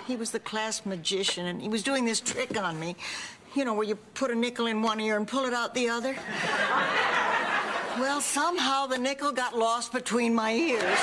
He 0.08 0.16
was 0.16 0.32
the 0.32 0.40
class 0.40 0.86
magician, 0.86 1.46
and 1.46 1.62
he 1.62 1.70
was 1.70 1.84
doing 1.84 2.06
this 2.06 2.20
trick 2.20 2.58
on 2.58 2.80
me. 2.80 2.96
You 3.56 3.66
know, 3.66 3.74
where 3.74 3.86
you 3.86 3.96
put 4.14 4.32
a 4.32 4.36
nickel 4.36 4.68
in 4.68 4.82
one 4.82 5.00
ear 5.00 5.18
and 5.18 5.28
pull 5.28 5.46
it 5.46 5.54
out 5.54 5.74
the 5.74 5.90
other. 5.90 6.16
Well, 8.00 8.22
somehow 8.22 8.88
the 8.88 8.98
nickel 8.98 9.32
got 9.32 9.58
lost 9.58 9.92
between 9.92 10.34
my 10.34 10.54
ears. 10.54 11.00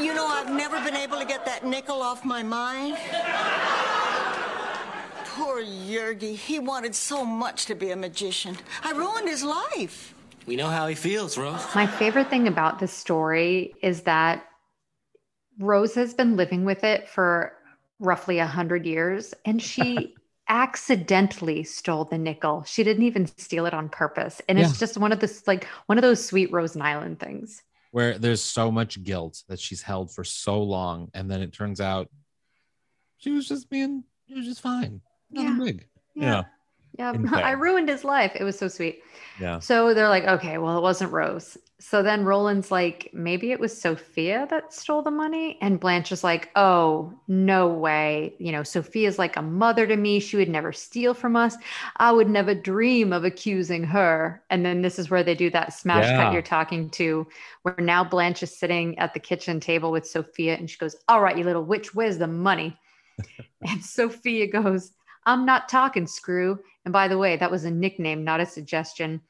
You 0.00 0.14
know, 0.14 0.26
I've 0.26 0.50
never 0.50 0.82
been 0.82 0.96
able 0.96 1.18
to 1.18 1.24
get 1.24 1.44
that 1.44 1.64
nickel 1.64 2.02
off 2.02 2.24
my 2.24 2.42
mind. 2.42 2.96
Poor 5.26 5.62
Yergi. 5.62 6.34
He 6.34 6.58
wanted 6.58 6.94
so 6.94 7.24
much 7.24 7.66
to 7.66 7.74
be 7.74 7.90
a 7.90 7.96
magician. 7.96 8.56
I 8.82 8.92
ruined 8.92 9.28
his 9.28 9.44
life. 9.44 10.14
We 10.46 10.56
know 10.56 10.68
how 10.68 10.88
he 10.88 10.96
feels, 10.96 11.38
Rose. 11.38 11.64
My 11.74 11.86
favorite 11.86 12.28
thing 12.28 12.48
about 12.48 12.80
this 12.80 12.92
story 12.92 13.74
is 13.80 14.02
that 14.02 14.44
Rose 15.58 15.94
has 15.94 16.14
been 16.14 16.36
living 16.36 16.64
with 16.64 16.84
it 16.84 17.08
for 17.08 17.52
roughly 17.98 18.38
a 18.38 18.46
hundred 18.46 18.86
years, 18.86 19.34
and 19.44 19.62
she 19.72 20.14
accidentally 20.48 21.62
stole 21.64 22.04
the 22.04 22.18
nickel. 22.18 22.64
She 22.64 22.82
didn't 22.84 23.04
even 23.04 23.26
steal 23.26 23.66
it 23.66 23.74
on 23.74 23.88
purpose, 23.88 24.40
and 24.48 24.58
Yeah. 24.58 24.68
it's 24.68 24.78
just 24.78 24.96
one 24.98 25.12
of 25.12 25.20
those 25.20 25.46
like 25.46 25.64
one 25.86 25.98
of 25.98 26.02
those 26.02 26.24
sweet 26.24 26.52
Rose 26.52 26.74
Nylund 26.74 27.18
things. 27.18 27.62
Where 27.90 28.18
there's 28.18 28.40
so 28.42 28.70
much 28.70 29.02
guilt 29.02 29.42
that 29.48 29.60
she's 29.60 29.82
held 29.82 30.12
for 30.14 30.24
so 30.24 30.62
long, 30.62 31.10
and 31.14 31.30
then 31.30 31.42
it 31.42 31.52
turns 31.52 31.80
out 31.80 32.08
she 33.18 33.30
was 33.30 33.46
just 33.46 33.70
being, 33.70 34.04
she 34.28 34.34
was 34.34 34.46
just 34.46 34.60
fine. 34.60 35.00
Nothing 35.30 35.58
Yeah. 35.58 35.64
big. 35.64 35.88
Yeah. 36.14 36.42
Yeah. 36.98 37.12
Yeah, 37.14 37.30
I 37.32 37.52
ruined 37.52 37.88
his 37.88 38.04
life. 38.04 38.32
It 38.34 38.44
was 38.44 38.58
so 38.58 38.68
sweet. 38.68 39.02
Yeah. 39.40 39.60
So 39.60 39.94
they're 39.94 40.08
like, 40.10 40.24
okay, 40.24 40.58
well, 40.58 40.76
it 40.76 40.82
wasn't 40.82 41.12
Rose. 41.12 41.56
So 41.84 42.00
then 42.00 42.24
Roland's 42.24 42.70
like, 42.70 43.10
maybe 43.12 43.50
it 43.50 43.58
was 43.58 43.78
Sophia 43.78 44.46
that 44.50 44.72
stole 44.72 45.02
the 45.02 45.10
money. 45.10 45.58
And 45.60 45.80
Blanche 45.80 46.12
is 46.12 46.22
like, 46.22 46.50
oh, 46.54 47.12
no 47.26 47.66
way. 47.66 48.34
You 48.38 48.52
know, 48.52 48.62
Sophia's 48.62 49.18
like 49.18 49.36
a 49.36 49.42
mother 49.42 49.84
to 49.88 49.96
me. 49.96 50.20
She 50.20 50.36
would 50.36 50.48
never 50.48 50.72
steal 50.72 51.12
from 51.12 51.34
us. 51.34 51.56
I 51.96 52.12
would 52.12 52.30
never 52.30 52.54
dream 52.54 53.12
of 53.12 53.24
accusing 53.24 53.82
her. 53.82 54.44
And 54.48 54.64
then 54.64 54.80
this 54.80 54.96
is 54.96 55.10
where 55.10 55.24
they 55.24 55.34
do 55.34 55.50
that 55.50 55.72
smash 55.72 56.04
Yeah. 56.04 56.24
cut 56.24 56.32
you're 56.32 56.40
talking 56.40 56.88
to, 56.90 57.26
where 57.62 57.74
now 57.80 58.04
Blanche 58.04 58.44
is 58.44 58.56
sitting 58.56 58.96
at 59.00 59.12
the 59.12 59.20
kitchen 59.20 59.58
table 59.58 59.90
with 59.90 60.06
Sophia 60.06 60.54
and 60.54 60.70
she 60.70 60.78
goes, 60.78 60.94
all 61.08 61.20
right, 61.20 61.36
you 61.36 61.42
little 61.42 61.64
witch, 61.64 61.96
where's 61.96 62.16
the 62.16 62.28
money? 62.28 62.78
and 63.66 63.84
Sophia 63.84 64.46
goes, 64.46 64.92
I'm 65.26 65.44
not 65.44 65.68
talking 65.68 66.06
screw. 66.06 66.60
And 66.84 66.92
by 66.92 67.08
the 67.08 67.18
way, 67.18 67.36
that 67.36 67.50
was 67.50 67.64
a 67.64 67.70
nickname, 67.72 68.22
not 68.22 68.40
a 68.40 68.46
suggestion. 68.46 69.20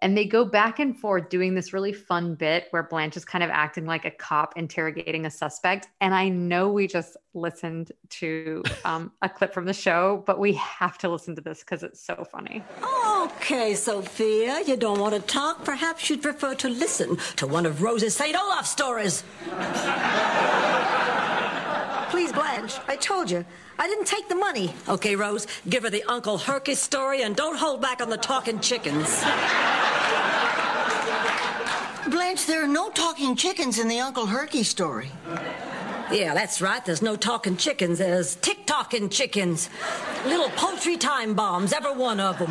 And 0.00 0.16
they 0.16 0.24
go 0.24 0.44
back 0.44 0.78
and 0.78 0.98
forth 0.98 1.28
doing 1.28 1.54
this 1.54 1.72
really 1.72 1.92
fun 1.92 2.34
bit 2.34 2.68
where 2.70 2.82
Blanche 2.82 3.16
is 3.16 3.24
kind 3.24 3.42
of 3.42 3.50
acting 3.50 3.84
like 3.86 4.04
a 4.04 4.10
cop 4.10 4.56
interrogating 4.56 5.26
a 5.26 5.30
suspect. 5.30 5.88
And 6.00 6.14
I 6.14 6.28
know 6.28 6.70
we 6.70 6.86
just 6.86 7.16
listened 7.34 7.92
to 8.10 8.62
um, 8.84 9.12
a 9.22 9.28
clip 9.28 9.52
from 9.52 9.64
the 9.64 9.72
show, 9.72 10.22
but 10.26 10.38
we 10.38 10.52
have 10.54 10.98
to 10.98 11.08
listen 11.08 11.34
to 11.36 11.42
this 11.42 11.60
because 11.60 11.82
it's 11.82 12.00
so 12.00 12.26
funny. 12.30 12.62
Okay, 13.18 13.74
Sophia, 13.74 14.62
you 14.66 14.76
don't 14.76 15.00
want 15.00 15.14
to 15.14 15.20
talk. 15.20 15.64
Perhaps 15.64 16.08
you'd 16.10 16.22
prefer 16.22 16.54
to 16.56 16.68
listen 16.68 17.16
to 17.36 17.46
one 17.46 17.66
of 17.66 17.82
Rose's 17.82 18.14
St. 18.14 18.36
Olaf 18.36 18.66
stories. 18.66 19.24
Please, 22.10 22.32
Blanche, 22.32 22.74
I 22.88 22.96
told 22.96 23.30
you. 23.30 23.44
I 23.78 23.86
didn't 23.86 24.06
take 24.06 24.28
the 24.28 24.34
money. 24.34 24.74
Okay, 24.88 25.14
Rose, 25.14 25.46
give 25.68 25.84
her 25.84 25.90
the 25.90 26.02
Uncle 26.04 26.38
Herky 26.38 26.74
story 26.74 27.22
and 27.22 27.36
don't 27.36 27.56
hold 27.56 27.80
back 27.80 28.00
on 28.00 28.10
the 28.10 28.16
talking 28.16 28.60
chickens. 28.60 29.22
Blanche, 32.10 32.46
there 32.46 32.64
are 32.64 32.68
no 32.68 32.88
talking 32.90 33.36
chickens 33.36 33.78
in 33.78 33.88
the 33.88 34.00
Uncle 34.00 34.26
Herky 34.26 34.62
story. 34.62 35.12
Yeah, 36.10 36.32
that's 36.32 36.62
right. 36.62 36.82
There's 36.84 37.02
no 37.02 37.16
talking 37.16 37.58
chickens. 37.58 37.98
There's 37.98 38.36
tick-tocking 38.36 39.10
chickens. 39.10 39.68
Little 40.24 40.48
poultry 40.50 40.96
time 40.96 41.34
bombs, 41.34 41.74
every 41.74 41.92
one 41.92 42.18
of 42.18 42.38
them. 42.38 42.50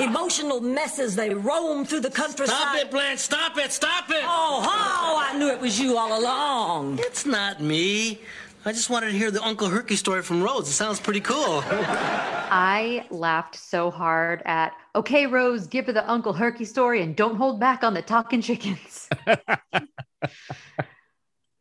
Emotional 0.00 0.60
messes. 0.60 1.14
They 1.14 1.32
roam 1.32 1.84
through 1.84 2.00
the 2.00 2.10
countryside. 2.10 2.56
Stop 2.56 2.76
it, 2.76 2.90
Blanche. 2.90 3.20
Stop 3.20 3.56
it. 3.58 3.70
Stop 3.72 4.10
it. 4.10 4.24
Oh, 4.24 4.64
oh, 4.66 5.24
I 5.24 5.38
knew 5.38 5.48
it 5.48 5.60
was 5.60 5.78
you 5.78 5.96
all 5.96 6.18
along. 6.18 6.98
It's 7.00 7.24
not 7.24 7.62
me. 7.62 8.20
I 8.66 8.72
just 8.72 8.90
wanted 8.90 9.12
to 9.12 9.16
hear 9.18 9.30
the 9.30 9.44
Uncle 9.44 9.68
Herky 9.68 9.94
story 9.94 10.22
from 10.22 10.42
Rose. 10.42 10.68
It 10.68 10.72
sounds 10.72 10.98
pretty 10.98 11.20
cool. 11.20 11.62
I 11.68 13.06
laughed 13.10 13.54
so 13.54 13.92
hard 13.92 14.42
at, 14.44 14.72
okay, 14.96 15.28
Rose, 15.28 15.68
give 15.68 15.86
her 15.86 15.92
the 15.92 16.10
Uncle 16.10 16.32
Herky 16.32 16.64
story 16.64 17.00
and 17.00 17.14
don't 17.14 17.36
hold 17.36 17.60
back 17.60 17.84
on 17.84 17.94
the 17.94 18.02
talking 18.02 18.42
chickens. 18.42 19.08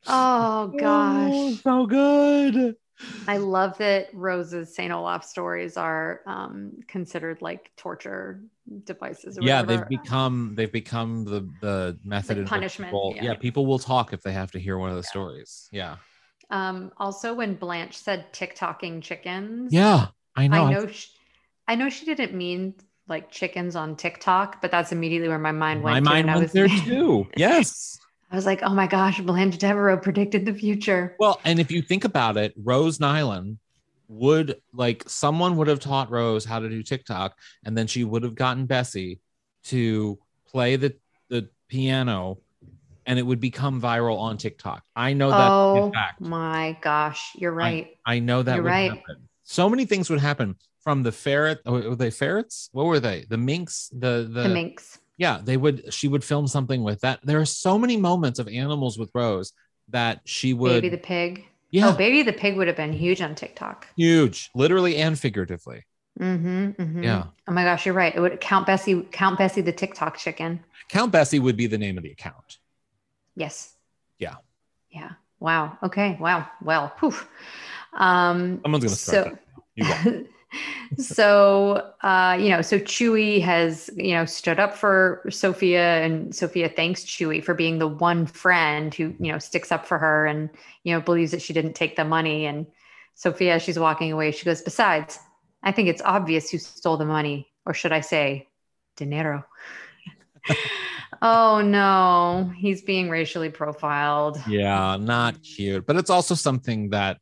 oh, 0.07 0.73
gosh. 0.79 1.31
Oh, 1.31 1.59
so 1.63 1.85
good. 1.85 2.75
I 3.27 3.37
love 3.37 3.77
that 3.77 4.07
Rose's 4.11 4.75
St. 4.75 4.91
Olaf 4.91 5.23
stories 5.23 5.77
are 5.77 6.21
um, 6.25 6.71
considered 6.87 7.39
like 7.39 7.69
torture 7.77 8.41
devices. 8.83 9.37
or 9.37 9.43
Yeah, 9.43 9.61
whatever. 9.61 9.85
they've 9.87 10.01
become 10.01 10.53
they've 10.55 10.71
become 10.71 11.23
the 11.25 11.47
the 11.61 11.99
method 12.03 12.37
Like 12.37 12.43
in 12.43 12.47
punishment, 12.47 12.89
People, 12.89 13.13
yeah. 13.15 13.23
yeah. 13.25 13.33
people 13.35 13.67
will 13.67 13.77
talk 13.77 14.11
if 14.11 14.23
they 14.23 14.31
have 14.31 14.49
to 14.53 14.59
hear 14.59 14.79
one 14.79 14.89
of 14.89 14.95
the 14.95 15.03
stories. 15.03 15.67
Yeah. 15.71 15.97
Um, 16.49 16.91
also, 16.97 17.33
when 17.33 17.55
Blanche 17.55 17.97
said 17.97 18.31
TikToking 18.33 19.01
chickens, 19.01 19.73
Yeah, 19.73 20.07
I 20.35 20.47
know. 20.47 20.65
I 20.65 20.73
know, 20.73 20.87
she, 20.87 21.07
I 21.67 21.75
know 21.75 21.89
she 21.89 22.05
didn't 22.05 22.33
mean 22.33 22.75
like 23.07 23.31
chickens 23.31 23.75
on 23.75 23.95
TikTok, 23.95 24.61
but 24.61 24.71
that's 24.71 24.91
immediately 24.91 25.27
where 25.27 25.39
my 25.39 25.51
mind 25.51 25.83
went. 25.83 26.03
My 26.03 26.11
mind 26.11 26.27
went 26.27 26.41
was, 26.41 26.51
there 26.51 26.67
too. 26.85 27.27
Yes. 27.37 27.99
I 28.31 28.35
was 28.35 28.45
like, 28.45 28.63
oh 28.63 28.73
my 28.73 28.87
gosh, 28.87 29.19
Blanche 29.21 29.57
Devereaux 29.57 29.97
predicted 29.97 30.45
the 30.45 30.53
future. 30.53 31.15
Well, 31.19 31.39
and 31.45 31.59
if 31.59 31.71
you 31.71 31.81
think 31.81 32.03
about 32.03 32.37
it, 32.37 32.53
Rose 32.57 32.97
Nylund 32.97 33.57
would 34.07 34.61
like 34.73 35.07
someone 35.07 35.57
would 35.57 35.67
have 35.67 35.79
taught 35.79 36.11
Rose 36.11 36.45
how 36.45 36.59
to 36.59 36.69
do 36.69 36.83
TikTok, 36.83 37.37
and 37.63 37.77
then 37.77 37.87
she 37.87 38.03
would 38.03 38.23
have 38.23 38.35
gotten 38.35 38.65
Bessie 38.65 39.19
to 39.65 40.19
play 40.47 40.75
the 40.75 40.95
the 41.29 41.49
piano, 41.67 42.37
and 43.05 43.19
it 43.19 43.23
would 43.23 43.39
become 43.39 43.81
viral 43.81 44.17
on 44.19 44.37
TikTok. 44.37 44.83
I 44.95 45.13
know 45.13 45.29
that 45.29 45.51
oh 45.51 45.91
fact. 45.93 46.21
my 46.21 46.77
gosh, 46.81 47.31
you're 47.35 47.51
right. 47.51 47.95
I 48.05 48.19
know 48.19 48.43
that 48.43 48.55
You're 48.55 48.63
would 48.63 48.69
right. 48.69 48.91
happen. 48.91 49.27
So 49.43 49.69
many 49.69 49.85
things 49.85 50.09
would 50.09 50.19
happen 50.19 50.55
from 50.83 51.03
the 51.03 51.11
ferret. 51.11 51.59
oh, 51.65 51.89
Were 51.89 51.95
they 51.95 52.11
ferrets? 52.11 52.69
What 52.71 52.85
were 52.85 52.99
they? 52.99 53.25
The 53.29 53.37
minks. 53.37 53.89
The 53.91 54.27
the, 54.31 54.43
the 54.43 54.49
minx. 54.49 54.99
Yeah, 55.17 55.39
they 55.43 55.55
would. 55.57 55.93
She 55.93 56.07
would 56.07 56.23
film 56.23 56.47
something 56.47 56.83
with 56.83 57.01
that. 57.01 57.19
There 57.23 57.39
are 57.39 57.45
so 57.45 57.77
many 57.79 57.95
moments 57.97 58.39
of 58.39 58.47
animals 58.47 58.97
with 58.99 59.11
Rose 59.13 59.53
that 59.89 60.21
she 60.25 60.53
would. 60.53 60.81
Baby 60.81 60.89
the 60.89 60.97
pig. 60.97 61.45
Yeah. 61.71 61.89
Oh, 61.89 61.93
Baby 61.93 62.23
the 62.23 62.33
pig 62.33 62.55
would 62.57 62.67
have 62.67 62.75
been 62.77 62.93
huge 62.93 63.21
on 63.21 63.35
TikTok. 63.35 63.87
huge, 63.95 64.49
literally 64.55 64.97
and 64.97 65.17
figuratively. 65.19 65.83
Mm-hmm, 66.19 66.69
mm-hmm. 66.81 67.03
Yeah. 67.03 67.25
Oh 67.47 67.51
my 67.51 67.63
gosh, 67.65 67.85
you're 67.85 67.95
right. 67.95 68.15
It 68.15 68.19
would 68.21 68.39
count 68.39 68.65
Bessie, 68.65 69.01
count 69.11 69.37
Bessie 69.37 69.61
the 69.61 69.73
TikTok 69.73 70.17
chicken. 70.17 70.63
Count 70.89 71.11
Bessie 71.11 71.39
would 71.39 71.57
be 71.57 71.67
the 71.67 71.77
name 71.77 71.97
of 71.97 72.03
the 72.03 72.11
account. 72.11 72.57
Yes. 73.35 73.73
Yeah. 74.19 74.35
Yeah. 74.89 75.11
Wow. 75.39 75.77
Okay. 75.83 76.17
Wow. 76.19 76.47
Well. 76.61 76.93
Whew. 76.99 77.15
Um, 77.93 78.59
Someone's 78.63 78.83
gonna 78.83 78.95
start 78.95 79.39
so. 79.77 80.25
So 80.97 81.91
uh, 82.01 82.37
you 82.39 82.49
know, 82.49 82.61
so 82.61 82.79
Chuy 82.79 83.41
has 83.41 83.89
you 83.95 84.13
know 84.13 84.25
stood 84.25 84.59
up 84.59 84.75
for 84.75 85.25
Sophia, 85.29 86.01
and 86.03 86.33
Sophia 86.33 86.69
thanks 86.69 87.03
Chuy 87.03 87.43
for 87.43 87.53
being 87.53 87.79
the 87.79 87.87
one 87.87 88.25
friend 88.25 88.93
who 88.93 89.13
you 89.19 89.31
know 89.31 89.39
sticks 89.39 89.71
up 89.71 89.85
for 89.85 89.97
her 89.97 90.25
and 90.25 90.49
you 90.83 90.93
know 90.93 91.01
believes 91.01 91.31
that 91.31 91.41
she 91.41 91.53
didn't 91.53 91.73
take 91.73 91.95
the 91.95 92.05
money. 92.05 92.45
And 92.45 92.65
Sophia, 93.15 93.59
she's 93.59 93.79
walking 93.79 94.11
away, 94.11 94.31
she 94.31 94.45
goes, 94.45 94.61
"Besides, 94.61 95.19
I 95.63 95.71
think 95.71 95.89
it's 95.89 96.01
obvious 96.03 96.49
who 96.49 96.57
stole 96.57 96.97
the 96.97 97.05
money, 97.05 97.47
or 97.65 97.73
should 97.73 97.91
I 97.91 98.01
say, 98.01 98.47
dinero." 98.95 99.45
Oh 101.21 101.61
no, 101.61 102.51
he's 102.57 102.81
being 102.81 103.09
racially 103.09 103.49
profiled. 103.49 104.37
Yeah, 104.47 104.97
not 104.99 105.41
cute, 105.41 105.85
but 105.85 105.95
it's 105.95 106.09
also 106.09 106.35
something 106.35 106.89
that 106.89 107.19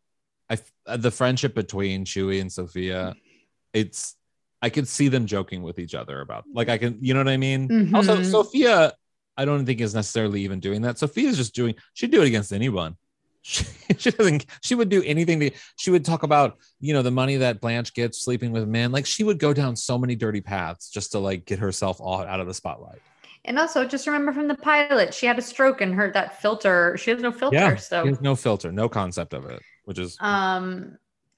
I 0.50 0.58
the 0.98 1.12
friendship 1.12 1.54
between 1.56 2.06
Chuy 2.06 2.42
and 2.42 2.52
Sophia. 2.52 3.16
It's 3.74 4.16
I 4.62 4.70
could 4.70 4.88
see 4.88 5.10
them 5.10 5.26
joking 5.26 5.62
with 5.62 5.78
each 5.80 5.94
other 5.96 6.22
about 6.22 6.46
like 6.52 6.70
I 6.70 6.78
can 6.78 6.98
you 7.02 7.14
know 7.14 7.20
what 7.20 7.28
I 7.30 7.38
mean. 7.38 7.94
Also, 7.94 8.18
Mhm. 8.18 8.26
Sophia, 8.30 8.94
I 9.38 9.46
don't 9.46 9.66
think 9.66 9.80
is 9.80 9.94
necessarily 9.94 10.42
even 10.42 10.60
doing 10.60 10.82
that. 10.82 10.98
Sophia's 10.98 11.38
just 11.38 11.54
doing. 11.54 11.76
She'd 11.94 12.12
do 12.12 12.22
it 12.22 12.28
against 12.28 12.52
anyone. 12.52 12.98
She, 13.46 13.66
she 13.98 14.10
doesn't. 14.12 14.46
She 14.62 14.74
would 14.74 14.88
do 14.88 15.04
anything 15.04 15.42
to. 15.42 15.52
She 15.76 15.92
would 15.92 16.06
talk 16.06 16.24
about 16.24 16.58
you 16.80 16.94
know 16.94 17.02
the 17.02 17.12
money 17.12 17.36
that 17.38 17.60
Blanche 17.60 17.94
gets 17.94 18.24
sleeping 18.24 18.54
with 18.54 18.66
men. 18.70 18.94
Like 18.94 19.06
she 19.06 19.26
would 19.26 19.38
go 19.38 19.52
down 19.54 19.76
so 19.76 19.98
many 19.98 20.16
dirty 20.16 20.40
paths 20.40 20.90
just 20.90 21.12
to 21.12 21.20
like 21.20 21.46
get 21.46 21.60
herself 21.60 22.00
all 22.00 22.22
out 22.22 22.40
of 22.40 22.48
the 22.48 22.54
spotlight. 22.54 23.02
And 23.46 23.60
also, 23.60 23.86
just 23.86 24.08
remember 24.08 24.32
from 24.34 24.48
the 24.48 24.56
pilot, 24.56 25.14
she 25.14 25.26
had 25.26 25.38
a 25.40 25.42
stroke 25.42 25.82
and 25.82 25.96
her 25.96 26.12
that 26.12 26.42
filter. 26.42 26.98
She 26.98 27.12
has 27.12 27.22
no 27.22 27.32
filter, 27.32 27.76
Yeah, 27.76 27.78
so 27.78 28.02
there's 28.02 28.20
no 28.22 28.36
filter, 28.36 28.72
no 28.72 28.90
concept 28.90 29.34
of 29.34 29.46
it, 29.46 29.64
which 29.86 30.00
is 30.00 30.20
um, 30.20 30.98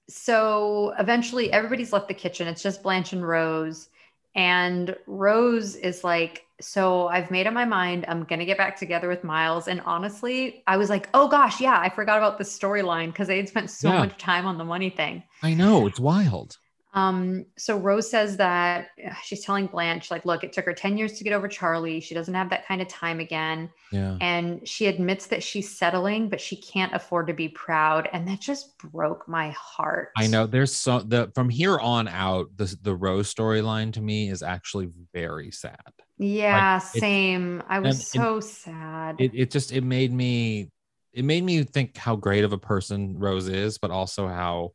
so 0.10 0.94
eventually 1.00 1.52
everybody's 1.52 1.94
left 1.94 2.08
the 2.08 2.14
kitchen. 2.14 2.48
It's 2.48 2.62
just 2.62 2.84
Blanche 2.84 3.14
and 3.14 3.28
Rose, 3.28 3.90
and 4.36 4.96
Rose 5.08 5.76
is 5.76 6.04
like, 6.04 6.46
"So 6.62 7.08
I've 7.08 7.32
made 7.32 7.48
up 7.48 7.54
my 7.54 7.66
mind. 7.66 8.06
I'm 8.08 8.24
gonna 8.26 8.46
get 8.46 8.58
back 8.58 8.78
together 8.78 9.08
with 9.08 9.24
Miles." 9.24 9.68
And 9.68 9.82
honestly, 9.86 10.64
I 10.68 10.78
was 10.78 10.90
like, 10.90 11.10
"Oh 11.14 11.28
gosh, 11.28 11.60
yeah, 11.62 11.80
I 11.80 11.90
forgot 11.90 12.18
about 12.18 12.38
the 12.38 12.44
storyline 12.44 13.08
because 13.08 13.28
they 13.28 13.38
had 13.38 13.50
spent 13.50 13.70
so 13.72 13.94
Yeah. 13.94 13.98
much 13.98 14.18
time 14.18 14.46
on 14.46 14.58
the 14.58 14.66
money 14.66 14.90
thing." 14.90 15.24
I 15.42 15.54
know 15.54 15.86
it's 15.88 15.98
wild. 15.98 16.58
Um, 16.96 17.46
so 17.58 17.78
Rose 17.78 18.10
says 18.10 18.38
that 18.38 18.88
uh, 19.06 19.14
she's 19.22 19.44
telling 19.44 19.68
Blanche, 19.68 20.10
like, 20.10 20.24
look, 20.26 20.46
it 20.46 20.54
took 20.54 20.64
her 20.64 20.74
10 20.74 20.98
years 20.98 21.14
to 21.18 21.26
get 21.26 21.34
over 21.34 21.50
Charlie. 21.50 22.00
She 22.00 22.16
doesn't 22.16 22.34
have 22.34 22.50
that 22.52 22.66
kind 22.66 22.82
of 22.82 22.88
time 22.88 23.20
again. 23.20 23.70
Yeah. 23.92 24.18
And 24.22 24.66
she 24.66 24.88
admits 24.88 25.28
that 25.28 25.44
she's 25.44 25.78
settling, 25.78 26.30
but 26.30 26.40
she 26.40 26.56
can't 26.56 26.94
afford 26.94 27.28
to 27.28 27.34
be 27.34 27.50
proud. 27.50 28.08
And 28.14 28.26
that 28.30 28.40
just 28.40 28.78
broke 28.78 29.28
my 29.28 29.50
heart. 29.52 30.12
I 30.18 30.28
know 30.28 30.48
there's 30.48 30.74
so 30.74 31.02
the 31.02 31.32
from 31.36 31.50
here 31.50 31.78
on 31.78 32.08
out, 32.08 32.48
the 32.56 32.74
the 32.82 32.96
Rose 32.96 33.34
storyline 33.34 33.92
to 33.94 34.02
me 34.02 34.30
is 34.30 34.42
actually 34.42 34.90
very 35.14 35.52
sad. 35.52 35.76
Yeah, 36.18 36.76
Like, 36.76 37.02
same. 37.02 37.62
I 37.68 37.80
was 37.80 37.98
and- 37.98 38.06
so 38.06 38.40
sad. 38.40 39.18
It 39.20 39.32
it 39.34 39.52
just 39.52 39.74
it 39.74 39.84
made 39.84 40.14
me 40.14 40.70
it 41.12 41.26
made 41.26 41.44
me 41.44 41.64
think 41.64 41.98
how 41.98 42.16
great 42.16 42.46
of 42.46 42.54
a 42.54 42.58
person 42.58 43.18
Rose 43.20 43.50
is, 43.50 43.78
but 43.78 43.92
also 43.92 44.28
how 44.28 44.72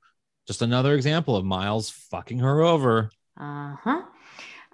just 0.50 0.62
another 0.62 0.94
example 0.94 1.36
of 1.36 1.44
Miles 1.44 1.90
fucking 1.90 2.40
her 2.40 2.60
over. 2.60 3.12
Uh-huh. 3.38 4.02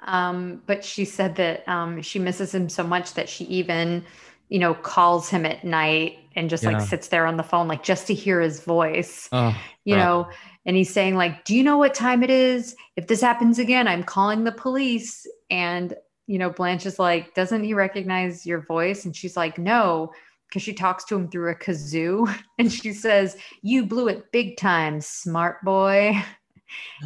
Um, 0.06 0.62
but 0.66 0.82
she 0.82 1.04
said 1.04 1.36
that 1.36 1.68
um, 1.68 2.00
she 2.00 2.18
misses 2.18 2.54
him 2.54 2.70
so 2.70 2.82
much 2.82 3.12
that 3.12 3.28
she 3.28 3.44
even, 3.44 4.02
you 4.48 4.58
know, 4.58 4.72
calls 4.72 5.28
him 5.28 5.44
at 5.44 5.64
night 5.64 6.16
and 6.34 6.48
just 6.48 6.64
Yeah. 6.64 6.70
like 6.70 6.80
sits 6.80 7.08
there 7.08 7.26
on 7.26 7.36
the 7.36 7.42
phone, 7.42 7.68
like 7.68 7.82
just 7.82 8.06
to 8.06 8.14
hear 8.14 8.40
his 8.40 8.64
voice. 8.64 9.28
Oh, 9.32 9.54
you 9.84 9.96
bro. 9.96 10.02
know 10.02 10.28
and 10.64 10.76
he's 10.76 10.92
saying 10.92 11.14
like 11.14 11.44
do 11.44 11.54
you 11.54 11.62
know 11.62 11.76
what 11.78 11.94
time 11.94 12.22
it 12.24 12.30
is 12.30 12.74
if 12.96 13.06
this 13.06 13.20
happens 13.20 13.60
again 13.60 13.86
i'm 13.86 14.02
calling 14.02 14.42
the 14.42 14.50
police 14.50 15.24
and 15.48 15.94
you 16.26 16.38
know 16.40 16.50
blanche 16.50 16.86
is 16.86 16.98
like 16.98 17.32
doesn't 17.34 17.62
he 17.62 17.72
recognize 17.72 18.44
your 18.44 18.60
voice 18.62 19.04
and 19.04 19.14
she's 19.14 19.36
like 19.36 19.58
no 19.58 20.10
because 20.48 20.62
she 20.62 20.72
talks 20.72 21.04
to 21.04 21.16
him 21.16 21.28
through 21.28 21.50
a 21.50 21.54
kazoo 21.54 22.32
and 22.58 22.72
she 22.72 22.92
says 22.92 23.36
you 23.62 23.84
blew 23.86 24.08
it 24.08 24.30
big 24.32 24.56
time 24.56 25.00
smart 25.00 25.64
boy. 25.64 26.14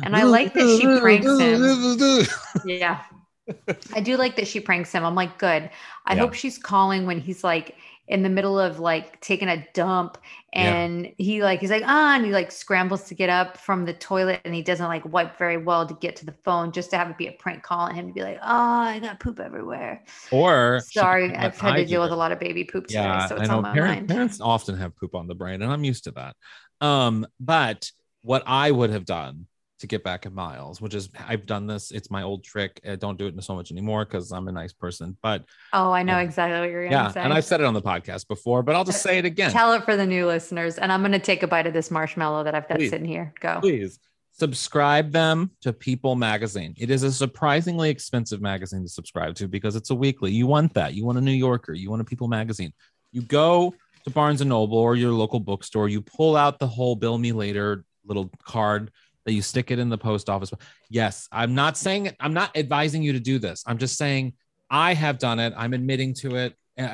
And 0.04 0.16
i 0.16 0.22
like 0.22 0.54
that 0.54 0.78
she 0.80 1.00
pranks 1.00 1.26
him. 1.38 2.60
Yeah. 2.64 3.02
I 3.94 4.00
do 4.00 4.16
like 4.16 4.36
that 4.36 4.46
she 4.46 4.60
pranks 4.60 4.92
him. 4.92 5.04
I'm 5.04 5.14
like 5.14 5.38
good. 5.38 5.70
I 6.06 6.14
Yeah. 6.14 6.20
hope 6.20 6.34
she's 6.34 6.56
calling 6.58 7.06
when 7.06 7.20
he's 7.20 7.42
like 7.42 7.76
in 8.10 8.22
the 8.22 8.28
middle 8.28 8.58
of 8.58 8.78
like 8.80 9.18
taking 9.20 9.48
a 9.48 9.64
dump 9.72 10.18
Yeah. 10.52 10.74
and 10.74 11.12
he 11.16 11.42
like 11.42 11.60
he's 11.60 11.70
like 11.70 11.84
ah 11.86 12.16
and 12.16 12.24
he 12.26 12.32
like 12.32 12.50
scrambles 12.50 13.04
to 13.04 13.14
get 13.14 13.30
up 13.30 13.56
from 13.56 13.84
the 13.86 13.92
toilet 13.94 14.40
and 14.44 14.52
he 14.52 14.62
doesn't 14.62 14.86
like 14.88 15.04
wipe 15.06 15.38
very 15.38 15.56
well 15.56 15.86
to 15.86 15.94
get 15.94 16.16
to 16.16 16.26
the 16.26 16.34
phone 16.44 16.72
just 16.72 16.90
to 16.90 16.98
have 16.98 17.08
it 17.08 17.16
be 17.16 17.28
a 17.28 17.32
prank 17.32 17.62
call 17.62 17.78
on 17.86 17.94
him 17.94 18.08
to 18.08 18.12
be 18.12 18.22
like 18.22 18.38
oh 18.42 18.80
i 18.94 18.98
got 18.98 19.20
poop 19.20 19.38
everywhere 19.40 20.02
Or 20.32 20.80
sorry 20.80 21.34
i've 21.36 21.58
had 21.58 21.76
to 21.76 21.84
deal 21.86 22.02
with 22.02 22.10
a 22.10 22.16
lot 22.16 22.32
of 22.32 22.40
baby 22.40 22.64
poop 22.64 22.88
today 22.88 23.00
Yeah, 23.00 23.26
so 23.28 23.36
it's 23.36 23.48
on 23.48 23.62
my 23.62 23.72
parent- 23.72 23.94
mind 23.94 24.08
parents 24.08 24.40
often 24.40 24.76
have 24.76 24.96
poop 24.96 25.14
on 25.14 25.28
the 25.28 25.34
brain, 25.36 25.62
and 25.62 25.72
I'm 25.72 25.84
used 25.84 26.04
to 26.04 26.10
that. 26.12 26.34
Um, 26.80 27.26
but 27.38 27.90
what 28.22 28.42
I 28.46 28.70
would 28.72 28.90
have 28.90 29.04
done 29.04 29.46
to 29.80 29.86
get 29.86 30.04
back 30.04 30.26
at 30.26 30.32
Miles, 30.32 30.80
which 30.80 30.94
is 30.94 31.08
I've 31.26 31.46
done 31.46 31.66
this, 31.66 31.90
it's 31.90 32.10
my 32.10 32.22
old 32.22 32.44
trick. 32.44 32.80
I 32.88 32.96
don't 32.96 33.18
do 33.18 33.26
it 33.26 33.42
so 33.42 33.54
much 33.54 33.70
anymore 33.70 34.04
because 34.04 34.30
I'm 34.30 34.48
a 34.48 34.52
nice 34.52 34.72
person. 34.72 35.16
But 35.22 35.44
oh 35.72 35.90
i 35.92 36.02
know 36.02 36.18
exactly 36.18 36.60
what 36.60 36.70
you're 36.70 36.84
gonna 36.84 37.04
yeah, 37.04 37.10
say 37.10 37.20
and 37.20 37.32
I've 37.32 37.44
said 37.44 37.60
it 37.60 37.64
on 37.64 37.74
the 37.74 37.82
podcast 37.82 38.28
before, 38.28 38.62
but 38.62 38.74
I'll 38.74 38.84
just 38.84 39.02
say 39.02 39.18
it 39.18 39.24
again. 39.32 39.50
tell 39.50 39.72
it 39.72 39.84
for 39.84 39.96
the 39.96 40.06
new 40.06 40.26
listeners 40.26 40.78
and 40.78 40.92
i'm 40.92 41.02
gonna 41.02 41.18
take 41.18 41.42
a 41.42 41.46
bite 41.46 41.66
of 41.66 41.72
this 41.72 41.90
marshmallow 41.90 42.44
that 42.44 42.54
i've 42.54 42.68
got 42.68 42.78
Please. 42.78 42.90
sitting 42.90 43.06
here 43.06 43.32
go 43.40 43.60
Please 43.60 43.98
subscribe 44.32 45.12
them 45.12 45.50
to 45.60 45.70
People 45.70 46.16
Magazine. 46.16 46.74
It 46.78 46.90
is 46.90 47.02
a 47.02 47.12
surprisingly 47.12 47.90
expensive 47.90 48.40
magazine 48.40 48.82
to 48.82 48.88
subscribe 48.88 49.34
to 49.34 49.48
because 49.48 49.76
it's 49.76 49.90
a 49.90 49.94
weekly. 49.94 50.32
You 50.32 50.46
want 50.46 50.72
that. 50.74 50.94
You 50.94 51.04
want 51.04 51.18
a 51.18 51.20
New 51.20 51.32
Yorker. 51.32 51.74
You 51.74 51.90
want 51.90 52.00
a 52.00 52.06
People 52.06 52.26
Magazine. 52.26 52.72
You 53.12 53.20
go 53.20 53.74
to 54.04 54.10
Barnes 54.10 54.40
and 54.40 54.48
Noble 54.48 54.78
or 54.78 54.96
your 54.96 55.12
local 55.12 55.40
bookstore. 55.40 55.90
You 55.90 56.00
pull 56.00 56.36
out 56.36 56.58
the 56.58 56.66
whole 56.66 56.96
"Bill 56.96 57.18
Me 57.18 57.32
Later" 57.32 57.84
little 58.06 58.30
card 58.44 58.90
that 59.30 59.34
you 59.34 59.42
stick 59.42 59.70
it 59.70 59.78
in 59.78 59.88
the 59.88 59.96
post 59.96 60.28
office. 60.28 60.52
Yes, 60.88 61.28
I'm 61.30 61.54
not 61.54 61.76
saying. 61.76 62.10
I'm 62.18 62.34
not 62.34 62.56
advising 62.56 63.00
you 63.00 63.12
to 63.12 63.20
do 63.20 63.38
this. 63.38 63.62
I'm 63.64 63.78
just 63.78 63.96
saying 63.96 64.32
I 64.68 64.92
have 64.92 65.20
done 65.20 65.38
it. 65.38 65.54
I'm 65.56 65.72
admitting 65.72 66.14
to 66.14 66.34
it. 66.34 66.56
And 66.76 66.86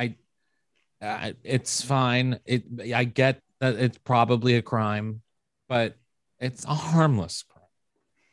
I, 1.00 1.04
uh, 1.04 1.32
it's 1.42 1.80
fine. 1.80 2.38
It. 2.44 2.64
I 2.94 3.04
get 3.04 3.40
that 3.60 3.76
it's 3.76 3.96
probably 3.96 4.56
a 4.56 4.62
crime, 4.62 5.22
but 5.66 5.96
it's 6.38 6.66
a 6.66 6.74
harmless 6.74 7.42
crime, 7.42 7.64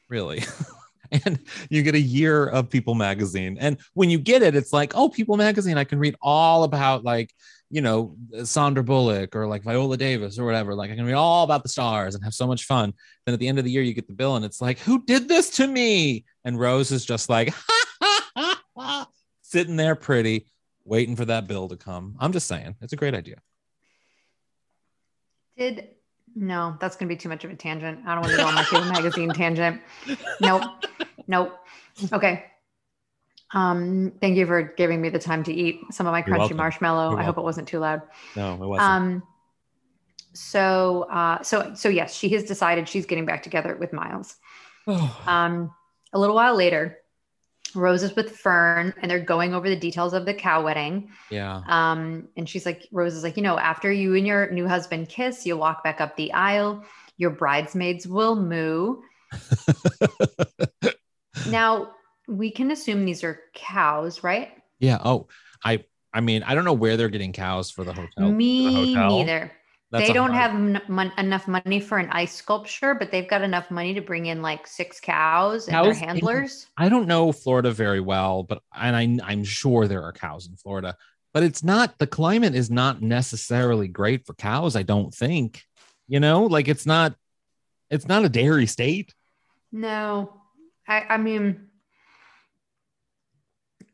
really. 0.09 0.43
and 1.25 1.39
you 1.69 1.81
get 1.81 1.95
a 1.95 1.99
year 1.99 2.47
of 2.47 2.69
People 2.69 2.93
magazine. 2.93 3.57
And 3.57 3.77
when 3.93 4.09
you 4.09 4.19
get 4.19 4.41
it, 4.41 4.53
it's 4.53 4.73
like, 4.73 4.97
oh, 4.97 5.07
People 5.07 5.37
magazine, 5.37 5.77
I 5.77 5.85
can 5.85 5.97
read 5.97 6.15
all 6.21 6.65
about 6.65 7.05
like, 7.05 7.33
you 7.73 7.81
know, 7.81 8.15
Sandra 8.43 8.83
Bullock 8.83 9.35
or 9.35 9.47
like 9.47 9.63
Viola 9.63 9.97
Davis 9.97 10.37
or 10.37 10.45
whatever. 10.45 10.75
Like 10.75 10.91
I 10.91 10.95
can 10.95 11.07
read 11.07 11.15
all 11.15 11.43
about 11.43 11.63
the 11.63 11.69
stars 11.69 12.13
and 12.13 12.23
have 12.23 12.35
so 12.35 12.45
much 12.45 12.65
fun. 12.65 12.93
Then 13.25 13.33
at 13.33 13.39
the 13.39 13.47
end 13.47 13.57
of 13.57 13.65
the 13.65 13.71
year, 13.71 13.81
you 13.81 13.95
get 13.95 14.05
the 14.05 14.13
bill 14.13 14.35
and 14.35 14.45
it's 14.45 14.61
like, 14.61 14.77
who 14.77 15.03
did 15.05 15.27
this 15.27 15.49
to 15.57 15.65
me? 15.65 16.23
And 16.45 16.59
Rose 16.59 16.91
is 16.91 17.03
just 17.03 17.29
like, 17.29 17.51
sitting 19.41 19.75
there 19.75 19.95
pretty, 19.95 20.45
waiting 20.85 21.15
for 21.15 21.25
that 21.25 21.47
bill 21.47 21.67
to 21.67 21.75
come. 21.75 22.15
I'm 22.19 22.31
just 22.31 22.45
saying, 22.45 22.75
it's 22.81 22.93
a 22.93 22.95
great 22.95 23.15
idea. 23.15 23.37
Did 25.57 25.87
no, 26.35 26.77
that's 26.79 26.95
gonna 26.95 27.09
be 27.09 27.15
too 27.15 27.29
much 27.29 27.43
of 27.43 27.49
a 27.49 27.55
tangent. 27.55 28.01
I 28.05 28.13
don't 28.13 28.21
want 28.21 28.33
to 28.33 28.37
go 28.37 28.45
on 28.45 28.53
my 28.53 28.63
People 28.63 28.85
magazine 28.85 29.29
tangent. 29.29 29.81
Nope. 30.39 30.61
Nope. 31.25 31.57
Okay. 32.11 32.45
Um, 33.53 34.13
thank 34.19 34.35
you 34.35 34.47
for 34.47 34.63
giving 34.63 35.01
me 35.01 35.09
the 35.09 35.19
time 35.19 35.43
to 35.43 35.53
eat 35.53 35.81
some 35.91 36.07
of 36.07 36.11
my 36.11 36.21
crunchy 36.21 36.55
marshmallow. 36.55 37.11
You're 37.11 37.19
I 37.19 37.23
hope 37.23 37.37
it 37.37 37.43
wasn't 37.43 37.67
too 37.67 37.79
loud. 37.79 38.01
No, 38.35 38.55
it 38.55 38.67
wasn't. 38.67 38.89
Um, 38.89 39.23
so, 40.33 41.03
uh, 41.11 41.41
so, 41.43 41.73
so 41.75 41.89
yes, 41.89 42.15
she 42.15 42.29
has 42.29 42.43
decided 42.43 42.89
she's 42.89 43.05
getting 43.05 43.25
back 43.25 43.43
together 43.43 43.75
with 43.75 43.93
Miles. 43.93 44.35
um, 44.87 45.73
a 46.11 46.19
little 46.19 46.35
while 46.35 46.55
later, 46.55 46.97
Rose 47.75 48.03
is 48.03 48.15
with 48.15 48.35
Fern 48.35 48.93
and 49.01 49.09
they're 49.09 49.19
going 49.19 49.53
over 49.53 49.69
the 49.69 49.75
details 49.75 50.13
of 50.13 50.25
the 50.25 50.33
cow 50.33 50.63
wedding. 50.63 51.09
yeah. 51.29 51.61
Um, 51.67 52.27
and 52.37 52.47
she's 52.47 52.65
like, 52.65 52.87
Rose 52.91 53.15
is 53.15 53.23
like, 53.23 53.37
you 53.37 53.43
know, 53.43 53.57
after 53.57 53.91
you 53.91 54.15
and 54.15 54.27
your 54.27 54.51
new 54.51 54.67
husband 54.67 55.09
kiss, 55.09 55.45
you'll 55.45 55.59
walk 55.59 55.83
back 55.83 56.01
up 56.01 56.15
the 56.15 56.31
aisle. 56.33 56.83
Your 57.17 57.31
bridesmaids 57.31 58.07
will 58.07 58.35
moo. 58.35 59.01
now, 61.49 61.91
we 62.27 62.51
can 62.51 62.71
assume 62.71 63.05
these 63.05 63.23
are 63.23 63.39
cows, 63.53 64.23
right? 64.23 64.51
Yeah. 64.79 64.99
Oh, 65.03 65.27
I 65.63 65.83
I 66.13 66.21
mean, 66.21 66.43
I 66.43 66.55
don't 66.55 66.65
know 66.65 66.73
where 66.73 66.97
they're 66.97 67.09
getting 67.09 67.33
cows 67.33 67.71
for 67.71 67.83
the 67.83 67.93
hotel. 67.93 68.31
Me 68.31 68.65
the 68.65 68.93
hotel. 68.93 69.17
neither. 69.17 69.51
That's 69.91 70.07
they 70.07 70.13
don't 70.13 70.33
hard- 70.33 70.51
have 70.75 70.89
mon- 70.89 71.11
enough 71.19 71.47
money 71.47 71.79
for 71.79 71.99
an 71.99 72.09
ice 72.11 72.33
sculpture, 72.33 72.95
but 72.95 73.11
they've 73.11 73.29
got 73.29 73.43
enough 73.43 73.69
money 73.69 73.93
to 73.93 74.01
bring 74.01 74.25
in 74.25 74.41
like 74.41 74.65
six 74.65 74.99
cows 74.99 75.67
and 75.67 75.75
their 75.75 75.93
Cows 75.93 76.01
in- 76.01 76.07
handlers. 76.07 76.67
I 76.77 76.89
don't 76.89 77.07
know 77.07 77.31
Florida 77.31 77.71
very 77.71 77.99
well, 77.99 78.43
but 78.43 78.61
and 78.75 78.95
I 78.95 79.27
I'm 79.27 79.43
sure 79.43 79.87
there 79.87 80.03
are 80.03 80.11
cows 80.11 80.47
in 80.47 80.55
Florida, 80.55 80.97
but 81.33 81.43
it's 81.43 81.63
not 81.63 81.99
the 81.99 82.07
climate 82.07 82.55
is 82.55 82.71
not 82.71 83.01
necessarily 83.03 83.87
great 83.87 84.25
for 84.25 84.33
cows. 84.33 84.75
I 84.75 84.83
don't 84.83 85.13
think. 85.13 85.61
You 86.07 86.19
know, 86.19 86.43
like 86.45 86.67
it's 86.67 86.85
not 86.85 87.15
it's 87.89 88.07
not 88.07 88.25
a 88.25 88.29
dairy 88.29 88.65
state. 88.65 89.13
No, 89.71 90.41
I, 90.87 91.01
I 91.09 91.17
mean, 91.17 91.67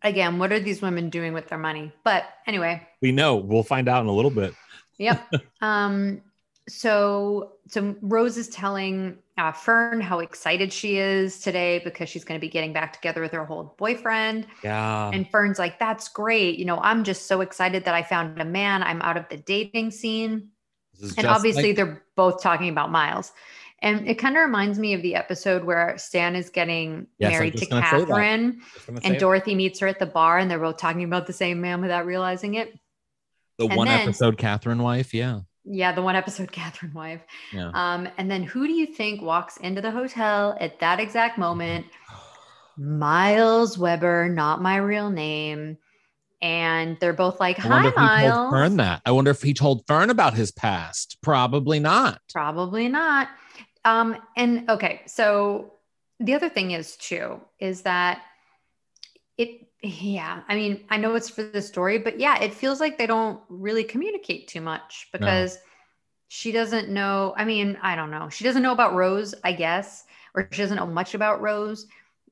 again, 0.04 0.40
what 0.40 0.52
are 0.52 0.60
these 0.60 0.82
women 0.82 1.10
doing 1.10 1.34
with 1.34 1.48
their 1.48 1.58
money? 1.58 1.92
But 2.04 2.26
anyway, 2.48 2.88
We 3.02 3.12
know. 3.12 3.36
We'll 3.36 3.64
find 3.64 3.88
out 3.88 4.02
in 4.02 4.08
a 4.08 4.14
little 4.14 4.32
bit. 4.32 4.54
Yep. 4.98 5.34
um, 5.62 6.22
so 6.68 7.54
so 7.68 7.96
Rose 8.02 8.38
is 8.38 8.48
telling 8.50 9.18
uh, 9.38 9.52
Fern 9.52 10.02
how 10.02 10.20
excited 10.20 10.72
she 10.72 10.98
is 10.98 11.40
today 11.40 11.80
because 11.84 12.10
she's 12.10 12.24
going 12.24 12.40
to 12.40 12.42
be 12.42 12.50
getting 12.50 12.74
back 12.74 12.94
together 12.94 13.22
with 13.22 13.32
her 13.32 13.50
old 13.50 13.76
boyfriend. 13.78 14.46
Yeah. 14.64 15.10
And 15.12 15.30
Fern's 15.30 15.58
like, 15.58 15.80
"That's 15.80 16.10
great. 16.10 16.60
You 16.60 16.66
know, 16.66 16.80
I'm 16.80 17.04
just 17.04 17.26
so 17.26 17.42
excited 17.42 17.86
that 17.86 17.96
I 17.96 18.04
found 18.04 18.40
a 18.40 18.46
man. 18.46 18.84
I'm 18.84 19.02
out 19.02 19.18
of 19.18 19.28
the 19.30 19.38
dating 19.38 19.92
scene." 19.92 20.50
And 21.18 21.26
obviously, 21.26 21.68
like- 21.68 21.76
they're 21.78 22.04
both 22.16 22.42
talking 22.42 22.70
about 22.70 22.92
Miles. 22.92 23.32
And 23.82 24.08
it 24.08 24.16
kind 24.16 24.36
of 24.36 24.42
reminds 24.44 24.78
me 24.78 24.94
of 24.94 25.02
the 25.02 25.16
episode 25.16 25.64
where 25.64 25.98
Stan 25.98 26.36
is 26.36 26.50
getting 26.50 27.08
Yes, 27.18 27.32
married 27.32 27.54
to 27.54 27.60
just 27.60 27.72
gonna 27.72 27.86
say 27.90 28.00
that. 28.00 28.08
Catherine, 28.08 28.62
Just 28.74 28.88
gonna 28.88 29.02
say 29.02 29.08
and. 29.10 29.18
Dorothy 29.20 29.56
meets 29.56 29.80
her 29.80 29.88
at 29.88 30.00
the 30.00 30.06
bar, 30.06 30.38
and 30.38 30.52
they're 30.52 30.60
both 30.60 30.78
talking 30.78 31.04
about 31.04 31.28
the 31.28 31.34
same 31.34 31.62
man 31.62 31.82
without 31.82 32.06
realizing 32.06 32.56
it. 32.56 32.78
the 33.58 33.66
and 33.68 33.76
one 33.78 33.88
then- 33.88 34.02
episode 34.02 34.38
Catherine 34.38 34.82
wife. 34.84 35.14
Yeah. 35.14 35.42
Yeah, 35.66 35.92
the 35.92 36.02
one 36.02 36.16
episode 36.16 36.52
Catherine 36.54 36.94
wife. 36.94 37.22
Yeah. 37.54 37.72
Um, 37.74 38.08
and 38.18 38.30
then 38.32 38.44
who 38.44 38.66
do 38.68 38.74
you 38.74 38.86
think 38.88 39.22
walks 39.22 39.58
into 39.58 39.82
the 39.82 39.92
hotel 39.92 40.58
at 40.60 40.80
that 40.80 41.00
exact 41.00 41.38
moment? 41.38 41.86
Miles 42.78 43.78
Webber, 43.78 44.30
not 44.30 44.62
my 44.62 44.78
real 44.78 45.10
name. 45.10 45.78
And 46.42 46.98
they're 47.02 47.12
both 47.14 47.40
like, 47.42 47.64
I 47.64 47.68
wonder 47.68 47.92
Hi, 47.98 48.22
if 48.22 48.24
he 48.24 48.30
told 48.30 48.38
Miles. 48.38 48.52
Fern 48.54 48.78
that. 48.78 49.02
I 49.06 49.12
wonder 49.12 49.32
if 49.32 49.42
he 49.42 49.54
told 49.54 49.86
Fern 49.88 50.10
about 50.10 50.34
his 50.36 50.52
past. 50.52 51.18
Probably 51.22 51.80
not. 51.80 52.22
Probably 52.32 52.88
not. 52.88 53.28
Um, 53.86 54.18
and 54.36 54.70
okay, 54.70 55.02
so 55.06 55.74
the 56.20 56.34
other 56.34 56.50
thing 56.50 56.72
is 56.72 56.98
too, 56.98 57.40
is 57.60 57.82
that 57.84 58.22
it 59.38 59.68
yeah, 59.82 60.42
I 60.50 60.56
mean, 60.56 60.84
I 60.90 60.98
know 60.98 61.16
it's 61.16 61.30
for 61.30 61.44
the 61.44 61.62
story, 61.62 62.00
but 62.00 62.20
yeah, 62.20 62.42
it 62.42 62.54
feels 62.54 62.82
like 62.82 62.98
they 62.98 63.08
don't 63.08 63.40
really 63.48 63.86
communicate 63.86 64.50
too 64.50 64.60
much 64.60 65.08
because 65.14 65.58
she 66.28 66.52
doesn't 66.52 66.90
know. 66.90 67.34
I 67.38 67.46
mean, 67.46 67.78
I 67.82 67.96
don't 67.96 68.12
know. 68.12 68.28
She 68.28 68.44
doesn't 68.44 68.62
know 68.62 68.74
about 68.74 68.94
Rose, 68.94 69.34
I 69.44 69.54
guess, 69.54 70.04
or 70.36 70.50
she 70.52 70.62
doesn't 70.62 70.76
know 70.76 70.86
much 70.86 71.14
about 71.14 71.42
Rose. 71.42 71.88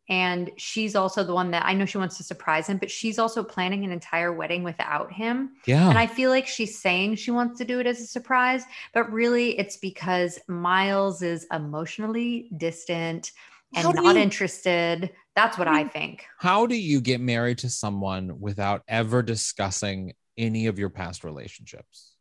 And 0.09 0.51
she's 0.55 0.95
also 0.95 1.23
the 1.23 1.33
one 1.33 1.51
that 1.51 1.65
I 1.65 1.73
know 1.73 1.85
she 1.85 1.97
wants 1.97 2.17
to 2.17 2.23
surprise 2.23 2.67
him, 2.67 2.77
but 2.77 2.89
she's 2.89 3.19
also 3.19 3.43
planning 3.43 3.83
an 3.83 3.91
entire 3.91 4.31
wedding 4.31 4.63
without 4.63 5.11
him. 5.11 5.51
Yeah. 5.65 5.89
And 5.89 5.97
I 5.97 6.07
feel 6.07 6.29
like 6.29 6.47
she's 6.47 6.79
saying 6.79 7.15
she 7.15 7.31
wants 7.31 7.57
to 7.57 7.65
do 7.65 7.79
it 7.79 7.87
as 7.87 7.99
a 7.99 8.07
surprise, 8.07 8.63
but 8.93 9.11
really 9.11 9.57
it's 9.59 9.77
because 9.77 10.39
Miles 10.47 11.21
is 11.21 11.45
emotionally 11.51 12.49
distant 12.55 13.31
and 13.75 13.93
not 13.95 14.15
you- 14.15 14.21
interested. 14.21 15.11
That's 15.35 15.57
what 15.57 15.67
I 15.67 15.83
think. 15.83 16.25
How 16.39 16.65
do 16.65 16.75
you 16.75 17.01
get 17.01 17.21
married 17.21 17.59
to 17.59 17.69
someone 17.69 18.39
without 18.39 18.81
ever 18.87 19.21
discussing 19.21 20.13
any 20.37 20.67
of 20.67 20.79
your 20.79 20.89
past 20.89 21.23
relationships? 21.23 22.13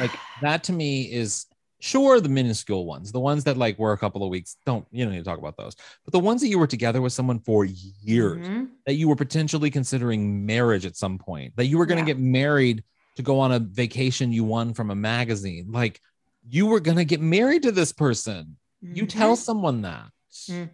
Like 0.00 0.10
that 0.40 0.64
to 0.64 0.72
me 0.72 1.02
is 1.12 1.46
sure 1.84 2.18
the 2.18 2.28
minuscule 2.30 2.86
ones, 2.86 3.12
the 3.12 3.20
ones 3.20 3.44
that 3.44 3.58
like 3.58 3.78
were 3.78 3.92
a 3.92 3.98
couple 3.98 4.22
of 4.24 4.30
weeks. 4.30 4.56
Don't 4.64 4.86
you 4.90 5.04
don't 5.04 5.12
need 5.12 5.18
to 5.18 5.24
talk 5.24 5.38
about 5.38 5.56
those, 5.58 5.76
but 6.04 6.12
the 6.12 6.18
ones 6.18 6.40
that 6.40 6.48
you 6.48 6.58
were 6.58 6.66
together 6.66 7.02
with 7.02 7.12
someone 7.12 7.38
for 7.40 7.64
years, 7.66 8.46
Mhm. 8.46 8.68
that 8.86 8.94
you 8.94 9.06
were 9.08 9.16
potentially 9.16 9.70
considering 9.70 10.46
marriage 10.46 10.86
at 10.86 10.96
some 10.96 11.18
point, 11.18 11.54
that 11.56 11.66
you 11.66 11.76
were 11.76 11.84
going 11.86 12.02
to 12.02 12.08
Yeah. 12.10 12.14
get 12.14 12.18
married 12.18 12.82
to 13.16 13.22
go 13.22 13.38
on 13.38 13.52
a 13.52 13.58
vacation 13.58 14.32
you 14.32 14.44
won 14.44 14.72
from 14.72 14.90
a 14.90 14.94
magazine, 14.94 15.70
like 15.70 16.00
you 16.48 16.66
were 16.66 16.80
going 16.80 16.96
to 16.96 17.04
get 17.04 17.20
married 17.20 17.62
to 17.64 17.72
this 17.72 17.92
person. 17.92 18.56
You 18.80 19.06
tell 19.06 19.36
someone 19.36 19.82
that. 19.82 20.10
Mhm. 20.48 20.70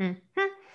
Mhm. 0.00 0.16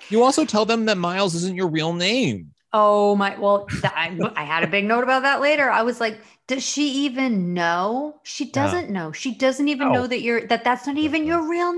You 0.10 0.24
also 0.24 0.44
tell 0.46 0.66
them 0.66 0.86
that 0.86 0.98
Miles 0.98 1.34
isn't 1.36 1.56
your 1.56 1.68
real 1.68 1.94
name. 1.94 2.55
Oh 2.78 3.16
my, 3.16 3.40
well, 3.40 3.68
I, 3.86 4.20
I 4.36 4.44
had 4.44 4.66
a 4.66 4.68
big 4.68 4.84
note 4.84 5.04
about 5.06 5.22
that 5.22 5.40
later. 5.40 5.70
I 5.70 5.84
was 5.84 6.02
like, 6.02 6.20
does 6.48 6.62
she 6.62 7.06
even 7.06 7.54
know? 7.54 8.20
She 8.24 8.52
doesn't 8.52 8.90
know. 8.90 9.14
She 9.14 9.34
doesn't 9.34 9.70
even 9.70 9.88
No. 9.88 9.94
know 9.94 10.04
oh. 10.04 10.08
that 10.08 10.22
you're, 10.22 10.46
that 10.48 10.66
that's 10.66 10.86
not 10.86 10.98
even 10.98 11.26
your 11.26 11.48
real 11.48 11.72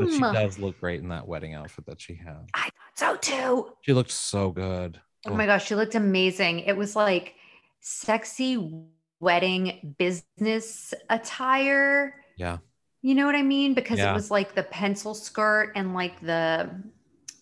But 0.00 0.08
she 0.10 0.18
name. 0.18 0.32
does 0.32 0.58
look 0.58 0.80
great 0.80 1.00
in 1.02 1.08
that 1.10 1.28
wedding 1.28 1.54
outfit 1.54 1.86
that 1.86 2.00
she 2.00 2.16
had. 2.16 2.48
I 2.52 2.68
thought 2.96 2.96
so 2.96 3.16
too. 3.16 3.76
She 3.82 3.92
looked 3.92 4.10
so 4.10 4.50
good. 4.50 5.00
Oh 5.24 5.34
my 5.34 5.46
gosh, 5.46 5.66
she 5.68 5.76
looked 5.76 5.94
amazing. 5.94 6.60
It 6.60 6.76
was 6.76 6.96
like 6.96 7.36
sexy 7.78 8.72
wedding 9.20 9.94
business 9.98 10.94
attire. 11.08 12.24
Yeah. 12.36 12.58
You 13.02 13.14
know 13.14 13.26
what 13.26 13.36
I 13.36 13.42
mean? 13.42 13.72
Because 13.74 13.98
Yeah. 14.00 14.10
it 14.10 14.14
was 14.14 14.32
like 14.32 14.56
the 14.56 14.64
pencil 14.64 15.14
skirt 15.14 15.74
and 15.76 15.94
like 15.94 16.20
the, 16.20 16.70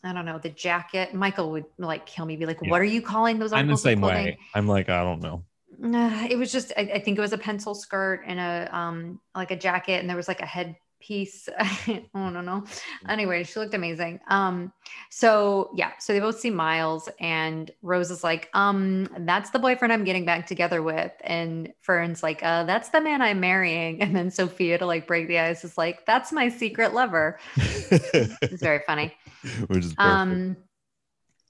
I 0.05 0.13
don't 0.13 0.25
know, 0.25 0.39
the 0.39 0.51
jacket. 0.51 1.15
Michael 1.15 1.51
would 1.53 1.65
like 1.79 2.07
kill 2.07 2.27
me, 2.27 2.37
be 2.37 2.47
like, 2.47 2.59
Yeah. 2.63 2.71
"What 2.71 2.81
are 2.81 2.85
you 2.85 3.03
calling 3.03 3.39
those 3.39 3.53
I'm 3.53 3.69
the 3.69 3.77
same 3.77 4.01
clothing?" 4.01 4.25
way. 4.25 4.39
I'm 4.55 4.69
like, 4.69 4.89
I 4.89 5.03
don't 5.03 5.23
know. 5.23 5.45
Uh, 5.83 6.27
it 6.31 6.37
was 6.37 6.53
just, 6.53 6.73
I, 6.77 6.83
I 6.83 7.01
think 7.01 7.19
it 7.19 7.21
was 7.21 7.33
a 7.33 7.39
pencil 7.39 7.75
skirt 7.75 8.23
and 8.27 8.39
a 8.39 8.69
um 8.77 9.21
like 9.35 9.51
a 9.51 9.57
jacket, 9.57 10.01
and 10.01 10.09
there 10.09 10.17
was 10.17 10.29
like 10.29 10.41
a 10.41 10.47
head 10.47 10.77
piece. 11.01 11.49
I 11.59 12.05
don't 12.15 12.47
know. 12.47 12.65
Anyway, 13.09 13.45
she 13.45 13.59
looked 13.61 13.75
amazing. 13.75 14.21
Um, 14.29 14.73
so 15.11 15.71
yeah, 15.75 15.93
so 15.99 16.13
they 16.13 16.21
both 16.21 16.41
see 16.41 16.51
Miles, 16.51 17.09
and 17.21 17.71
Rose 17.83 18.11
is 18.11 18.25
like, 18.25 18.49
um, 18.55 19.09
that's 19.21 19.51
the 19.51 19.59
boyfriend 19.59 19.93
I'm 19.93 20.05
getting 20.05 20.25
back 20.25 20.47
together 20.47 20.83
with, 20.83 21.13
and 21.23 21.73
Fern's 21.81 22.23
like, 22.23 22.43
uh, 22.43 22.65
that's 22.65 22.89
the 22.89 23.01
man 23.01 23.21
I'm 23.23 23.41
marrying, 23.41 24.01
and 24.03 24.17
then 24.17 24.31
Sophia 24.31 24.79
to 24.79 24.87
like 24.87 25.07
break 25.07 25.29
the 25.29 25.39
ice 25.39 25.65
is 25.65 25.77
like, 25.77 26.07
that's 26.07 26.33
my 26.33 26.49
secret 26.49 26.95
lover. 26.95 27.39
It's 27.57 28.63
very 28.63 28.81
funny. 28.87 29.15
Which 29.67 29.85
is 29.85 29.95
perfect. 29.95 29.99
Um, 29.99 30.57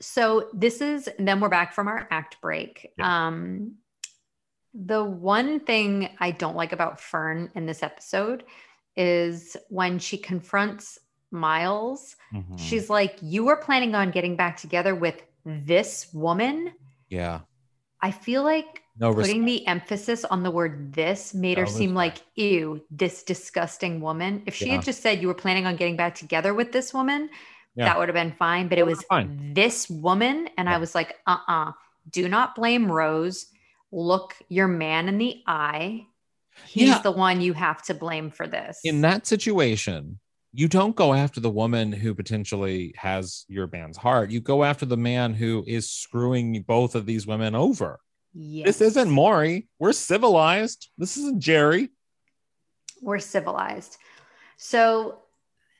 so 0.00 0.48
this 0.52 0.80
is 0.80 1.08
then 1.18 1.40
we're 1.40 1.48
back 1.48 1.72
from 1.72 1.88
our 1.88 2.06
act 2.10 2.40
break. 2.40 2.92
Um, 3.00 3.76
the 4.74 5.04
one 5.04 5.60
thing 5.60 6.10
I 6.18 6.32
don't 6.32 6.56
like 6.56 6.72
about 6.72 7.00
Fern 7.00 7.50
in 7.54 7.66
this 7.66 7.82
episode 7.82 8.44
is 8.96 9.56
when 9.68 9.98
she 9.98 10.18
confronts 10.18 10.98
Miles. 11.30 12.16
Mhm. 12.32 12.58
She's 12.58 12.90
like, 12.90 13.16
"You 13.22 13.44
were 13.44 13.56
planning 13.56 13.94
on 13.94 14.10
getting 14.10 14.36
back 14.36 14.56
together 14.56 14.94
with 14.94 15.22
this 15.44 16.12
woman." 16.12 16.72
yeah. 17.08 17.40
I 18.00 18.10
feel 18.10 18.42
like 18.42 18.82
No 19.00 19.14
putting 19.14 19.46
the 19.46 19.66
emphasis 19.66 20.26
on 20.26 20.42
the 20.42 20.50
word 20.50 20.92
this 20.92 21.32
made 21.32 21.56
her 21.56 21.64
No 21.64 21.70
seem 21.70 21.94
like 21.94 22.18
ew 22.34 22.82
this 22.90 23.22
disgusting 23.22 24.02
woman 24.02 24.42
if 24.44 24.54
she 24.54 24.66
Yeah. 24.66 24.72
had 24.74 24.84
just 24.84 25.00
said 25.00 25.22
you 25.22 25.28
were 25.28 25.34
planning 25.34 25.64
on 25.64 25.76
getting 25.76 25.96
back 25.96 26.14
together 26.14 26.52
with 26.52 26.70
this 26.70 26.92
woman 26.92 27.30
Yeah. 27.76 27.86
that 27.86 27.98
would 27.98 28.08
have 28.08 28.14
been 28.14 28.32
fine 28.38 28.68
but 28.68 28.78
it 28.78 28.86
was 28.86 29.02
fine. 29.04 29.52
this 29.54 29.88
woman 29.90 30.48
and 30.56 30.68
i 30.68 30.78
was 30.78 30.94
like 30.94 31.16
uh-uh 31.26 31.72
do 32.10 32.28
not 32.28 32.54
blame 32.54 32.90
rose 32.90 33.46
look 33.90 34.34
your 34.48 34.68
man 34.68 35.08
in 35.08 35.18
the 35.18 35.42
eye 35.46 36.06
he's 36.66 36.88
Yeah. 36.88 36.98
the 37.00 37.10
one 37.10 37.40
you 37.40 37.52
have 37.52 37.82
to 37.84 37.94
blame 37.94 38.30
for 38.30 38.46
this 38.46 38.78
in 38.84 39.00
that 39.02 39.26
situation, 39.26 40.20
you 40.52 40.68
don't 40.68 40.94
go 40.94 41.12
after 41.14 41.40
the 41.40 41.50
woman 41.50 41.90
who 41.90 42.14
potentially 42.14 42.94
has 42.96 43.44
your 43.48 43.66
man's 43.72 43.96
heart. 43.96 44.30
You 44.30 44.38
go 44.40 44.62
after 44.62 44.86
the 44.86 44.96
man 44.96 45.34
who 45.34 45.64
is 45.66 45.90
screwing 45.90 46.62
both 46.62 46.94
of 46.94 47.06
these 47.06 47.26
women 47.26 47.56
over. 47.56 47.98
yes. 48.32 48.66
This 48.66 48.80
isn't 48.80 49.10
Maury. 49.10 49.66
We're 49.80 49.92
civilized. 49.92 50.90
This 50.96 51.16
isn't 51.16 51.40
Jerry. 51.40 51.90
we're 53.02 53.18
civilized. 53.18 53.96
So 54.56 55.18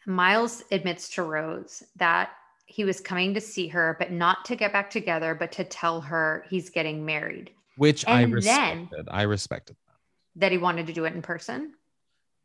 Miles 0.06 0.62
admits 0.70 1.08
to 1.10 1.22
Rose 1.22 1.82
that 1.96 2.30
he 2.66 2.84
was 2.84 3.00
coming 3.00 3.34
to 3.34 3.40
see 3.40 3.68
her, 3.68 3.96
but 3.98 4.10
not 4.10 4.44
to 4.46 4.56
get 4.56 4.72
back 4.72 4.90
together, 4.90 5.34
but 5.34 5.52
to 5.52 5.64
tell 5.64 6.00
her 6.00 6.44
he's 6.48 6.70
getting 6.70 7.04
married, 7.04 7.50
Which 7.76 8.06
I 8.06 8.20
And 8.22 8.32
then- 8.32 8.32
respected. 8.32 9.08
I 9.10 9.22
respected. 9.22 9.76
that 10.36 10.50
he 10.52 10.58
wanted 10.58 10.86
to 10.88 10.92
do 10.92 11.04
it 11.04 11.14
in 11.14 11.22
person. 11.22 11.74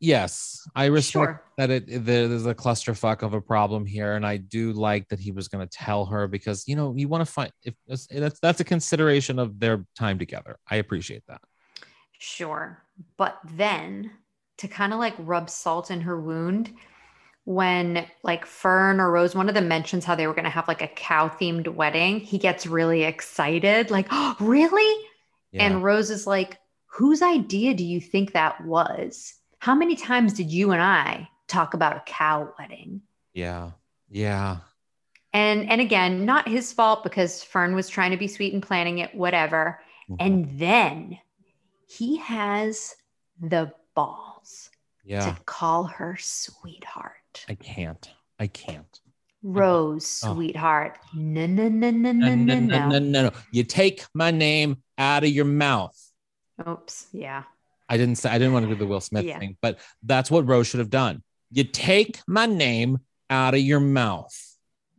Yes, 0.02 0.66
I 0.76 0.86
respect 0.86 1.12
Sure. 1.12 1.44
that 1.58 1.70
it, 1.72 2.06
there's 2.06 2.46
a 2.46 2.56
clusterfuck 2.56 3.22
of 3.22 3.34
a 3.34 3.42
problem 3.42 3.86
here, 3.86 4.14
and 4.16 4.26
I 4.26 4.38
do 4.38 4.72
like 4.72 5.10
that 5.10 5.20
he 5.20 5.32
was 5.32 5.48
going 5.50 5.68
to 5.68 5.78
tell 5.78 6.06
her 6.06 6.28
because 6.28 6.66
you 6.68 6.76
know 6.78 6.94
you 6.96 7.08
want 7.10 7.26
to 7.26 7.32
find 7.32 7.52
if 7.64 7.74
that's 7.88 8.40
that's 8.40 8.60
a 8.62 8.64
consideration 8.64 9.40
of 9.40 9.60
their 9.60 9.86
time 9.98 10.18
together. 10.18 10.58
I 10.70 10.78
appreciate 10.78 11.24
that. 11.28 11.42
Sure. 12.18 12.82
But 13.18 13.40
then 13.44 14.12
to 14.58 14.68
kind 14.70 14.94
of 14.94 15.00
like 15.00 15.16
rub 15.20 15.50
salt 15.50 15.92
in 15.92 16.02
her 16.02 16.20
wound, 16.22 16.74
when 17.50 18.06
like 18.22 18.46
Fern 18.46 19.00
or 19.00 19.10
Rose, 19.10 19.34
one 19.34 19.50
of 19.50 19.56
them 19.56 19.68
mentions 19.68 20.06
how 20.06 20.14
they 20.14 20.28
were 20.28 20.36
going 20.36 20.44
to 20.44 20.52
have 20.52 20.68
like 20.68 20.84
a 20.84 20.88
cow 20.88 21.30
themed 21.30 21.68
wedding, 21.68 22.20
he 22.20 22.38
gets 22.38 22.68
really 22.68 23.02
excited, 23.06 23.90
like, 23.90 24.06
oh, 24.12 24.36
really? 24.40 25.08
Yeah. 25.52 25.64
And 25.64 25.84
Rose 25.84 26.12
is 26.12 26.28
like, 26.28 26.60
whose 26.86 27.24
idea 27.24 27.74
do 27.74 27.84
you 27.84 28.00
think 28.00 28.34
that 28.34 28.64
was? 28.64 29.34
How 29.58 29.74
many 29.74 29.96
times 29.96 30.34
did 30.34 30.52
you 30.52 30.70
and 30.70 30.82
I 30.82 31.28
talk 31.48 31.74
about 31.74 31.98
a 31.98 32.04
cow 32.06 32.54
wedding? 32.60 33.02
yeah, 33.34 33.72
yeah, 34.12 34.58
And 35.34 35.68
and 35.72 35.82
again, 35.82 36.26
not 36.26 36.48
his 36.48 36.72
fault 36.72 37.02
because 37.02 37.44
Fern 37.44 37.74
was 37.74 37.90
trying 37.90 38.12
to 38.12 38.18
be 38.18 38.28
sweet 38.28 38.54
and 38.54 38.62
planning 38.62 39.00
it, 39.00 39.16
whatever. 39.16 39.82
Mhm. 40.08 40.18
And 40.20 40.60
then 40.60 41.18
he 41.88 42.18
has 42.18 42.96
the 43.42 43.74
balls 43.96 44.70
yeah. 45.04 45.22
to 45.22 45.42
call 45.46 45.86
her 45.86 46.16
sweetheart. 46.20 47.19
I 47.48 47.56
can't. 47.56 48.10
I 48.40 48.48
can't. 48.48 49.00
Rose, 49.42 50.22
Oh. 50.26 50.34
sweetheart. 50.36 50.98
No, 51.14 51.46
no, 51.46 51.70
no, 51.70 51.92
no, 51.92 52.12
No, 52.12 52.36
no, 52.36 52.60
no, 52.60 53.00
no, 53.00 53.00
no. 53.00 53.32
You 53.52 53.64
take 53.64 54.04
my 54.14 54.32
name 54.32 54.78
out 54.98 55.24
of 55.24 55.30
your 55.30 55.46
mouth. 55.46 55.98
Oops. 56.68 57.08
Yeah. 57.14 57.44
I 57.88 57.98
didn't 57.98 58.16
say 58.16 58.30
I 58.30 58.38
didn't 58.38 58.54
want 58.54 58.66
to 58.66 58.70
do 58.74 58.78
the 58.78 58.86
Will 58.86 59.00
Smith 59.02 59.26
Yeah. 59.26 59.40
thing, 59.40 59.58
but 59.62 59.80
that's 60.04 60.30
what 60.30 60.46
Rose 60.48 60.68
should 60.68 60.80
have 60.80 60.90
done. 60.90 61.24
You 61.52 61.64
take 61.64 62.20
my 62.28 62.46
name 62.46 63.00
out 63.30 63.54
of 63.54 63.62
your 63.62 63.80
mouth. 63.80 64.36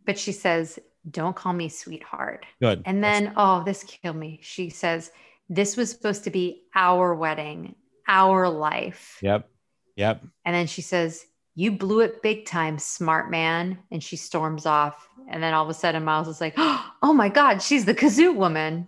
But 0.06 0.18
she 0.18 0.32
says, 0.32 0.78
don't 1.08 1.36
call 1.36 1.52
me 1.52 1.68
sweetheart. 1.68 2.46
Good. 2.60 2.82
And 2.86 3.04
then, 3.04 3.32
oh, 3.36 3.62
this 3.64 3.84
killed 3.84 4.16
me. 4.16 4.40
She 4.42 4.70
says, 4.70 5.12
this 5.48 5.76
was 5.76 5.90
supposed 5.90 6.24
to 6.24 6.30
be 6.30 6.62
our 6.74 7.14
wedding, 7.14 7.74
our 8.08 8.48
life. 8.48 9.18
Yep. 9.22 9.48
Yep. 9.96 10.24
And 10.44 10.54
then 10.54 10.66
she 10.66 10.82
says, 10.82 11.24
You 11.60 11.72
blew 11.72 12.00
it 12.00 12.22
big 12.22 12.46
time, 12.46 12.78
smart 12.78 13.30
man. 13.30 13.78
And 13.90 14.02
she 14.02 14.16
storms 14.16 14.64
off. 14.64 15.06
And 15.28 15.42
then 15.42 15.52
all 15.52 15.62
of 15.62 15.68
a 15.68 15.74
sudden, 15.74 16.04
Miles 16.04 16.26
is 16.26 16.40
like, 16.40 16.54
Oh 17.02 17.12
my 17.12 17.28
God, 17.28 17.60
she's 17.60 17.84
the 17.84 17.94
kazoo 17.94 18.34
woman, 18.34 18.86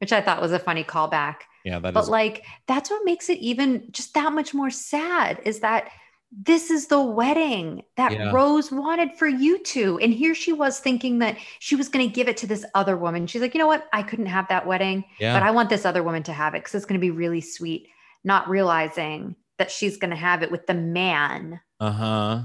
which 0.00 0.12
I 0.12 0.20
thought 0.20 0.40
was 0.40 0.52
a 0.52 0.58
funny 0.60 0.84
callback. 0.84 1.36
Yeah, 1.64 1.80
that 1.80 1.88
is. 1.88 1.94
But 1.94 2.08
like, 2.08 2.44
that's 2.68 2.90
what 2.90 3.04
makes 3.04 3.28
it 3.28 3.38
even 3.38 3.88
just 3.90 4.14
that 4.14 4.32
much 4.32 4.54
more 4.54 4.70
sad 4.70 5.40
is 5.44 5.60
that 5.60 5.90
this 6.30 6.70
is 6.70 6.86
the 6.86 7.02
wedding 7.02 7.82
that 7.96 8.12
Yeah. 8.12 8.30
Rose 8.30 8.70
wanted 8.70 9.14
for 9.18 9.26
you 9.26 9.58
two. 9.58 9.98
And 10.00 10.14
here 10.14 10.34
she 10.34 10.52
was 10.52 10.78
thinking 10.78 11.18
that 11.18 11.36
she 11.58 11.74
was 11.74 11.88
going 11.88 12.08
to 12.08 12.14
give 12.14 12.28
it 12.28 12.36
to 12.38 12.46
this 12.46 12.64
other 12.76 12.96
woman. 12.96 13.26
She's 13.26 13.42
like, 13.42 13.52
you 13.52 13.58
know 13.58 13.66
what? 13.66 13.88
I 13.92 14.04
couldn't 14.04 14.26
have 14.26 14.46
that 14.48 14.64
wedding, 14.64 15.04
Yeah. 15.18 15.34
but 15.34 15.42
I 15.42 15.50
want 15.50 15.70
this 15.70 15.84
other 15.84 16.04
woman 16.04 16.22
to 16.22 16.32
have 16.32 16.54
it 16.54 16.60
because 16.60 16.76
it's 16.76 16.86
going 16.86 17.00
to 17.00 17.04
be 17.04 17.10
really 17.10 17.40
sweet. 17.40 17.88
Not 18.24 18.48
realizing 18.48 19.34
that 19.62 19.70
she's 19.70 19.96
going 19.96 20.10
to 20.10 20.16
have 20.16 20.42
it 20.42 20.50
with 20.50 20.66
the 20.66 20.74
man, 20.74 21.60
uh 21.78 21.90
huh. 21.92 22.40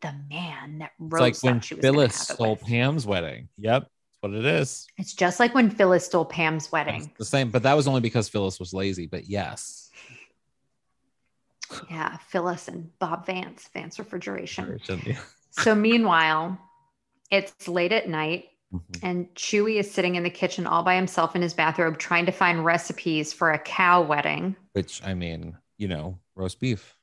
the 0.00 0.14
man 0.30 0.78
that 0.78 0.92
It's 0.98 1.12
like 1.20 1.36
when 1.42 1.60
she 1.60 1.74
was 1.74 1.82
Phyllis 1.82 2.16
stole. 2.16 2.56
Pam's 2.56 3.04
wedding. 3.06 3.48
Yep. 3.58 3.82
That's 3.82 4.18
what 4.20 4.32
it 4.32 4.46
is. 4.46 4.86
It's 4.96 5.12
just 5.12 5.38
like 5.38 5.54
when 5.54 5.68
Phyllis 5.68 6.06
stole 6.06 6.24
Pam's 6.24 6.64
It's 6.64 6.72
wedding. 6.72 7.12
the 7.18 7.26
same, 7.26 7.50
but 7.50 7.64
that 7.64 7.74
was 7.74 7.86
only 7.86 8.00
because 8.00 8.30
Phyllis 8.30 8.58
was 8.58 8.72
lazy. 8.72 9.06
But 9.06 9.28
yes. 9.28 9.90
Yeah, 11.90 12.16
Phyllis 12.28 12.68
and 12.68 12.90
Bob 12.98 13.26
Vance, 13.26 13.68
Vance 13.74 13.98
Refrigeration. 13.98 14.80
Yeah. 15.04 15.18
So 15.50 15.74
meanwhile, 15.74 16.58
it's 17.30 17.68
late 17.68 17.92
at 17.92 18.08
night 18.08 18.46
Mhm. 18.72 18.98
and 19.02 19.34
Chuy 19.34 19.78
is 19.78 19.90
sitting 19.90 20.14
in 20.14 20.22
the 20.22 20.30
kitchen 20.30 20.66
all 20.66 20.82
by 20.82 20.94
himself 20.96 21.36
in 21.36 21.42
his 21.42 21.52
bathrobe 21.52 21.98
trying 21.98 22.24
to 22.24 22.32
find 22.32 22.64
recipes 22.64 23.30
for 23.30 23.52
a 23.52 23.58
cow 23.58 24.00
wedding. 24.00 24.56
Which 24.72 25.02
I 25.04 25.12
mean, 25.12 25.58
you 25.76 25.88
know, 25.88 26.18
roast 26.42 26.60
beef. 26.60 26.96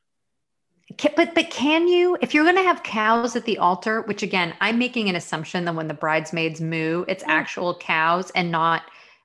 Ca- 0.99 1.13
But 1.15 1.35
but 1.35 1.49
can 1.49 1.87
you, 1.87 2.17
if 2.21 2.33
you're 2.33 2.43
going 2.43 2.55
to 2.55 2.63
have 2.63 2.83
cows 2.83 3.35
at 3.35 3.45
the 3.45 3.57
altar, 3.57 4.01
which 4.01 4.23
again, 4.23 4.53
I'm 4.59 4.77
making 4.77 5.09
an 5.09 5.15
assumption 5.15 5.65
that 5.65 5.75
when 5.75 5.87
the 5.87 5.93
bridesmaids 5.93 6.61
moo, 6.61 7.05
it's 7.07 7.23
hmm. 7.23 7.29
actual 7.29 7.75
cows 7.77 8.31
and 8.31 8.51
not 8.51 8.83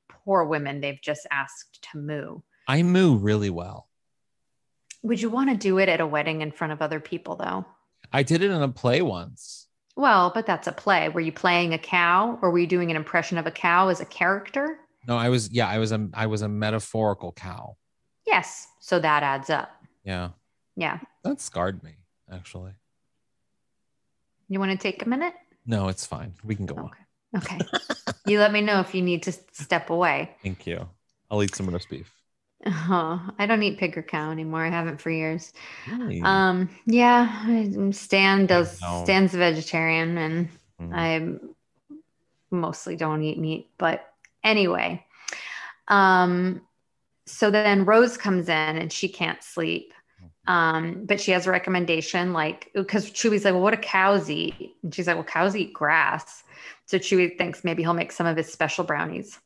poor 0.09 0.45
women 0.45 0.81
they've 0.81 1.01
just 1.01 1.27
asked 1.31 1.87
to 1.91 1.99
moo. 1.99 2.41
I 2.69 2.83
moo 2.83 3.17
really 3.17 3.51
well. 3.51 3.89
Would 5.03 5.21
you 5.21 5.29
want 5.29 5.51
to 5.51 5.57
do 5.57 5.79
it 5.79 5.89
at 5.89 6.01
a 6.01 6.07
wedding 6.07 6.41
in 6.41 6.51
front 6.51 6.73
of 6.73 6.81
other 6.81 7.01
people 7.01 7.37
though? 7.37 7.67
I 8.13 8.23
did 8.23 8.43
it 8.43 8.51
in 8.51 8.63
a 8.63 8.69
play 8.69 9.03
once. 9.03 9.67
Well, 9.97 10.33
but 10.35 10.47
that's 10.47 10.67
a 10.67 10.73
play. 10.73 11.09
Were 11.09 11.21
you 11.21 11.33
playing 11.33 11.75
a 11.75 11.79
cow 11.79 12.39
or 12.43 12.51
were 12.51 12.59
you 12.59 12.67
doing 12.67 12.91
an 12.91 12.97
impression 12.97 13.39
of 13.39 13.47
a 13.47 13.51
cow 13.51 13.89
as 13.89 14.01
a 14.01 14.07
character? 14.07 14.79
No, 15.07 15.17
I 15.17 15.29
was 15.29 15.51
yeah, 15.51 15.69
I 15.69 15.79
was 15.79 15.93
a 15.93 16.09
I 16.15 16.27
was 16.27 16.43
a 16.43 16.49
metaphorical 16.49 17.33
cow. 17.33 17.77
Yes. 18.27 18.67
So 18.81 18.99
that 18.99 19.23
adds 19.23 19.51
up. 19.51 19.71
Yeah. 20.05 20.31
Yeah. 20.77 20.99
That 21.23 21.41
scarred 21.41 21.83
me, 21.83 21.93
actually. 22.31 22.73
You 24.49 24.59
want 24.61 24.73
to 24.73 24.79
take 24.79 25.05
a 25.05 25.09
minute? 25.09 25.35
No, 25.67 25.89
it's 25.89 26.07
fine. 26.07 26.35
We 26.45 26.55
can 26.55 26.67
go 26.67 26.77
on. 26.77 26.91
Okay. 27.37 27.59
you 28.27 28.39
let 28.39 28.53
me 28.53 28.61
know 28.61 28.81
if 28.81 28.95
you 28.95 29.03
need 29.03 29.23
to 29.25 29.33
step 29.53 29.91
away. 29.91 30.37
Thank 30.43 30.67
you. 30.67 30.87
I'll 31.31 31.43
eat 31.43 31.55
some 31.55 31.69
roast 31.69 31.89
beef. 31.89 32.13
Oh, 32.67 33.31
I 33.39 33.47
don't 33.47 33.63
eat 33.63 33.79
pig 33.79 33.97
or 33.99 34.03
cow 34.03 34.31
anymore. 34.31 34.65
I 34.65 34.71
haven't 34.71 35.01
for 35.01 35.11
years. 35.11 35.53
Really? 35.91 36.21
Um, 36.23 36.71
yeah, 36.87 37.91
Stan 37.91 38.47
does. 38.47 38.79
Stan's 39.03 39.35
a 39.35 39.39
vegetarian, 39.39 40.17
and 40.19 40.49
Mm. 40.81 40.93
I 40.93 41.39
mostly 42.51 42.97
don't 42.97 43.23
eat 43.23 43.39
meat. 43.39 43.71
But 43.79 44.05
anyway, 44.43 45.05
um, 45.89 46.63
so 47.27 47.51
then 47.51 47.85
Rose 47.85 48.17
comes 48.17 48.49
in 48.49 48.77
and 48.77 48.93
she 48.93 49.09
can't 49.09 49.43
sleep. 49.43 49.94
Um, 50.47 51.05
but 51.07 51.21
she 51.21 51.31
has 51.33 51.47
a 51.47 51.51
recommendation, 51.51 52.33
like 52.33 52.71
because 52.75 53.11
Chuy's 53.11 53.45
like, 53.45 53.55
well, 53.55 53.63
what 53.63 53.75
do 53.75 53.81
cows 53.81 54.29
eat? 54.31 54.77
And 54.83 54.95
she's 54.95 55.07
like, 55.07 55.17
well, 55.17 55.25
cows 55.25 55.57
eat 55.57 55.73
grass. 55.73 56.45
So 56.87 56.99
Chuy 56.99 57.37
thinks 57.39 57.65
maybe 57.65 57.83
he'll 57.83 57.95
make 57.95 58.13
some 58.13 58.27
of 58.27 58.37
his 58.37 58.53
special 58.53 58.85
brownies. 58.85 59.39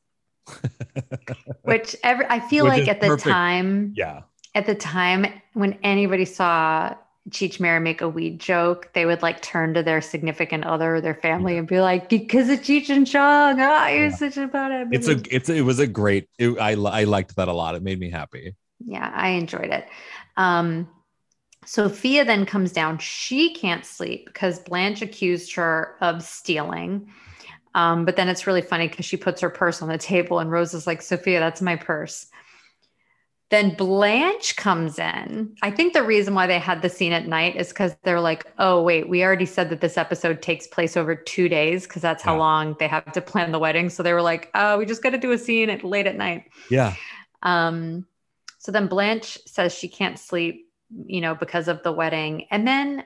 Which 1.64 1.94
every 2.03 2.26
I 2.28 2.40
feel 2.40 2.64
Which 2.64 2.72
like 2.72 2.88
at 2.88 3.01
the 3.01 3.09
perfect. 3.09 3.22
time 3.22 3.92
Yeah. 3.96 4.22
at 4.55 4.66
the 4.66 4.74
time 4.74 5.26
when 5.55 5.78
anybody 5.82 6.24
saw 6.24 6.94
Cheech 7.30 7.61
Marin 7.61 7.82
make 7.82 8.01
a 8.01 8.09
weed 8.09 8.40
joke, 8.40 8.90
they 8.94 9.05
would 9.05 9.22
like 9.22 9.42
turn 9.42 9.74
to 9.74 9.82
their 9.82 10.01
significant 10.01 10.64
other 10.64 10.96
or 10.96 11.01
their 11.03 11.14
family 11.14 11.59
and 11.59 11.68
be 11.68 11.80
like, 11.80 12.09
because 12.09 12.49
of 12.49 12.61
Cheech 12.61 12.88
and 12.88 13.07
Chong, 13.07 13.61
ah, 13.61 13.88
you're 13.88 14.07
Yeah. 14.07 14.11
such 14.11 14.36
a 14.38 14.46
bad 14.49 14.88
It's 14.90 15.09
a 15.09 15.20
it's 15.34 15.49
it 15.49 15.62
was 15.62 15.78
a 15.78 15.86
great 15.86 16.28
it, 16.38 16.59
I 16.59 16.72
I 16.72 17.05
liked 17.05 17.36
that 17.36 17.49
a 17.49 17.53
lot. 17.53 17.74
It 17.74 17.82
made 17.82 18.01
me 18.01 18.11
happy. 18.11 18.57
yeah, 18.80 19.11
I 19.14 19.30
enjoyed 19.30 19.70
it. 19.70 19.86
Um, 20.39 20.89
Sophia 21.66 22.24
then 22.24 22.47
comes 22.47 22.72
down. 22.72 22.97
She 22.99 23.53
can't 23.53 23.84
sleep 23.84 24.24
because 24.24 24.59
Blanche 24.61 25.03
accused 25.03 25.55
her 25.57 25.97
of 26.01 26.22
stealing. 26.22 27.11
Um, 27.74 28.07
but 28.07 28.16
then 28.16 28.28
it's 28.28 28.47
really 28.47 28.62
funny 28.62 28.89
because 28.89 29.05
she 29.05 29.18
puts 29.18 29.43
her 29.43 29.51
purse 29.51 29.82
on 29.82 29.89
the 29.89 29.99
table 29.99 30.39
and 30.39 30.51
Rose 30.51 30.72
is 30.72 30.86
like, 30.86 31.03
Sophia, 31.03 31.41
that's 31.41 31.61
my 31.61 31.76
purse. 31.76 32.26
Then 33.51 33.74
Blanche 33.74 34.57
comes 34.57 34.99
in. 34.99 35.57
I 35.62 35.70
think 35.70 35.93
the 35.95 36.03
reason 36.03 36.34
why 36.34 36.47
they 36.47 36.59
had 36.59 36.82
the 36.82 36.91
scene 36.91 37.12
at 37.12 37.26
night 37.26 37.57
is 37.57 37.68
because 37.68 37.97
they're 38.03 38.20
like, 38.20 38.45
oh, 38.59 38.82
wait, 38.82 39.09
we 39.09 39.22
already 39.24 39.47
said 39.47 39.70
that 39.70 39.80
this 39.80 39.97
episode 39.97 40.43
takes 40.43 40.66
place 40.66 40.97
over 40.97 41.14
two 41.14 41.49
days 41.49 41.86
because 41.86 42.03
that's 42.03 42.22
how 42.22 42.34
Yeah. 42.34 42.41
long 42.41 42.76
they 42.78 42.89
have 42.89 43.11
to 43.12 43.20
plan 43.22 43.53
the 43.53 43.59
wedding. 43.59 43.89
So 43.91 44.03
they 44.03 44.12
were 44.12 44.22
like, 44.22 44.51
oh, 44.55 44.78
we 44.78 44.84
just 44.86 45.03
got 45.03 45.11
to 45.11 45.18
do 45.18 45.32
a 45.32 45.39
scene 45.39 45.70
at 45.70 45.82
late 45.82 46.07
at 46.07 46.16
night. 46.16 46.45
Yeah. 46.70 46.95
Um, 47.43 48.07
so 48.59 48.72
then 48.72 48.88
Blanche 48.88 49.38
says 49.46 49.72
she 49.72 49.88
can't 49.88 50.18
sleep, 50.18 50.66
you 51.06 51.20
know, 51.20 51.34
because 51.34 51.68
of 51.68 51.82
the 51.82 51.92
wedding. 51.92 52.46
And 52.50 52.66
then 52.66 53.04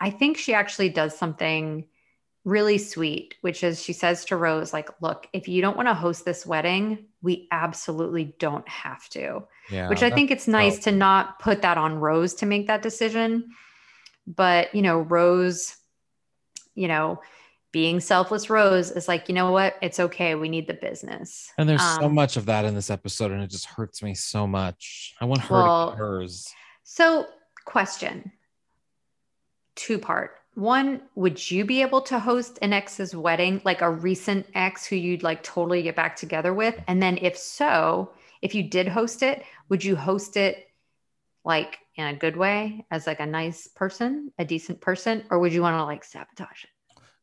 I 0.00 0.10
think 0.10 0.38
she 0.38 0.54
actually 0.54 0.88
does 0.88 1.16
something 1.16 1.86
really 2.44 2.78
sweet, 2.78 3.34
which 3.40 3.62
is 3.64 3.82
she 3.82 3.92
says 3.92 4.24
to 4.26 4.36
Rose, 4.36 4.72
like, 4.72 4.88
look, 5.02 5.26
if 5.32 5.48
you 5.48 5.60
don't 5.60 5.76
want 5.76 5.88
to 5.88 5.94
host 5.94 6.24
this 6.24 6.46
wedding, 6.46 7.06
we 7.20 7.48
absolutely 7.50 8.36
don't 8.38 8.66
have 8.68 9.08
to. 9.10 9.42
Yeah, 9.68 9.88
which 9.88 10.02
I 10.02 10.10
think 10.10 10.30
it's 10.30 10.46
nice 10.46 10.76
dope. 10.76 10.84
to 10.84 10.92
not 10.92 11.40
put 11.40 11.62
that 11.62 11.76
on 11.76 11.96
Rose 11.96 12.34
to 12.34 12.46
make 12.46 12.68
that 12.68 12.82
decision. 12.82 13.50
But, 14.26 14.74
you 14.74 14.82
know, 14.82 15.00
Rose, 15.00 15.76
you 16.74 16.88
know, 16.88 17.20
being 17.76 18.00
selfless 18.00 18.48
Rose 18.48 18.90
is 18.90 19.06
like, 19.06 19.28
you 19.28 19.34
know 19.34 19.52
what? 19.52 19.74
It's 19.82 20.00
okay. 20.00 20.34
We 20.34 20.48
need 20.48 20.66
the 20.66 20.72
business. 20.72 21.52
And 21.58 21.68
there's 21.68 21.82
so 21.82 22.04
Um, 22.06 22.14
much 22.14 22.38
of 22.38 22.46
that 22.46 22.64
in 22.64 22.74
this 22.74 22.88
episode, 22.88 23.32
and 23.32 23.42
it 23.42 23.50
just 23.50 23.66
hurts 23.66 24.02
me 24.02 24.14
so 24.14 24.46
much. 24.46 25.14
I 25.20 25.26
want 25.26 25.42
her 25.42 25.54
Well, 25.62 25.90
to 25.90 25.96
hers. 25.98 26.48
So, 26.84 27.26
question 27.66 28.32
two 29.74 29.98
part. 29.98 30.36
One, 30.54 31.02
would 31.16 31.50
you 31.50 31.66
be 31.66 31.82
able 31.82 32.00
to 32.00 32.18
host 32.18 32.58
an 32.62 32.72
ex's 32.72 33.14
wedding, 33.14 33.60
like 33.62 33.82
a 33.82 33.90
recent 33.90 34.46
ex 34.54 34.86
who 34.86 34.96
you'd 34.96 35.22
like 35.22 35.42
totally 35.42 35.82
get 35.82 35.96
back 35.96 36.16
together 36.16 36.54
with? 36.54 36.82
And 36.88 37.02
then, 37.02 37.18
if 37.20 37.36
so, 37.36 38.10
if 38.40 38.54
you 38.54 38.62
did 38.62 38.88
host 38.88 39.22
it, 39.22 39.44
would 39.68 39.84
you 39.84 39.96
host 39.96 40.38
it 40.38 40.66
like 41.44 41.76
in 41.96 42.06
a 42.06 42.14
good 42.14 42.38
way 42.38 42.86
as 42.90 43.06
like 43.06 43.20
a 43.20 43.26
nice 43.26 43.66
person, 43.66 44.32
a 44.38 44.46
decent 44.46 44.80
person, 44.80 45.24
or 45.28 45.40
would 45.40 45.52
you 45.52 45.60
want 45.60 45.76
to 45.78 45.84
like 45.84 46.04
sabotage 46.04 46.64
it? 46.64 46.70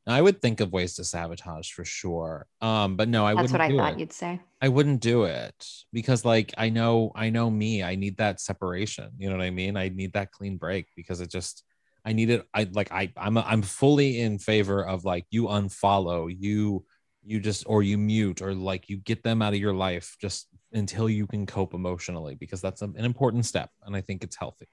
I 0.06 0.22
would 0.22 0.42
think 0.42 0.60
of 0.60 0.74
ways 0.74 0.96
to 0.96 1.04
sabotage 1.04 1.72
for 1.72 1.86
sure. 1.86 2.48
Um, 2.60 2.98
but 2.98 3.08
no, 3.08 3.26
I 3.26 3.34
That's 3.34 3.52
wouldn't. 3.52 3.60
That's 3.60 3.72
what 3.74 3.82
I 3.82 3.90
thought 3.90 3.94
it. 3.94 4.00
you'd 4.00 4.14
say. 4.14 4.42
I 4.62 4.68
wouldn't 4.68 5.00
do 5.00 5.24
it 5.24 5.68
because, 5.92 6.26
like, 6.26 6.54
I 6.58 6.70
know, 6.70 7.12
I 7.16 7.30
know 7.30 7.50
me. 7.50 7.84
I 7.84 7.96
need 7.96 8.18
that 8.18 8.42
separation. 8.42 9.12
You 9.18 9.30
know 9.30 9.38
what 9.38 9.46
I 9.46 9.50
mean? 9.50 9.78
I 9.78 9.90
need 9.90 10.14
that 10.14 10.32
clean 10.32 10.58
break 10.58 10.88
because 10.96 11.22
it 11.22 11.30
just, 11.30 11.64
I 12.06 12.14
need 12.14 12.30
it. 12.30 12.46
I 12.54 12.68
like, 12.72 12.92
I, 12.92 13.12
I'm, 13.16 13.38
I'm 13.38 13.62
fully 13.62 14.20
in 14.20 14.40
favor 14.40 14.86
of 14.86 15.06
like 15.06 15.26
you 15.32 15.46
unfollow, 15.46 16.34
you, 16.38 16.86
you 17.24 17.40
just, 17.40 17.64
or 17.68 17.84
you 17.84 17.98
mute, 17.98 18.42
or 18.42 18.54
like 18.54 18.90
you 18.90 18.98
get 18.98 19.24
them 19.24 19.42
out 19.42 19.54
of 19.54 19.60
your 19.60 19.74
life 19.74 20.18
just 20.20 20.48
until 20.74 21.10
you 21.10 21.28
can 21.28 21.46
cope 21.46 21.74
emotionally 21.74 22.36
because 22.36 22.60
that's 22.60 22.82
an 22.82 22.96
important 22.98 23.46
step, 23.46 23.70
and 23.86 23.96
I 23.96 24.02
think 24.02 24.24
it's 24.24 24.36
healthy. 24.36 24.68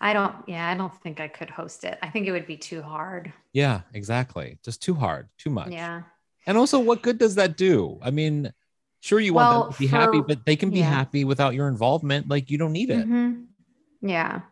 I 0.00 0.12
don't, 0.12 0.34
yeah, 0.46 0.68
I 0.68 0.74
don't 0.74 0.94
think 1.02 1.20
I 1.20 1.28
could 1.28 1.50
host 1.50 1.84
it. 1.84 1.98
I 2.02 2.08
think 2.08 2.26
it 2.26 2.32
would 2.32 2.46
be 2.46 2.56
too 2.56 2.82
hard. 2.82 3.32
Yeah, 3.52 3.82
exactly. 3.94 4.58
Just 4.64 4.82
too 4.82 4.94
hard, 4.94 5.28
too 5.38 5.50
much. 5.50 5.70
Yeah. 5.70 6.02
And 6.46 6.56
also, 6.56 6.78
what 6.78 7.02
good 7.02 7.18
does 7.18 7.34
that 7.36 7.56
do? 7.56 7.98
I 8.02 8.10
mean, 8.10 8.52
sure, 9.00 9.20
you 9.20 9.34
want 9.34 9.64
them 9.66 9.72
to 9.72 9.78
be 9.78 9.86
happy, 9.86 10.20
but 10.20 10.44
they 10.46 10.56
can 10.56 10.70
be 10.70 10.78
yeah. 10.78 10.88
happy 10.88 11.24
without 11.24 11.54
your 11.54 11.68
involvement. 11.68 12.28
Like, 12.28 12.50
you 12.50 12.58
don't 12.58 12.72
need 12.72 12.90
it 12.90 13.06
Mhm. 13.06 13.46
Yeah. 14.02 14.42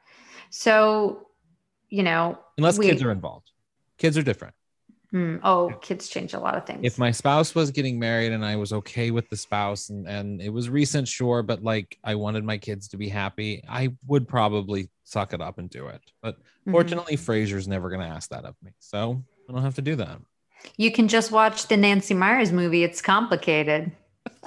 So, 0.50 1.28
you 1.88 2.02
know, 2.02 2.38
unless 2.56 2.78
we- 2.78 2.86
kids 2.86 3.02
are 3.02 3.10
involved. 3.10 3.50
Kids 3.96 4.16
are 4.16 4.22
different. 4.22 4.54
Mm, 5.12 5.40
oh, 5.42 5.70
kids 5.80 6.08
change 6.08 6.34
a 6.34 6.38
lot 6.38 6.54
of 6.54 6.66
things. 6.66 6.80
If 6.82 6.98
my 6.98 7.10
spouse 7.10 7.54
was 7.54 7.70
getting 7.70 7.98
married 7.98 8.32
and 8.32 8.44
I 8.44 8.56
was 8.56 8.72
okay 8.74 9.10
with 9.10 9.28
the 9.30 9.36
spouse 9.36 9.88
and, 9.88 10.06
and 10.06 10.42
it 10.42 10.50
was 10.50 10.68
recent, 10.68 11.08
sure, 11.08 11.42
but 11.42 11.62
like 11.62 11.96
I 12.04 12.14
wanted 12.14 12.44
my 12.44 12.58
kids 12.58 12.88
to 12.88 12.98
be 12.98 13.08
happy, 13.08 13.62
I 13.68 13.88
would 14.06 14.28
probably 14.28 14.90
suck 15.04 15.32
it 15.32 15.40
up 15.40 15.58
and 15.58 15.70
do 15.70 15.86
it. 15.88 16.02
But 16.22 16.36
Mhm. 16.66 16.72
fortunately, 16.72 17.16
Fraser's 17.16 17.66
never 17.66 17.88
going 17.88 18.02
to 18.02 18.06
ask 18.06 18.28
that 18.30 18.44
of 18.44 18.54
me. 18.62 18.72
So 18.80 19.22
I 19.48 19.52
don't 19.52 19.62
have 19.62 19.76
to 19.76 19.82
do 19.82 19.96
that. 19.96 20.18
you 20.76 20.90
can 20.92 21.08
just 21.08 21.30
watch 21.32 21.68
the 21.68 21.76
Nancy 21.76 22.12
Meyers 22.14 22.52
movie. 22.52 22.82
It's 22.84 23.00
complicated. 23.00 23.92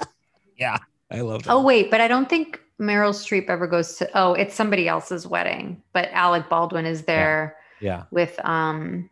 Yeah. 0.56 0.78
I 1.10 1.22
love 1.22 1.42
that. 1.42 1.52
Oh, 1.52 1.62
wait, 1.62 1.90
but 1.90 2.00
I 2.00 2.06
don't 2.08 2.28
think 2.28 2.60
Meryl 2.80 3.12
Streep 3.12 3.46
ever 3.48 3.66
goes 3.66 3.96
to, 3.96 4.08
oh, 4.14 4.34
it's 4.34 4.54
somebody 4.54 4.86
else's 4.86 5.26
wedding, 5.26 5.82
but 5.92 6.08
Alec 6.12 6.48
Baldwin 6.48 6.86
is 6.86 7.02
there 7.02 7.56
Yeah. 7.80 8.04
with, 8.12 8.38
um, 8.44 9.10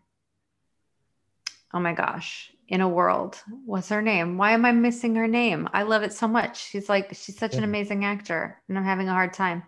oh 1.73 1.81
my 1.81 1.93
gosh, 1.93 2.51
in 2.69 2.81
a 2.81 2.89
world. 2.89 3.43
What's 3.67 3.89
her 3.89 4.03
name? 4.03 4.39
Why 4.39 4.53
am 4.53 4.65
I 4.65 4.73
missing 4.73 5.15
her 5.17 5.29
name? 5.29 5.69
I 5.73 5.83
love 5.83 6.03
it 6.03 6.13
so 6.13 6.29
much. 6.29 6.69
She's 6.69 6.89
like, 6.89 7.09
she's 7.15 7.39
such 7.39 7.55
an 7.55 7.65
amazing 7.65 8.05
actor, 8.05 8.61
and 8.69 8.79
I'm 8.79 8.85
having 8.85 9.09
a 9.09 9.13
hard 9.13 9.33
time. 9.33 9.63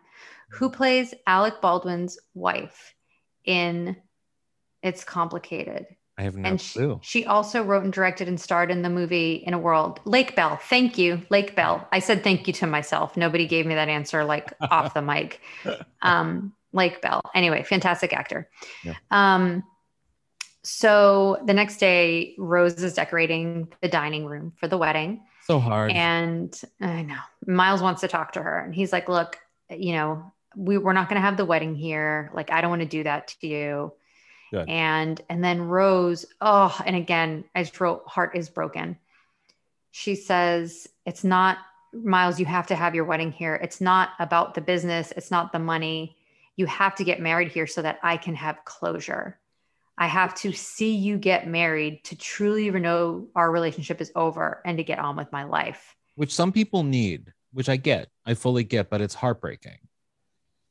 Who 0.50 0.70
plays 0.70 1.14
Alec 1.26 1.60
Baldwin's 1.60 2.18
wife 2.34 2.94
in 3.44 3.96
It's 4.82 5.02
Complicated? 5.02 5.86
I 6.18 6.22
have 6.22 6.36
no 6.36 6.48
and 6.48 6.60
she, 6.60 6.94
she 7.00 7.24
also 7.24 7.62
wrote 7.62 7.84
and 7.84 7.92
directed 7.92 8.28
and 8.28 8.38
starred 8.38 8.70
in 8.70 8.82
the 8.82 8.90
movie 8.90 9.42
In 9.46 9.54
a 9.54 9.58
World. 9.58 10.00
Lake 10.04 10.36
Bell. 10.36 10.56
Thank 10.56 10.98
you, 10.98 11.22
Lake 11.30 11.56
Bell. 11.56 11.88
I 11.90 12.00
said 12.00 12.22
thank 12.22 12.46
you 12.46 12.52
to 12.54 12.66
myself. 12.66 13.16
Nobody 13.16 13.46
gave 13.46 13.64
me 13.64 13.74
that 13.74 13.88
answer 13.88 14.24
like 14.24 14.52
off 14.60 14.94
the 14.94 15.02
mic. 15.02 15.40
Um, 16.02 16.52
Lake 16.72 17.00
Bell. 17.00 17.20
Anyway, 17.34 17.62
fantastic 17.62 18.12
actor. 18.12 18.48
Yeah. 18.82 18.94
Um, 19.10 19.62
so 20.64 21.42
the 21.44 21.54
next 21.54 21.78
day, 21.78 22.34
Rose 22.38 22.82
is 22.82 22.94
decorating 22.94 23.68
the 23.80 23.88
dining 23.88 24.26
room 24.26 24.52
for 24.56 24.68
the 24.68 24.78
wedding. 24.78 25.22
So 25.44 25.58
hard. 25.58 25.90
And 25.90 26.58
I 26.80 27.02
know 27.02 27.18
Miles 27.46 27.82
wants 27.82 28.02
to 28.02 28.08
talk 28.08 28.32
to 28.32 28.42
her, 28.42 28.60
and 28.60 28.74
he's 28.74 28.92
like, 28.92 29.08
"Look, 29.08 29.38
you 29.68 29.92
know, 29.92 30.32
we 30.56 30.78
we're 30.78 30.92
not 30.92 31.08
going 31.08 31.20
to 31.20 31.26
have 31.26 31.36
the 31.36 31.44
wedding 31.44 31.74
here. 31.74 32.30
Like, 32.32 32.52
I 32.52 32.60
don't 32.60 32.70
want 32.70 32.82
to 32.82 32.88
do 32.88 33.02
that 33.02 33.34
to 33.40 33.46
you." 33.48 33.92
Good. 34.52 34.68
And 34.68 35.20
and 35.28 35.42
then 35.42 35.62
Rose, 35.62 36.26
oh, 36.40 36.78
and 36.86 36.94
again, 36.94 37.44
I 37.56 37.64
just 37.64 37.80
wrote, 37.80 38.04
"Heart 38.06 38.36
is 38.36 38.48
broken." 38.48 38.98
She 39.90 40.14
says, 40.14 40.88
"It's 41.04 41.24
not 41.24 41.58
Miles. 41.92 42.38
You 42.38 42.46
have 42.46 42.68
to 42.68 42.76
have 42.76 42.94
your 42.94 43.04
wedding 43.04 43.32
here. 43.32 43.56
It's 43.56 43.80
not 43.80 44.10
about 44.20 44.54
the 44.54 44.60
business. 44.60 45.12
It's 45.16 45.32
not 45.32 45.50
the 45.50 45.58
money. 45.58 46.16
You 46.54 46.66
have 46.66 46.94
to 46.96 47.04
get 47.04 47.20
married 47.20 47.50
here 47.50 47.66
so 47.66 47.82
that 47.82 47.98
I 48.04 48.16
can 48.16 48.36
have 48.36 48.64
closure." 48.64 49.40
I 50.02 50.06
have 50.06 50.34
to 50.42 50.52
see 50.52 50.94
you 50.96 51.16
get 51.16 51.46
married 51.46 52.02
to 52.04 52.16
truly 52.16 52.68
know 52.70 53.28
our 53.36 53.52
relationship 53.52 54.00
is 54.00 54.10
over 54.16 54.60
and 54.64 54.76
to 54.78 54.82
get 54.84 54.98
on 54.98 55.14
with 55.16 55.30
my 55.30 55.44
life. 55.44 55.94
which 56.16 56.34
some 56.34 56.50
people 56.50 56.82
need, 56.82 57.32
which 57.52 57.68
I 57.68 57.76
get, 57.76 58.08
I 58.26 58.34
fully 58.34 58.64
get, 58.64 58.90
but 58.90 59.00
it's 59.00 59.14
heartbreaking. 59.14 59.78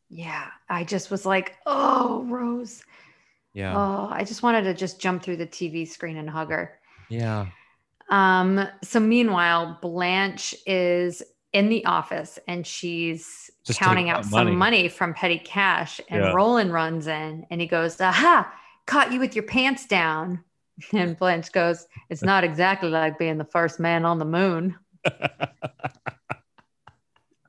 Yeah. 0.09 0.47
I 0.69 0.84
just 0.84 1.09
was 1.09 1.25
like, 1.25 1.55
oh, 1.65 2.25
Rose. 2.27 2.84
Yeah. 3.53 3.73
Oh, 3.75 4.09
I 4.11 4.25
just 4.25 4.43
wanted 4.43 4.63
to 4.63 4.73
just 4.73 4.99
jump 4.99 5.23
through 5.23 5.38
the 5.38 5.47
TV 5.47 5.88
screen 5.88 6.17
and 6.17 6.29
hug 6.29 6.49
her. 6.49 6.77
Yeah. 7.09 7.47
Um, 8.09 8.67
so 8.84 8.99
meanwhile, 8.99 9.79
Blanche 9.82 10.53
is 10.67 11.23
in 11.53 11.69
the 11.69 11.86
office 11.86 12.38
and 12.49 12.67
she's 12.67 13.49
Just 13.65 13.79
counting 13.79 14.09
out 14.09 14.19
out 14.19 14.25
some 14.25 14.45
money. 14.45 14.55
money 14.55 14.88
from 14.89 15.13
petty 15.13 15.39
cash. 15.39 16.01
And 16.09 16.21
Yeah. 16.21 16.34
Roland 16.34 16.73
runs 16.73 17.07
in 17.07 17.45
and 17.49 17.61
he 17.61 17.67
goes, 17.67 17.99
Aha, 18.01 18.51
caught 18.91 19.13
you 19.13 19.19
with 19.21 19.35
your 19.35 19.43
pants 19.43 19.85
down. 19.85 20.43
And 20.93 21.17
Blanche 21.17 21.51
goes, 21.51 21.85
It's 22.09 22.23
not 22.23 22.43
exactly 22.43 22.89
like 22.89 23.19
being 23.19 23.37
the 23.37 23.45
first 23.45 23.79
man 23.79 24.03
on 24.03 24.17
the 24.17 24.25
moon. 24.25 24.75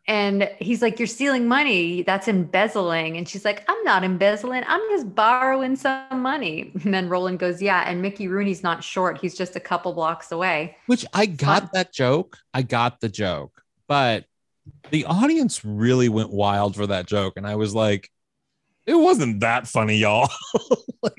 and 0.06 0.50
he's 0.58 0.82
like, 0.82 0.98
You're 0.98 1.06
stealing 1.06 1.48
money. 1.48 2.02
That's 2.02 2.28
embezzling. 2.28 3.16
And 3.16 3.26
she's 3.26 3.46
like, 3.46 3.64
I'm 3.68 3.82
not 3.84 4.04
embezzling. 4.04 4.64
I'm 4.66 4.82
just 4.90 5.14
borrowing 5.14 5.76
some 5.76 6.20
money. 6.20 6.72
And 6.84 6.92
then 6.92 7.08
Roland 7.08 7.38
goes, 7.38 7.62
Yeah. 7.62 7.88
And 7.88 8.02
Mickey 8.02 8.28
Rooney's 8.28 8.62
not 8.62 8.84
short. 8.84 9.18
He's 9.18 9.34
just 9.34 9.56
a 9.56 9.60
couple 9.60 9.94
blocks 9.94 10.30
away. 10.30 10.76
Which 10.84 11.06
I 11.14 11.24
got 11.24 11.72
that 11.72 11.90
joke. 11.90 12.36
I 12.52 12.60
got 12.60 13.00
the 13.00 13.08
joke, 13.08 13.62
but 13.88 14.26
the 14.90 15.06
audience 15.06 15.64
really 15.64 16.10
went 16.10 16.30
wild 16.30 16.76
for 16.76 16.86
that 16.88 17.06
joke. 17.06 17.34
And 17.38 17.46
I 17.46 17.54
was 17.54 17.74
like, 17.74 18.10
it 18.86 18.94
wasn't 18.94 19.40
that 19.40 19.66
funny, 19.68 19.96
y'all. 19.98 20.28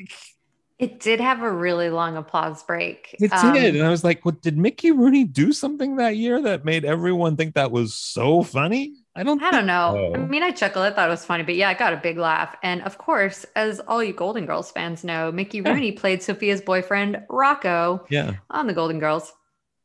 It 0.79 0.99
did 0.99 1.21
have 1.21 1.41
a 1.41 1.49
really 1.49 1.89
long 1.89 2.17
applause 2.17 2.61
break. 2.63 3.15
It 3.21 3.31
Um, 3.31 3.53
did. 3.53 3.75
And 3.75 3.85
I 3.85 3.89
was 3.89 4.03
like, 4.03 4.25
what 4.25 4.41
did 4.41 4.57
Mickey 4.57 4.91
Rooney 4.91 5.23
do 5.23 5.53
something 5.53 5.95
that 5.95 6.17
year 6.17 6.41
that 6.41 6.65
made 6.65 6.83
everyone 6.83 7.37
think 7.37 7.53
that 7.55 7.71
was 7.71 7.93
so 7.93 8.43
funny? 8.43 8.93
I 9.15 9.23
don't 9.23 9.41
I 9.41 9.51
don't 9.51 9.67
know. 9.67 10.11
so. 10.13 10.19
I 10.21 10.25
mean, 10.25 10.43
I 10.43 10.51
chuckled. 10.51 10.83
I 10.83 10.91
thought 10.91 11.07
it 11.07 11.11
was 11.11 11.23
funny, 11.23 11.43
but 11.43 11.55
yeah, 11.55 11.69
I 11.69 11.73
got 11.73 11.93
a 11.93 11.97
big 11.97 12.17
laugh. 12.17 12.55
And 12.63 12.81
of 12.81 12.97
course, 12.97 13.45
as 13.55 13.79
all 13.81 14.03
you 14.03 14.11
Golden 14.11 14.45
Girls 14.45 14.71
fans 14.71 15.05
know, 15.05 15.31
Mickey 15.31 15.61
Rooney 15.61 15.91
played 15.93 16.21
Sophia's 16.21 16.59
boyfriend, 16.59 17.23
Rocco, 17.29 18.03
Yeah. 18.09 18.33
on 18.49 18.67
the 18.67 18.73
Golden 18.73 18.99
Girls. 18.99 19.31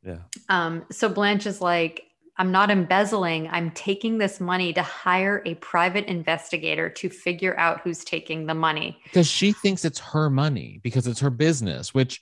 Yeah. 0.02 0.18
Um, 0.48 0.84
so 0.90 1.08
Blanche 1.08 1.46
is 1.46 1.60
like, 1.60 2.02
I'm 2.38 2.52
not 2.52 2.70
embezzling. 2.70 3.48
I'm 3.50 3.72
taking 3.72 4.18
this 4.18 4.38
money 4.38 4.72
to 4.72 4.82
hire 4.82 5.42
a 5.44 5.54
private 5.56 6.04
investigator 6.06 6.88
to 6.88 7.10
figure 7.10 7.58
out 7.58 7.80
who's 7.80 8.04
taking 8.04 8.46
the 8.46 8.54
money. 8.54 8.96
because 9.04 9.26
she 9.26 9.52
thinks 9.52 9.84
it's 9.84 9.98
her 9.98 10.30
money 10.30 10.80
because 10.82 11.06
it's 11.06 11.20
her 11.20 11.30
business 11.30 11.92
which 11.92 12.20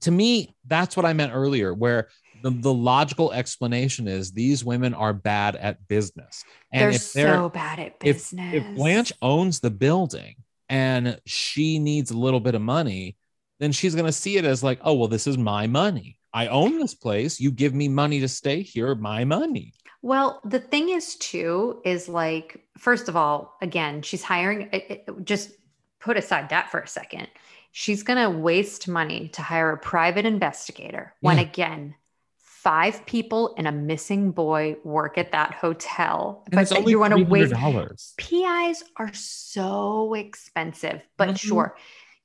to 0.00 0.10
me 0.10 0.54
that's 0.66 0.96
what 0.96 1.06
i 1.06 1.12
meant 1.12 1.32
earlier 1.34 1.72
where 1.74 2.08
the, 2.42 2.50
the 2.50 2.72
logical 2.72 3.32
explanation 3.32 4.06
is 4.06 4.32
these 4.32 4.64
women 4.64 4.94
are 4.94 5.12
bad 5.12 5.56
at 5.56 5.86
business 5.88 6.44
and 6.72 6.82
they're 6.82 6.90
if 6.90 7.12
they're 7.12 7.34
so 7.34 7.48
bad 7.48 7.78
at 7.78 7.94
if, 8.02 8.16
business. 8.16 8.54
if 8.54 8.74
blanche 8.74 9.12
owns 9.22 9.60
the 9.60 9.70
building 9.70 10.36
and 10.68 11.18
she 11.24 11.78
needs 11.78 12.10
a 12.10 12.16
little 12.18 12.40
bit 12.40 12.54
of 12.54 12.62
money 12.62 13.16
then 13.58 13.72
she's 13.72 13.94
going 13.94 14.06
to 14.06 14.12
see 14.12 14.36
it 14.36 14.44
as 14.44 14.62
like 14.62 14.78
oh 14.82 14.94
well 14.94 15.08
this 15.08 15.26
is 15.26 15.38
my 15.38 15.66
money 15.66 16.15
i 16.42 16.44
own 16.60 16.72
this 16.82 16.94
place 16.94 17.40
you 17.44 17.50
give 17.62 17.74
me 17.82 17.86
money 18.02 18.18
to 18.20 18.28
stay 18.40 18.58
here 18.74 18.94
my 18.94 19.20
money 19.24 19.66
Well, 20.02 20.40
the 20.54 20.60
thing 20.72 20.86
is, 20.98 21.16
too, 21.16 21.80
is 21.84 22.02
like, 22.22 22.48
first 22.86 23.08
of 23.10 23.14
all, 23.16 23.38
again, 23.68 23.94
she's 24.08 24.22
hiring, 24.22 24.60
just 25.24 25.50
put 26.06 26.16
aside 26.22 26.46
that 26.50 26.70
for 26.70 26.78
a 26.78 26.86
second. 26.86 27.26
She's 27.72 28.02
going 28.08 28.20
to 28.22 28.30
waste 28.30 28.86
money 28.86 29.20
to 29.36 29.42
hire 29.42 29.70
a 29.72 29.78
private 29.94 30.26
investigator 30.34 31.04
when, 31.24 31.38
Yeah. 31.38 31.48
again, 31.50 31.82
five 32.38 32.96
people 33.06 33.54
and 33.58 33.66
a 33.66 33.72
missing 33.92 34.30
boy 34.42 34.76
work 34.84 35.18
at 35.18 35.32
that 35.32 35.50
hotel. 35.64 36.44
And 36.52 36.72
only 36.72 36.92
you 36.92 37.00
want 37.04 37.14
to 37.18 37.24
waste 37.24 37.52
$300. 37.52 38.14
PIs 38.16 38.78
are 38.96 39.12
so 39.14 40.14
expensive, 40.14 41.00
but 41.16 41.30
Mhm. 41.30 41.38
sure, 41.48 41.68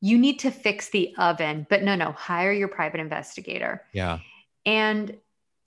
you 0.02 0.18
need 0.18 0.40
to 0.40 0.52
fix 0.52 0.90
the 0.90 1.14
oven. 1.18 1.66
But 1.70 1.84
no, 1.84 1.96
no, 1.96 2.12
hire 2.12 2.52
your 2.52 2.68
private 2.68 3.00
investigator. 3.00 3.84
Yeah. 3.94 4.20
And 4.66 5.18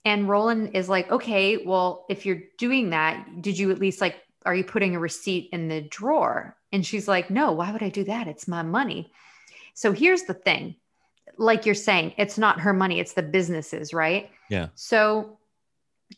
and 0.03 0.29
Roland 0.29 0.75
is 0.75 0.87
like, 0.87 1.09
okay, 1.11 1.57
well, 1.57 2.05
if 2.09 2.25
you're 2.25 2.43
doing 2.59 2.91
that, 2.91 3.41
did 3.41 3.57
you 3.57 3.71
at 3.71 3.79
least 3.79 4.01
like, 4.01 4.17
are 4.45 4.53
you 4.53 4.63
putting 4.63 4.95
a 4.95 4.99
receipt 4.99 5.49
in 5.51 5.67
the 5.67 5.81
drawer? 5.81 6.55
And 6.71 6.85
she's 6.85 7.07
like, 7.07 7.31
no, 7.31 7.53
why 7.53 7.71
would 7.71 7.81
I 7.81 7.89
do 7.89 8.03
that? 8.03 8.27
It's 8.27 8.47
my 8.47 8.61
money. 8.61 9.11
So 9.73 9.91
here's 9.93 10.23
the 10.23 10.35
thing. 10.35 10.75
Like 11.37 11.65
you're 11.65 11.73
saying, 11.73 12.13
it's 12.17 12.37
not 12.37 12.61
her 12.61 12.71
money, 12.71 12.99
it's 12.99 13.13
the 13.13 13.23
businesses, 13.23 13.93
right? 13.93 14.29
Yeah. 14.49 14.67
So 14.75 15.39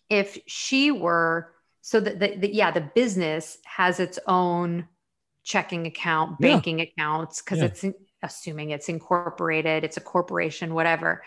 if 0.10 0.38
she 0.48 0.92
were, 0.92 1.54
so 1.82 2.02
that 2.02 2.20
the, 2.20 2.36
the, 2.36 2.54
yeah, 2.54 2.72
the 2.72 2.82
business 2.94 3.58
has 3.64 4.02
its 4.02 4.20
own 4.28 4.88
checking 5.44 5.88
account, 5.88 6.36
Yeah. 6.42 6.50
banking 6.50 6.82
accounts, 6.82 7.42
because 7.42 7.60
Yeah. 7.60 7.66
it's 7.66 7.86
assuming 8.24 8.72
it's 8.72 8.90
incorporated, 8.90 9.84
it's 9.84 9.98
a 9.98 10.02
corporation, 10.02 10.74
whatever. 10.74 11.24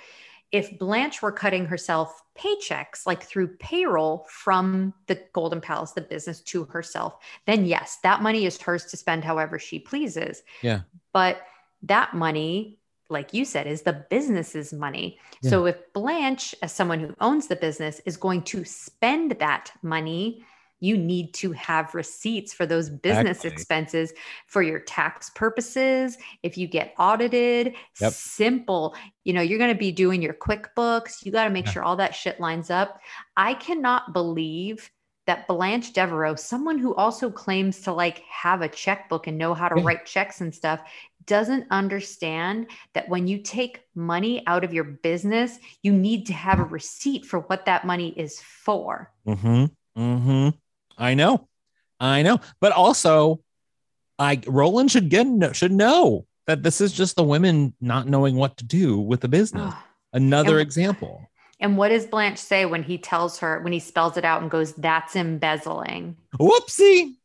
If 0.53 0.79
Blanche 0.79 1.23
were 1.23 1.31
cutting 1.31 1.67
herself 1.67 2.23
paychecks 2.37 3.07
like 3.07 3.23
through 3.23 3.57
payroll 3.59 4.27
from 4.29 4.93
the 5.07 5.23
Golden 5.33 5.61
Palace, 5.61 5.93
the 5.93 6.01
business 6.01 6.41
to 6.43 6.65
herself, 6.65 7.17
then 7.47 7.65
yes, 7.65 7.99
that 8.03 8.23
money 8.23 8.47
is 8.47 8.61
hers 8.61 8.87
to 8.87 8.97
spend 8.97 9.25
however 9.25 9.59
she 9.59 9.79
pleases. 9.79 10.43
Yeah. 10.63 10.81
But 11.13 11.43
that 11.83 12.15
money, 12.15 12.79
like 13.09 13.33
you 13.33 13.45
said, 13.45 13.69
is 13.69 13.83
the 13.83 14.05
business's 14.11 14.73
money. 14.73 15.19
Yeah. 15.41 15.51
So 15.51 15.67
if 15.67 15.93
Blanche, 15.93 16.55
as 16.63 16.73
someone 16.73 16.99
who 16.99 17.15
owns 17.21 17.47
the 17.47 17.57
business, 17.57 18.01
is 18.05 18.17
going 18.17 18.43
to 18.43 18.65
spend 18.65 19.33
that 19.39 19.71
money, 19.83 20.45
you 20.81 20.97
need 20.97 21.35
to 21.35 21.53
have 21.53 21.95
receipts 21.95 22.53
for 22.53 22.67
those 22.67 22.89
business 22.89 23.39
Exactly. 23.39 23.51
expenses 23.51 24.13
for 24.47 24.63
your 24.63 24.81
tax 24.81 25.31
purposes. 25.31 26.17
If 26.43 26.59
you 26.59 26.67
get 26.67 26.95
audited, 26.99 27.75
Yep. 28.01 28.13
simple. 28.13 28.97
You 29.25 29.35
know, 29.35 29.43
you're 29.43 29.59
going 29.59 29.73
to 29.73 29.79
be 29.79 29.93
doing 29.93 30.23
your 30.23 30.35
QuickBooks. 30.35 31.25
You 31.25 31.33
got 31.33 31.45
to 31.45 31.51
make 31.51 31.67
Yeah. 31.67 31.73
sure 31.73 31.83
all 31.83 31.97
that 31.97 32.15
shit 32.15 32.41
lines 32.41 32.71
up. 32.71 33.01
I 33.37 33.55
cannot 33.55 34.13
believe 34.13 34.91
that 35.27 35.47
Blanche 35.47 35.93
Devereaux, 35.93 36.35
someone 36.35 36.79
who 36.79 36.95
also 36.95 37.31
claims 37.31 37.83
to 37.83 37.93
like 37.93 38.23
have 38.29 38.63
a 38.63 38.69
checkbook 38.69 39.27
and 39.27 39.39
know 39.39 39.55
how 39.55 39.69
to 39.69 39.77
Yeah. 39.77 39.85
write 39.87 40.07
checks 40.07 40.41
and 40.41 40.53
stuff, 40.53 40.81
doesn't 41.27 41.67
understand 41.71 42.67
that 42.95 43.09
when 43.09 43.29
you 43.29 43.39
take 43.39 43.83
money 43.95 44.43
out 44.49 44.65
of 44.65 44.73
your 44.75 44.83
business, 44.85 45.59
you 45.83 45.93
need 45.93 46.27
to 46.27 46.33
have 46.33 46.59
a 46.59 46.65
receipt 46.65 47.27
for 47.27 47.41
what 47.41 47.67
that 47.67 47.85
money 47.87 48.09
is 48.17 48.41
for. 48.41 49.13
Mm-hmm. 49.29 49.67
Mm-hmm. 49.97 50.49
I 51.01 51.15
know. 51.15 51.49
I 51.99 52.23
know. 52.23 52.39
But 52.61 52.71
also, 52.73 53.41
I 54.19 54.41
Roland 54.47 54.93
should 54.93 55.09
get 55.09 55.27
should 55.57 55.73
know 55.73 56.27
that 56.47 56.63
this 56.63 56.81
is 56.81 56.93
just 56.93 57.17
the 57.17 57.25
women 57.25 57.75
not 57.81 58.07
knowing 58.07 58.37
what 58.37 58.57
to 58.59 58.65
do 58.65 58.99
with 58.99 59.21
the 59.21 59.29
business. 59.29 59.75
Another 60.13 60.59
And- 60.59 60.63
example. 60.63 61.27
And 61.63 61.77
what 61.77 61.91
does 61.91 62.07
Blanche 62.07 62.39
say 62.39 62.65
when 62.65 62.83
he 62.83 62.97
tells 62.97 63.41
her, 63.41 63.61
when 63.61 63.75
he 63.75 63.81
spells 63.81 64.17
it 64.17 64.25
out 64.25 64.41
and 64.41 64.51
goes, 64.51 64.73
that's 64.73 65.15
embezzling? 65.15 66.17
Whoopsie. 66.39 67.17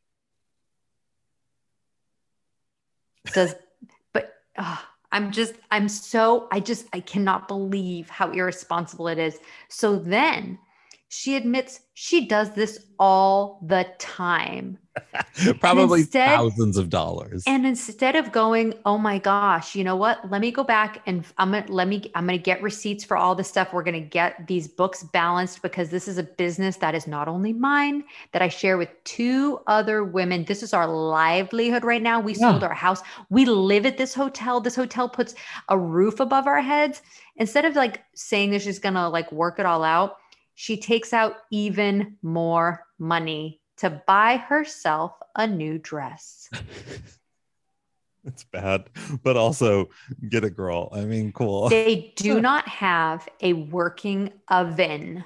Does, 3.34 3.56
but 4.12 4.34
ugh, 4.58 4.80
I'm 5.10 5.32
just, 5.32 5.54
I'm 5.72 5.88
so, 5.88 6.50
I 6.52 6.60
just, 6.60 6.86
I 6.92 7.00
cannot 7.00 7.48
believe 7.48 8.10
how 8.10 8.30
irresponsible 8.32 9.08
it 9.08 9.18
is. 9.20 9.38
So 9.70 9.96
then 9.96 10.60
she 11.16 11.36
admits 11.36 11.80
she 11.94 12.26
does 12.28 12.52
this 12.52 12.88
all 13.00 13.60
the 13.66 13.88
time. 14.00 14.78
Probably 15.60 16.02
instead- 16.02 16.36
thousands 16.38 16.78
of 16.78 16.90
dollars. 16.90 17.44
And 17.48 17.66
instead 17.66 18.16
of 18.16 18.32
going, 18.32 18.74
oh 18.86 18.98
my 18.98 19.18
gosh, 19.20 19.76
you 19.76 19.84
know 19.84 19.96
what? 19.96 20.30
Let 20.32 20.40
me 20.42 20.52
go 20.52 20.64
back 20.64 21.02
and 21.06 21.26
I'm 21.38 21.52
gonna 21.52 21.66
let 21.70 21.88
me 21.88 22.12
I'm 22.16 22.26
gonna 22.26 22.38
get 22.38 22.62
receipts 22.62 23.04
for 23.04 23.18
all 23.18 23.36
the 23.36 23.44
stuff. 23.44 23.74
We're 23.74 23.84
gonna 23.84 24.00
get 24.00 24.48
these 24.48 24.68
books 24.68 25.04
balanced 25.04 25.62
because 25.62 25.90
this 25.90 26.08
is 26.08 26.18
a 26.18 26.24
business 26.24 26.78
that 26.78 26.96
is 26.96 27.08
not 27.08 27.28
only 27.28 27.52
mine, 27.54 28.04
that 28.32 28.42
I 28.42 28.48
share 28.48 28.78
with 28.78 28.90
two 29.04 29.60
other 29.68 30.04
women. 30.04 30.46
This 30.46 30.64
is 30.64 30.74
our 30.74 30.88
livelihood 30.88 31.84
right 31.84 32.02
now. 32.02 32.20
We 32.20 32.34
Yeah. 32.34 32.52
sold 32.52 32.64
our 32.64 32.74
house. 32.74 33.02
We 33.30 33.46
live 33.46 33.86
at 33.86 33.98
this 33.98 34.14
hotel. 34.14 34.60
This 34.62 34.76
hotel 34.76 35.10
puts 35.10 35.36
a 35.70 35.78
roof 35.78 36.20
above 36.20 36.48
our 36.48 36.62
heads. 36.62 37.02
Instead 37.38 37.66
of 37.66 37.76
like 37.76 38.02
saying 38.14 38.52
that 38.52 38.62
she's 38.62 38.80
gonna 38.80 39.10
like 39.10 39.30
work 39.32 39.60
it 39.60 39.66
all 39.66 39.84
out, 39.84 40.18
she 40.56 40.78
takes 40.78 41.14
out 41.14 41.36
even 41.52 42.18
more 42.22 42.86
money 42.98 43.62
to 43.78 44.02
buy 44.08 44.38
herself 44.38 45.12
a 45.36 45.46
new 45.46 45.78
dress. 45.78 46.50
it's 48.26 48.46
bad, 48.46 48.90
but 49.24 49.38
also 49.38 49.90
get 50.30 50.44
a 50.44 50.50
girl. 50.50 50.90
I 50.94 51.02
mean, 51.02 51.32
cool. 51.34 51.70
They 51.70 52.14
do 52.16 52.42
not 52.42 52.68
have 52.68 53.28
a 53.42 53.54
working 53.54 54.32
oven. 54.48 55.24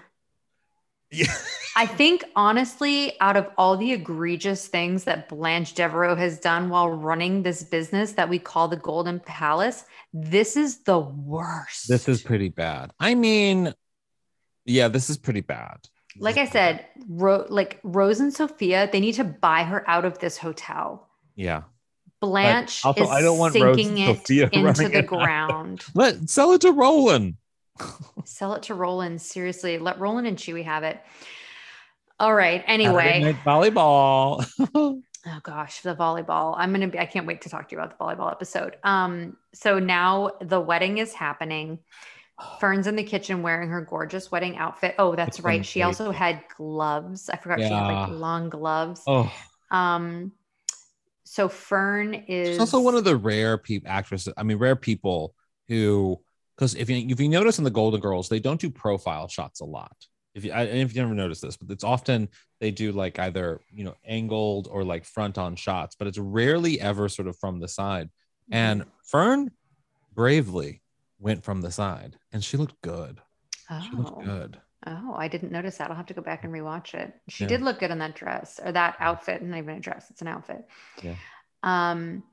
Yeah. 1.11 1.33
I 1.75 1.85
think, 1.85 2.23
honestly, 2.35 3.13
out 3.21 3.37
of 3.37 3.47
all 3.57 3.77
the 3.77 3.93
egregious 3.93 4.67
things 4.67 5.05
that 5.05 5.29
Blanche 5.29 5.73
Devereaux 5.73 6.15
has 6.15 6.39
done 6.39 6.69
while 6.69 6.89
running 6.89 7.41
this 7.41 7.63
business 7.63 8.13
that 8.13 8.29
we 8.29 8.37
call 8.37 8.67
the 8.67 8.77
Golden 8.77 9.19
Palace, 9.19 9.85
this 10.11 10.57
is 10.57 10.83
the 10.83 10.99
worst. 10.99 11.87
This 11.87 12.09
is 12.09 12.21
pretty 12.21 12.49
bad. 12.49 12.91
I 12.99 13.15
mean, 13.15 13.73
yeah, 14.69 14.87
this 14.87 15.09
is 15.09 15.17
pretty 15.17 15.41
bad. 15.41 15.77
like 16.17 16.37
I 16.37 16.45
said, 16.45 16.85
Ro- 17.07 17.45
like 17.49 17.79
Rose 17.83 18.19
and 18.19 18.33
Sophia, 18.33 18.89
they 18.91 18.99
need 18.99 19.13
to 19.13 19.23
buy 19.23 19.63
her 19.63 19.87
out 19.89 20.05
of 20.05 20.19
this 20.19 20.37
hotel. 20.37 21.07
Yeah. 21.35 21.63
Blanche 22.21 22.83
also, 22.85 23.03
is 23.03 23.09
I 23.09 23.21
don't 23.21 23.37
want 23.37 23.55
Rose 23.55 23.77
sinking 23.77 24.01
and 24.01 24.11
it 24.11 24.19
Sophia 24.19 24.49
into 24.51 24.89
the 24.89 24.99
out. 24.99 25.05
ground. 25.05 25.85
Let 25.95 26.29
sell 26.29 26.51
it 26.51 26.61
to 26.61 26.71
Roland. 26.71 27.37
Sell 28.25 28.53
it 28.55 28.63
to 28.63 28.75
Roland. 28.75 29.21
Seriously, 29.21 29.77
let 29.77 29.99
Roland 29.99 30.27
and 30.27 30.37
Chuy 30.37 30.65
have 30.65 30.83
it. 30.83 30.99
All 32.19 32.35
right. 32.35 32.61
Anyway, 32.67 33.37
volleyball. 33.45 34.45
oh 34.75 35.01
gosh, 35.43 35.79
the 35.81 35.95
volleyball. 35.95 36.55
I'm 36.57 36.73
gonna 36.73 36.89
be. 36.89 36.99
I 36.99 37.05
can't 37.05 37.25
wait 37.25 37.41
to 37.43 37.49
talk 37.49 37.69
to 37.69 37.75
you 37.75 37.81
about 37.81 37.97
the 37.97 38.03
volleyball 38.03 38.29
episode. 38.29 38.75
Um. 38.83 39.37
So 39.53 39.79
now 39.79 40.31
the 40.41 40.59
wedding 40.59 40.97
is 40.97 41.13
happening. 41.13 41.79
Fern's 42.59 42.87
in 42.87 42.95
the 42.95 43.03
kitchen 43.03 43.41
wearing 43.41 43.69
her 43.69 43.81
gorgeous 43.81 44.31
wedding 44.31 44.57
outfit. 44.57 44.95
Oh, 44.97 45.15
that's 45.15 45.37
It's 45.37 45.45
right. 45.45 45.65
She 45.65 45.81
also 45.81 46.11
had 46.11 46.43
gloves. 46.55 47.29
I 47.29 47.37
forgot 47.37 47.59
she 47.59 47.65
had 47.65 47.87
like 47.87 48.09
long 48.09 48.49
gloves. 48.49 49.01
oh, 49.07 49.31
Um. 49.71 50.31
So 51.25 51.47
Fern 51.47 52.15
is 52.15 52.49
she's 52.49 52.59
also 52.59 52.79
one 52.81 52.95
of 52.95 53.03
the 53.03 53.15
rare 53.15 53.57
people 53.57 53.89
actresses. 53.89 54.33
I 54.35 54.41
mean, 54.41 54.57
rare 54.57 54.75
people 54.75 55.35
who, 55.67 56.19
because 56.55 56.73
if 56.73 56.89
you 56.89 57.05
if 57.07 57.19
you 57.19 57.29
notice 57.29 57.59
in 57.59 57.63
the 57.63 57.69
Golden 57.69 57.99
Girls, 57.99 58.29
they 58.29 58.39
don't 58.39 58.59
do 58.59 58.71
profile 58.71 59.27
shots 59.27 59.59
a 59.59 59.65
lot. 59.65 59.95
If 60.33 60.43
you 60.43 60.51
I, 60.51 60.63
if 60.63 60.95
you 60.95 61.01
never 61.03 61.13
noticed 61.13 61.43
this, 61.43 61.55
but 61.55 61.69
it's 61.69 61.83
often 61.83 62.29
they 62.59 62.71
do 62.71 62.91
like 62.91 63.19
either 63.19 63.61
you 63.71 63.83
know 63.83 63.93
angled 64.07 64.67
or 64.71 64.83
like 64.83 65.05
front 65.05 65.37
on 65.37 65.55
shots, 65.55 65.95
but 65.95 66.07
it's 66.07 66.17
rarely 66.17 66.81
ever 66.81 67.07
sort 67.07 67.27
of 67.27 67.37
from 67.37 67.59
the 67.59 67.67
side. 67.67 68.09
And 68.51 68.85
Fern 69.03 69.51
bravely 70.15 70.81
went 71.19 71.43
from 71.43 71.61
the 71.61 71.71
side, 71.71 72.17
and 72.31 72.43
she 72.43 72.57
looked 72.57 72.81
good. 72.81 73.21
Oh. 73.69 73.81
She 73.81 73.89
Oh. 73.93 73.97
looked 73.97 74.23
good. 74.25 74.59
Oh, 74.87 75.13
I 75.17 75.27
didn't 75.27 75.51
notice 75.51 75.77
that. 75.77 75.89
I'll 75.91 75.97
have 75.97 76.05
to 76.05 76.13
go 76.13 76.21
back 76.21 76.45
and 76.45 76.53
rewatch 76.53 76.93
it. 76.93 77.13
She 77.27 77.43
Yeah. 77.43 77.49
did 77.49 77.61
look 77.61 77.79
good 77.79 77.91
in 77.91 77.99
that 77.99 78.15
dress 78.15 78.59
or 78.63 78.71
that 78.71 78.95
outfit. 78.99 79.41
and 79.41 79.51
Not 79.51 79.57
even 79.57 79.75
a 79.75 79.79
dress, 79.81 80.09
it's 80.09 80.21
an 80.21 80.27
outfit. 80.29 80.65
Yeah. 81.03 81.15
Um, 81.63 82.23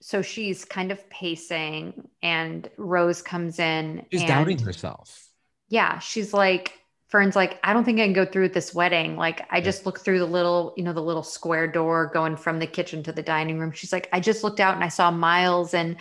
so 0.00 0.22
she's 0.22 0.64
kind 0.64 0.92
of 0.92 1.10
pacing, 1.10 2.08
and 2.22 2.70
Rose 2.76 3.20
comes 3.20 3.58
in. 3.58 4.06
She's 4.12 4.20
and, 4.20 4.28
doubting 4.28 4.58
herself. 4.60 5.28
Yeah, 5.68 5.98
she's 5.98 6.32
like, 6.32 6.78
Fern's 7.08 7.34
like, 7.34 7.58
I 7.64 7.72
don't 7.72 7.84
think 7.84 7.98
I 7.98 8.04
can 8.04 8.12
go 8.12 8.24
through 8.24 8.44
with 8.44 8.54
this 8.54 8.72
wedding. 8.74 9.16
Like, 9.16 9.46
I 9.50 9.60
just 9.60 9.84
looked 9.86 10.02
through 10.02 10.20
the 10.20 10.26
little, 10.26 10.74
you 10.76 10.84
know, 10.84 10.92
the 10.92 11.02
little 11.02 11.22
square 11.24 11.66
door 11.66 12.06
going 12.12 12.36
from 12.36 12.58
the 12.60 12.66
kitchen 12.66 13.02
to 13.04 13.12
the 13.12 13.22
dining 13.22 13.58
room. 13.58 13.72
She's 13.72 13.92
like, 13.92 14.08
I 14.12 14.20
just 14.20 14.44
looked 14.44 14.60
out 14.60 14.74
and 14.74 14.84
I 14.84 14.88
saw 14.88 15.10
Miles 15.10 15.74
and 15.74 15.96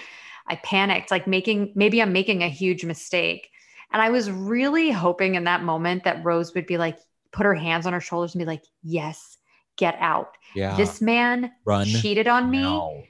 I 0.48 0.56
panicked, 0.58 1.12
like 1.12 1.28
making 1.28 1.74
maybe 1.76 2.02
I'm 2.02 2.14
making 2.14 2.44
a 2.44 2.50
huge 2.50 2.86
mistake. 2.86 3.50
And 3.92 4.02
I 4.02 4.10
was 4.10 4.30
really 4.30 4.92
hoping 4.92 5.36
in 5.36 5.46
that 5.46 5.64
moment 5.64 6.04
that 6.04 6.24
Rose 6.24 6.54
would 6.54 6.66
be 6.66 6.78
like, 6.78 6.98
put 7.32 7.46
her 7.46 7.54
hands 7.56 7.86
on 7.86 7.94
her 7.94 8.02
shoulders 8.02 8.34
and 8.36 8.40
be 8.40 8.46
like, 8.46 8.64
Yes, 8.84 9.38
get 9.78 9.96
out. 10.00 10.38
Yeah. 10.56 10.76
This 10.76 11.02
man 11.02 11.52
Run 11.66 11.86
cheated 11.86 12.28
on 12.28 12.50
me. 12.50 12.62
now. 12.62 13.04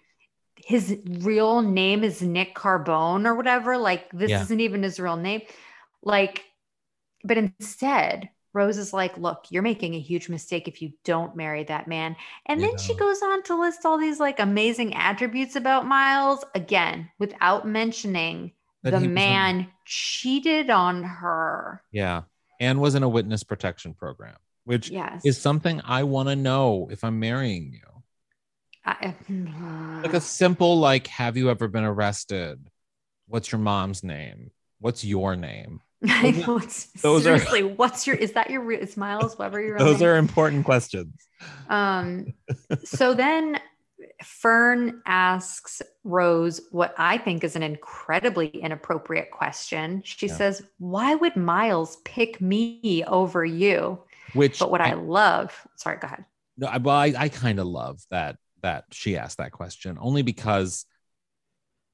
His 0.56 0.98
real 1.20 1.62
name 1.62 2.04
is 2.04 2.22
Nick 2.22 2.56
Carbone 2.56 3.26
or 3.26 3.36
whatever. 3.36 3.78
Like, 3.78 4.12
this 4.12 4.30
Yeah. 4.32 4.42
isn't 4.42 4.60
even 4.60 4.84
his 4.84 5.00
real 5.00 5.16
name. 5.18 5.42
Like, 6.04 6.44
but 7.24 7.38
instead, 7.38 8.30
Rose 8.58 8.78
is 8.80 8.92
like, 8.92 9.16
look, 9.18 9.46
you're 9.52 9.62
making 9.62 9.94
a 9.94 10.00
huge 10.00 10.30
mistake 10.30 10.68
if 10.68 10.82
you 10.82 10.92
don't 11.04 11.36
marry 11.36 11.64
that 11.66 11.88
man. 11.88 12.16
And 12.48 12.60
then 12.60 12.78
she 12.78 12.96
goes 12.96 13.22
on 13.22 13.44
to 13.44 13.56
list 13.60 13.86
all 13.86 14.00
these 14.00 14.20
like 14.20 14.40
amazing 14.40 14.96
attributes 14.96 15.56
about 15.56 15.86
Miles, 15.86 16.44
again, 16.56 17.10
without 17.20 17.68
mentioning 17.68 18.54
That 18.82 18.92
the 18.92 18.98
he 19.00 19.04
was 19.04 19.10
in- 19.10 19.14
man 19.14 19.68
cheated 19.86 20.72
on 20.72 21.04
her. 21.04 21.84
Yeah. 21.92 22.24
And 22.60 22.82
was 22.82 22.96
in 22.96 23.04
a 23.04 23.10
witness 23.10 23.44
protection 23.44 23.94
program, 23.94 24.36
which 24.64 24.90
Yes. 24.90 25.22
is 25.24 25.38
something 25.40 25.80
I 25.86 26.04
want 26.04 26.30
to 26.30 26.36
know 26.36 26.88
if 26.92 27.04
I'm 27.04 27.20
marrying 27.20 27.72
you. 27.72 27.82
I, 28.84 29.14
Like 30.02 30.14
a 30.14 30.22
simple, 30.22 30.80
like, 30.80 31.06
have 31.08 31.38
you 31.38 31.50
ever 31.52 31.68
been 31.68 31.84
arrested? 31.84 32.72
What's 33.28 33.52
your 33.52 33.60
mom's 33.60 34.04
name? 34.04 34.50
What's 34.80 35.04
your 35.04 35.36
name? 35.36 35.82
It's- 36.24 36.86
those 37.02 37.26
are- 37.26 37.38
seriously, 37.40 37.64
what's 37.64 38.06
your 38.08 38.16
is 38.16 38.34
that 38.34 38.50
your 38.50 38.72
is 38.72 38.98
Miles 38.98 39.38
Webber 39.38 39.62
your 39.62 39.78
Those 39.80 40.00
name? 40.00 40.10
are 40.10 40.16
important 40.18 40.66
questions. 40.66 41.14
Um, 41.70 42.34
so 42.84 43.14
then 43.14 43.60
Fern 44.24 45.02
asks 45.06 45.82
Rose 46.04 46.62
what 46.72 46.94
I 46.98 47.18
think 47.18 47.44
is 47.44 47.56
an 47.56 47.64
incredibly 47.64 48.48
inappropriate 48.48 49.32
question. 49.32 50.02
She 50.06 50.28
Yeah. 50.28 50.36
says, 50.36 50.64
Why 50.80 51.16
would 51.16 51.36
Miles 51.36 51.98
pick 52.06 52.42
me 52.42 53.04
over 53.08 53.44
you? 53.46 54.00
Which 54.34 54.60
But 54.60 54.72
what 54.72 54.82
I, 54.82 54.92
I- 54.92 54.94
love, 54.96 55.54
sorry, 55.76 55.98
go 55.98 56.06
ahead. 56.08 56.26
No, 56.58 56.68
I, 56.68 56.78
well, 56.78 56.96
I, 56.96 57.14
I 57.18 57.30
kind 57.30 57.60
of 57.60 57.68
love 57.68 58.02
that 58.10 58.38
that 58.64 58.86
she 58.92 59.16
asked 59.18 59.38
that 59.38 59.52
question 59.52 59.98
only 60.02 60.24
because 60.24 60.86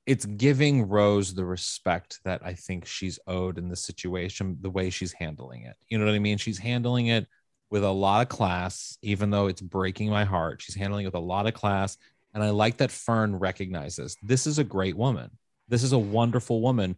it's 0.05 0.25
giving 0.25 0.87
Rose 0.87 1.33
the 1.33 1.45
respect 1.45 2.19
that 2.25 2.41
I 2.43 2.53
think 2.53 2.85
she's 2.85 3.19
owed 3.25 3.57
in 3.57 3.69
this 3.69 3.81
situation, 3.81 4.57
the 4.61 4.69
way 4.69 4.89
she's 4.89 5.13
handling 5.13 5.63
it. 5.63 5.75
You 5.87 5.97
know 5.97 6.05
what 6.05 6.15
I 6.15 6.19
mean? 6.19 6.37
She's 6.37 6.57
handling 6.57 7.07
it 7.07 7.27
with 7.69 7.83
a 7.83 7.91
lot 7.91 8.21
of 8.21 8.29
class, 8.29 8.97
even 9.01 9.29
though 9.29 9.47
it's 9.47 9.61
breaking 9.61 10.09
my 10.09 10.25
heart. 10.25 10.61
She's 10.61 10.75
handling 10.75 11.05
it 11.05 11.07
with 11.07 11.15
a 11.15 11.19
lot 11.19 11.47
of 11.47 11.53
class. 11.53 11.97
And 12.33 12.43
I 12.43 12.49
like 12.49 12.77
that 12.77 12.91
Fern 12.91 13.37
recognizes 13.37 14.17
this 14.21 14.45
is 14.45 14.59
a 14.59 14.63
great 14.63 14.97
woman. 14.97 15.31
This 15.69 15.83
is 15.83 15.93
a 15.93 15.99
wonderful 15.99 16.61
woman. 16.61 16.97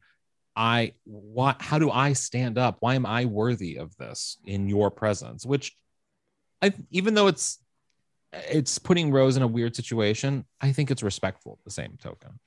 I 0.55 0.93
what 1.03 1.61
how 1.61 1.79
do 1.79 1.91
I 1.91 2.13
stand 2.13 2.57
up? 2.57 2.77
Why 2.79 2.95
am 2.95 3.05
I 3.05 3.25
worthy 3.25 3.77
of 3.77 3.95
this 3.97 4.37
in 4.45 4.69
your 4.69 4.89
presence? 4.89 5.45
Which 5.45 5.75
I 6.61 6.73
even 6.91 7.13
though 7.13 7.27
it's 7.27 7.59
it's 8.49 8.79
putting 8.79 9.11
Rose 9.11 9.37
in 9.37 9.43
a 9.43 9.47
weird 9.47 9.75
situation, 9.75 10.45
I 10.61 10.71
think 10.71 10.91
it's 10.91 11.03
respectful 11.03 11.59
the 11.65 11.71
same 11.71 11.97
token. 12.01 12.39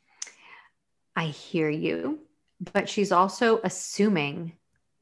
I 1.18 1.26
hear 1.26 1.68
you, 1.68 2.20
but 2.72 2.88
she's 2.88 3.10
also 3.12 3.60
assuming 3.64 4.52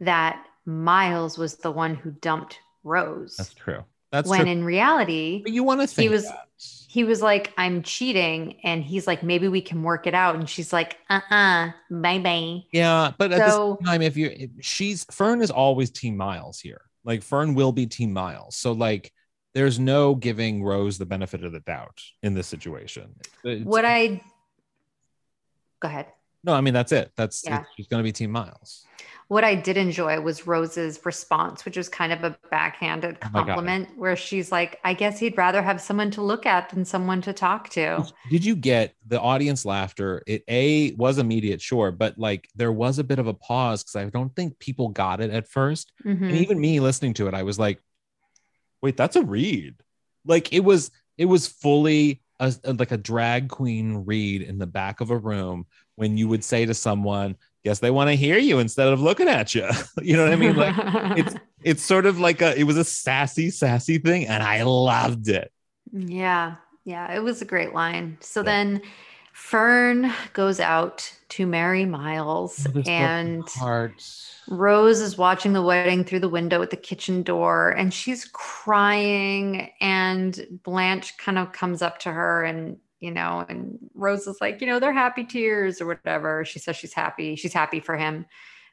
that 0.00 0.44
Miles 0.64 1.36
was 1.38 1.56
the 1.56 1.70
one 1.70 1.94
who 1.94 2.10
dumped 2.10 2.58
Rose. 2.84 3.36
That's 3.36 3.54
true. 3.54 3.84
That's 4.12 4.28
when 4.28 4.42
true. 4.42 4.50
in 4.52 4.64
reality, 4.64 5.42
But 5.42 5.52
you 5.52 5.62
want 5.62 5.80
to 5.82 5.86
think 5.86 6.04
he 6.04 6.08
was 6.08 6.24
that. 6.24 6.46
he 6.88 7.04
was 7.04 7.20
like, 7.20 7.52
I'm 7.58 7.82
cheating, 7.82 8.56
and 8.64 8.82
he's 8.82 9.06
like, 9.06 9.22
maybe 9.22 9.48
we 9.48 9.60
can 9.60 9.82
work 9.82 10.06
it 10.06 10.14
out. 10.14 10.36
And 10.36 10.48
she's 10.48 10.72
like, 10.72 10.96
uh-uh, 11.10 11.70
bye 11.90 12.18
bye. 12.18 12.62
Yeah, 12.72 13.12
but 13.18 13.32
at 13.32 13.50
So- 13.50 13.76
the 13.80 13.84
same 13.84 13.86
time, 13.86 14.02
if 14.02 14.16
you 14.16 14.28
if 14.32 14.50
she's 14.60 15.04
Fern 15.10 15.42
is 15.42 15.50
always 15.50 15.90
Team 15.90 16.16
Miles 16.16 16.60
here. 16.60 16.80
Like 17.04 17.22
Fern 17.22 17.54
will 17.54 17.72
be 17.72 17.86
Team 17.86 18.12
Miles. 18.12 18.56
So 18.56 18.72
like 18.72 19.12
there's 19.54 19.78
no 19.78 20.14
giving 20.14 20.62
Rose 20.64 20.98
the 20.98 21.06
benefit 21.06 21.44
of 21.44 21.52
the 21.52 21.60
doubt 21.60 22.00
in 22.22 22.34
this 22.34 22.46
situation. 22.46 23.14
It's- 23.44 23.64
What 23.64 23.84
I 23.84 24.22
go 25.86 25.92
ahead. 25.92 26.06
no, 26.44 26.52
I 26.52 26.60
mean 26.60 26.74
that's 26.74 26.92
it. 26.92 27.12
That's 27.16 27.44
Yeah. 27.44 27.64
she's 27.76 27.86
gonna 27.88 28.02
be 28.02 28.12
Team 28.12 28.30
Miles. 28.30 28.84
What 29.28 29.42
I 29.42 29.56
did 29.56 29.76
enjoy 29.76 30.20
was 30.20 30.46
Rose's 30.46 31.00
response, 31.04 31.64
which 31.64 31.76
was 31.76 31.88
kind 31.88 32.12
of 32.12 32.22
a 32.22 32.38
backhanded 32.48 33.18
Oh 33.24 33.28
compliment, 33.32 33.88
where 33.98 34.14
she's 34.14 34.52
like, 34.52 34.78
I 34.84 34.94
guess 34.94 35.18
he'd 35.18 35.36
rather 35.36 35.60
have 35.62 35.80
someone 35.80 36.12
to 36.12 36.22
look 36.22 36.46
at 36.46 36.70
than 36.70 36.84
someone 36.84 37.20
to 37.22 37.32
talk 37.32 37.68
to. 37.70 38.06
Did 38.30 38.44
you 38.44 38.54
get 38.54 38.94
the 39.04 39.20
audience 39.20 39.64
laughter? 39.64 40.22
It 40.28 40.44
a 40.46 40.92
was 40.92 41.18
immediate, 41.18 41.60
sure, 41.60 41.90
but 41.90 42.16
like 42.18 42.48
there 42.54 42.70
was 42.72 43.00
a 43.00 43.04
bit 43.04 43.18
of 43.18 43.26
a 43.26 43.34
pause 43.34 43.82
because 43.82 43.96
I 43.96 44.04
don't 44.10 44.34
think 44.36 44.60
people 44.60 44.90
got 44.90 45.20
it 45.20 45.30
at 45.32 45.48
1st 45.48 45.90
Mhm. 46.04 46.22
and 46.28 46.36
even 46.36 46.60
me 46.60 46.78
listening 46.78 47.14
to 47.14 47.26
it, 47.26 47.34
I 47.34 47.42
was 47.42 47.58
like, 47.58 47.80
"Wait, 48.80 48.96
that's 48.96 49.16
a 49.16 49.22
read." 49.24 49.74
Like 50.24 50.52
it 50.52 50.60
was, 50.60 50.92
it 51.18 51.24
was 51.24 51.48
fully 51.48 52.22
a, 52.40 52.52
like 52.64 52.92
a 52.92 52.96
drag 52.96 53.48
queen 53.48 54.04
read 54.06 54.42
in 54.42 54.58
the 54.58 54.66
back 54.66 55.00
of 55.00 55.10
a 55.10 55.16
room 55.16 55.66
when 55.96 56.16
you 56.16 56.28
would 56.28 56.44
say 56.44 56.66
to 56.66 56.74
someone, 56.74 57.36
"Guess 57.64 57.78
they 57.80 57.90
want 57.90 58.10
to 58.10 58.16
hear 58.16 58.38
you 58.38 58.58
instead 58.58 58.88
of 58.88 59.00
looking 59.00 59.28
at 59.28 59.54
you." 59.54 59.68
you 60.02 60.16
know 60.16 60.24
what 60.24 60.32
I 60.32 60.36
mean? 60.36 60.56
Like 60.56 60.74
it's 61.18 61.34
it's 61.62 61.82
sort 61.82 62.06
of 62.06 62.18
like 62.18 62.42
a 62.42 62.58
it 62.58 62.64
was 62.64 62.76
a 62.76 62.84
sassy, 62.84 63.50
sassy 63.50 63.98
thing, 63.98 64.26
and 64.26 64.42
I 64.42 64.62
loved 64.62 65.28
it. 65.28 65.50
Yeah, 65.92 66.56
yeah, 66.84 67.14
it 67.14 67.20
was 67.20 67.42
a 67.42 67.46
great 67.46 67.74
line. 67.74 68.18
So 68.20 68.42
then 68.42 68.82
Fern 69.36 70.10
goes 70.32 70.60
out 70.60 71.12
to 71.28 71.46
marry 71.46 71.84
Miles, 71.84 72.66
and 72.86 73.46
heart. 73.50 74.02
Rose 74.48 74.98
is 75.00 75.18
watching 75.18 75.52
the 75.52 75.60
wedding 75.60 76.04
through 76.04 76.20
the 76.20 76.28
window 76.28 76.62
at 76.62 76.70
the 76.70 76.76
kitchen 76.76 77.22
door, 77.22 77.68
and 77.70 77.92
she's 77.92 78.24
crying. 78.32 79.70
And 79.82 80.60
Blanche 80.64 81.18
kind 81.18 81.36
of 81.36 81.52
comes 81.52 81.82
up 81.82 81.98
to 82.00 82.12
her, 82.12 82.44
and 82.44 82.78
you 83.00 83.10
know, 83.10 83.44
and 83.46 83.78
Rose 83.94 84.26
is 84.26 84.38
like, 84.40 84.62
you 84.62 84.66
know, 84.66 84.80
they're 84.80 84.94
happy 84.94 85.22
tears 85.22 85.82
or 85.82 85.86
whatever. 85.86 86.46
She 86.46 86.58
says 86.58 86.74
she's 86.74 86.94
happy. 86.94 87.36
She's 87.36 87.52
happy 87.52 87.78
for 87.78 87.94
him, 87.94 88.24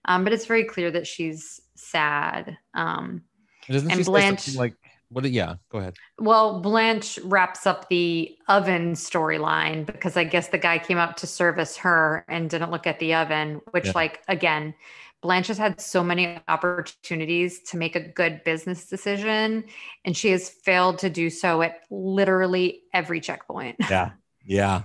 um, 0.06 0.24
but 0.24 0.32
it's 0.32 0.46
very 0.46 0.64
clear 0.64 0.90
that 0.92 1.06
she's 1.06 1.60
sad. 1.76 2.58
Um, 2.74 3.24
Doesn't 3.68 3.92
And 3.92 4.00
she 4.00 4.06
Blanche- 4.06 4.56
like 4.56 4.76
what? 5.14 5.30
Yeah, 5.30 5.56
go 5.70 5.78
ahead. 5.78 5.96
Well, 6.20 6.60
Blanche 6.60 7.20
wraps 7.24 7.66
up 7.66 7.88
the 7.90 8.36
oven 8.48 8.94
storyline 8.94 9.86
because 9.86 10.18
I 10.18 10.24
guess 10.24 10.50
the 10.50 10.58
guy 10.58 10.80
came 10.80 10.98
out 10.98 11.18
to 11.18 11.28
service 11.28 11.78
her 11.78 12.26
and 12.28 12.50
didn't 12.50 12.72
look 12.72 12.86
at 12.88 13.00
the 13.00 13.14
oven, 13.14 13.62
which, 13.72 13.86
Yeah. 13.86 13.92
like, 13.96 14.22
again, 14.28 14.74
Blanche 15.22 15.48
has 15.48 15.58
had 15.58 15.80
so 15.80 16.04
many 16.04 16.38
opportunities 16.50 17.62
to 17.70 17.78
make 17.78 17.96
a 17.96 18.02
good 18.02 18.44
business 18.44 18.88
decision, 18.90 19.64
and 20.04 20.18
she 20.18 20.32
has 20.32 20.50
failed 20.50 21.00
to 21.00 21.10
do 21.10 21.30
so 21.30 21.62
at 21.62 21.80
literally 21.90 22.82
every 22.94 23.22
checkpoint. 23.22 23.78
Yeah, 23.90 24.12
yeah. 24.44 24.84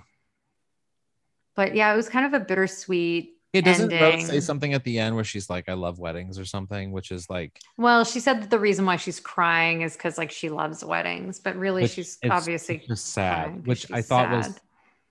But 1.57 1.75
yeah, 1.75 1.93
it 1.93 1.97
was 1.97 2.09
kind 2.09 2.25
of 2.33 2.41
a 2.41 2.45
bittersweet 2.45 3.38
It 3.53 3.65
doesn't 3.65 3.91
ending. 3.91 4.27
say 4.27 4.41
something 4.41 4.75
at 4.75 4.85
the 4.85 4.99
end 4.99 5.15
where 5.15 5.25
she's 5.25 5.49
like, 5.49 5.69
"I 5.69 5.73
love 5.73 5.99
weddings" 5.99 6.39
or 6.39 6.45
something, 6.45 6.93
which 6.93 7.11
is 7.11 7.31
like 7.31 7.59
Well, 7.79 8.05
she 8.05 8.21
said 8.21 8.43
that 8.43 8.51
the 8.51 8.59
reason 8.59 8.85
why 8.85 8.97
she's 8.97 9.21
crying 9.21 9.83
is 9.83 9.95
because 9.95 10.19
like 10.19 10.31
she 10.31 10.51
loves 10.51 10.85
weddings, 10.85 11.41
but 11.41 11.57
really 11.57 11.87
she's 11.87 12.19
obviously 12.29 12.85
sad, 12.95 13.67
which 13.67 13.91
I 13.91 14.03
thought 14.03 14.31
was. 14.31 14.61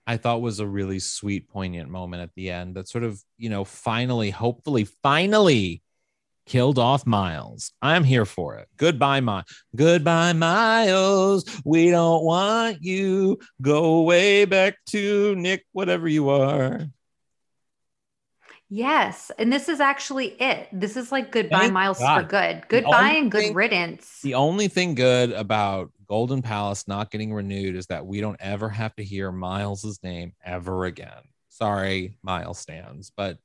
I 0.05 0.15
thought 0.15 0.41
was 0.41 0.59
a 0.61 0.67
really 0.67 0.99
sweet, 0.99 1.49
poignant 1.49 1.89
moment 1.89 2.23
at 2.23 2.29
the 2.35 2.49
end 2.51 2.75
that 2.75 2.88
sort 2.88 3.03
of 3.03 3.21
you 3.38 3.49
know 3.49 3.65
finally, 3.65 4.29
hopefully, 4.29 4.85
finally 5.03 5.81
killed 6.45 6.79
off 6.79 7.05
Miles. 7.05 7.71
I'm 7.81 8.03
here 8.03 8.25
for 8.25 8.55
it. 8.55 8.67
Goodbye, 8.77 9.19
Miles. 9.19 9.45
Goodbye, 9.75 10.33
Miles. 10.33 11.43
We 11.65 11.89
don't 11.89 12.23
want 12.23 12.81
you. 12.81 13.39
Go 13.61 14.03
way 14.03 14.45
back 14.45 14.77
to 14.88 15.35
Nick, 15.35 15.65
whatever 15.73 16.07
you 16.07 16.29
are. 16.29 16.88
Yes, 18.70 19.32
and 19.38 19.51
this 19.51 19.70
is 19.70 19.80
actually 19.80 20.28
it. 20.41 20.68
This 20.74 20.97
is 20.97 21.11
like 21.11 21.32
goodbye, 21.32 21.59
Thank 21.59 21.74
Miles, 21.74 21.99
for 21.99 22.24
good. 22.24 22.68
Goodbye 22.68 23.11
and 23.11 23.32
good 23.32 23.41
thing- 23.41 23.53
riddance. 23.53 24.22
The 24.22 24.34
only 24.34 24.68
thing 24.68 24.95
good 24.95 25.32
about 25.32 25.91
Golden 26.07 26.41
Palace 26.41 26.88
not 26.88 27.09
getting 27.09 27.34
renewed 27.34 27.76
is 27.76 27.88
that 27.88 28.05
we 28.05 28.20
don't 28.20 28.38
ever 28.39 28.70
have 28.70 28.95
to 28.95 29.03
hear 29.03 29.32
Miles's 29.32 30.01
name 30.03 30.34
ever 30.43 30.86
again. 30.86 31.24
Sorry, 31.49 32.18
Miles 32.22 32.59
stands, 32.59 33.11
but 33.15 33.38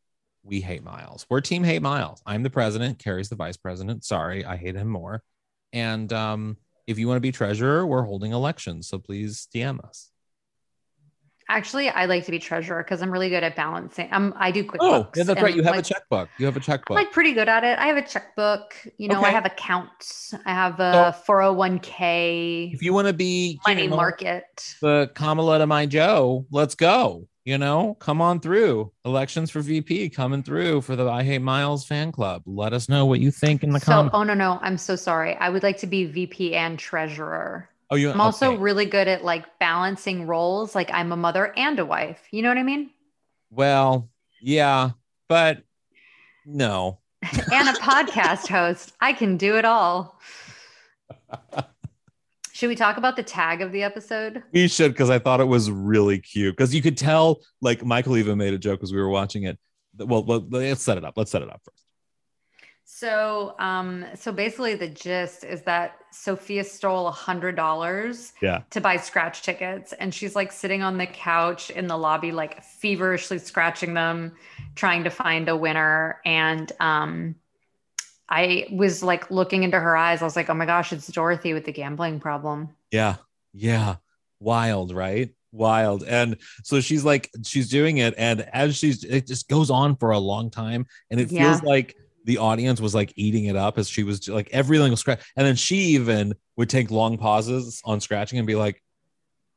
we 0.42 0.60
hate 0.60 0.82
Miles. 0.82 1.24
We're 1.30 1.40
team 1.40 1.62
hate 1.64 1.82
Miles. 1.82 2.20
I'm 2.26 2.42
the 2.42 2.50
president, 2.50 2.98
Carrie's 2.98 3.28
the 3.28 3.36
vice 3.36 3.56
president. 3.56 4.04
Sorry, 4.04 4.44
I 4.44 4.56
hate 4.56 4.74
him 4.74 4.88
more. 4.88 5.22
And 5.72 6.12
um, 6.12 6.56
if 6.86 6.98
you 6.98 7.08
want 7.08 7.16
to 7.16 7.20
be 7.22 7.32
treasurer, 7.32 7.86
we're 7.86 8.02
holding 8.02 8.32
elections, 8.32 8.88
so 8.88 8.98
please 8.98 9.48
DM 9.54 9.80
us. 9.84 10.11
Actually, 11.52 11.90
I 11.90 12.06
like 12.06 12.24
to 12.24 12.30
be 12.30 12.38
treasurer 12.38 12.82
because 12.82 13.02
I'm 13.02 13.10
really 13.10 13.28
good 13.28 13.44
at 13.44 13.54
balancing. 13.54 14.08
Um, 14.10 14.32
I 14.38 14.50
do 14.50 14.64
QuickBooks. 14.64 14.78
Oh, 14.80 15.08
yeah, 15.14 15.24
that's 15.24 15.42
right. 15.42 15.54
You 15.54 15.62
have 15.62 15.72
like, 15.76 15.84
a 15.84 15.88
checkbook. 15.94 16.30
You 16.38 16.46
have 16.46 16.56
a 16.56 16.60
checkbook. 16.60 16.96
I'm 16.96 17.04
like 17.04 17.12
pretty 17.12 17.34
good 17.34 17.48
at 17.48 17.62
it. 17.62 17.78
I 17.78 17.86
have 17.88 17.98
a 17.98 18.02
checkbook. 18.02 18.74
You 18.96 19.08
know, 19.08 19.22
I 19.22 19.30
have 19.30 19.44
accounts. 19.44 20.34
I 20.46 20.50
have 20.52 20.80
a 20.80 21.14
401k, 21.28 22.72
if 22.72 22.82
you 22.82 22.94
want 22.94 23.08
to 23.08 23.12
be 23.12 23.60
money 23.66 23.86
know, 23.86 23.96
market. 23.96 24.76
the 24.80 25.10
Kamala 25.14 25.58
to 25.58 25.66
my 25.66 25.84
Joe, 25.84 26.46
let's 26.50 26.74
go. 26.74 27.28
You 27.44 27.58
know, 27.58 27.94
come 27.98 28.20
on 28.20 28.38
through. 28.38 28.92
Elections 29.04 29.50
for 29.50 29.60
VP 29.60 30.10
coming 30.10 30.44
through 30.44 30.80
for 30.82 30.94
the 30.94 31.08
I 31.08 31.24
Hate 31.24 31.42
Miles 31.42 31.84
fan 31.84 32.12
club. 32.12 32.42
Let 32.46 32.72
us 32.72 32.88
know 32.88 33.04
what 33.04 33.18
you 33.18 33.32
think 33.32 33.64
in 33.64 33.70
the 33.70 33.80
So, 33.80 33.86
comments. 33.92 34.14
oh 34.14 34.22
no, 34.22 34.32
no, 34.34 34.58
I'm 34.62 34.78
so 34.78 34.94
sorry. 34.94 35.34
I 35.36 35.50
would 35.50 35.64
like 35.64 35.78
to 35.78 35.88
be 35.88 36.04
VP 36.04 36.54
and 36.54 36.78
treasurer. 36.78 37.68
Oh, 37.92 37.94
you. 37.94 38.10
I'm 38.10 38.22
also 38.22 38.56
really 38.56 38.86
good 38.86 39.06
at 39.06 39.22
like 39.22 39.58
balancing 39.58 40.26
roles. 40.26 40.74
Like 40.74 40.90
I'm 40.90 41.12
a 41.12 41.16
mother 41.16 41.52
and 41.58 41.78
a 41.78 41.84
wife. 41.84 42.22
You 42.30 42.40
know 42.40 42.48
what 42.48 42.56
I 42.56 42.62
mean? 42.62 42.88
well, 43.50 44.08
yeah, 44.40 44.92
but 45.28 45.62
no, 46.46 47.00
and 47.22 47.68
a 47.68 47.72
podcast 47.74 48.48
host. 48.48 48.92
I 49.02 49.12
can 49.12 49.36
do 49.36 49.58
it 49.58 49.66
all. 49.66 50.18
Should 52.54 52.68
we 52.68 52.76
talk 52.76 52.96
about 52.96 53.16
the 53.16 53.22
tag 53.22 53.60
of 53.60 53.72
the 53.72 53.82
episode? 53.82 54.42
We 54.52 54.68
should 54.68 54.92
because 54.92 55.10
I 55.10 55.18
thought 55.18 55.40
it 55.40 55.46
was 55.46 55.70
really 55.70 56.18
cute 56.18 56.56
because 56.56 56.74
you 56.74 56.80
could 56.80 56.96
tell 56.96 57.40
like 57.60 57.84
Michael 57.84 58.16
even 58.16 58.38
made 58.38 58.54
a 58.54 58.58
joke 58.58 58.82
as 58.82 58.92
we 58.92 59.00
were 59.00 59.08
watching 59.08 59.42
it. 59.42 59.58
Well, 59.98 60.24
well, 60.24 60.46
let's 60.48 60.80
set 60.82 60.96
it 60.96 61.04
up. 61.04 61.14
Let's 61.16 61.30
set 61.30 61.42
it 61.42 61.50
up 61.50 61.60
first. 61.64 61.81
So, 63.02 63.56
um, 63.58 64.06
so 64.14 64.30
basically, 64.30 64.76
the 64.76 64.86
gist 64.86 65.42
is 65.42 65.62
that 65.62 65.96
Sophia 66.12 66.62
stole 66.62 67.08
a 67.08 67.10
hundred 67.10 67.56
dollars 67.56 68.32
Yeah. 68.40 68.62
to 68.70 68.80
buy 68.80 68.96
scratch 68.96 69.42
tickets, 69.42 69.92
and 69.94 70.14
she's 70.14 70.36
like 70.36 70.52
sitting 70.52 70.84
on 70.84 70.98
the 70.98 71.06
couch 71.06 71.70
in 71.70 71.88
the 71.88 71.96
lobby, 71.96 72.30
like 72.30 72.62
feverishly 72.62 73.38
scratching 73.38 73.94
them, 73.94 74.36
trying 74.76 75.02
to 75.02 75.10
find 75.10 75.48
a 75.48 75.56
winner. 75.56 76.20
And 76.24 76.70
um, 76.78 77.34
I 78.28 78.68
was 78.70 79.02
like 79.02 79.32
looking 79.32 79.64
into 79.64 79.80
her 79.80 79.96
eyes. 79.96 80.22
I 80.22 80.24
was 80.24 80.36
like, 80.36 80.48
oh 80.48 80.54
my 80.54 80.66
gosh, 80.66 80.92
it's 80.92 81.08
Dorothy 81.08 81.54
with 81.54 81.64
the 81.64 81.72
gambling 81.72 82.20
problem. 82.20 82.68
Yeah. 82.92 83.16
Yeah. 83.52 83.96
Wild, 84.38 84.94
right? 84.94 85.34
Wild. 85.50 86.04
And 86.04 86.36
so 86.62 86.80
she's 86.80 87.04
like, 87.04 87.30
she's 87.42 87.68
doing 87.68 87.98
it. 87.98 88.14
And 88.16 88.42
as 88.52 88.76
she's, 88.76 89.02
it 89.02 89.26
just 89.26 89.48
goes 89.48 89.70
on 89.70 89.96
for 89.96 90.12
a 90.12 90.20
long 90.20 90.50
time. 90.50 90.86
And 91.10 91.18
it 91.18 91.32
Yeah. 91.32 91.50
feels 91.50 91.64
like 91.64 91.96
the 92.24 92.38
audience 92.38 92.80
was 92.80 92.94
like 92.94 93.12
eating 93.16 93.46
it 93.46 93.56
up 93.56 93.78
as 93.78 93.88
she 93.88 94.02
was 94.02 94.28
like 94.28 94.48
everything 94.52 94.90
was 94.90 95.00
scratch. 95.00 95.20
And 95.36 95.46
then 95.46 95.56
she 95.56 95.76
even 95.76 96.34
would 96.56 96.70
take 96.70 96.90
long 96.90 97.18
pauses 97.18 97.80
on 97.84 98.00
scratching 98.00 98.38
and 98.38 98.46
be 98.46 98.54
like, 98.54 98.82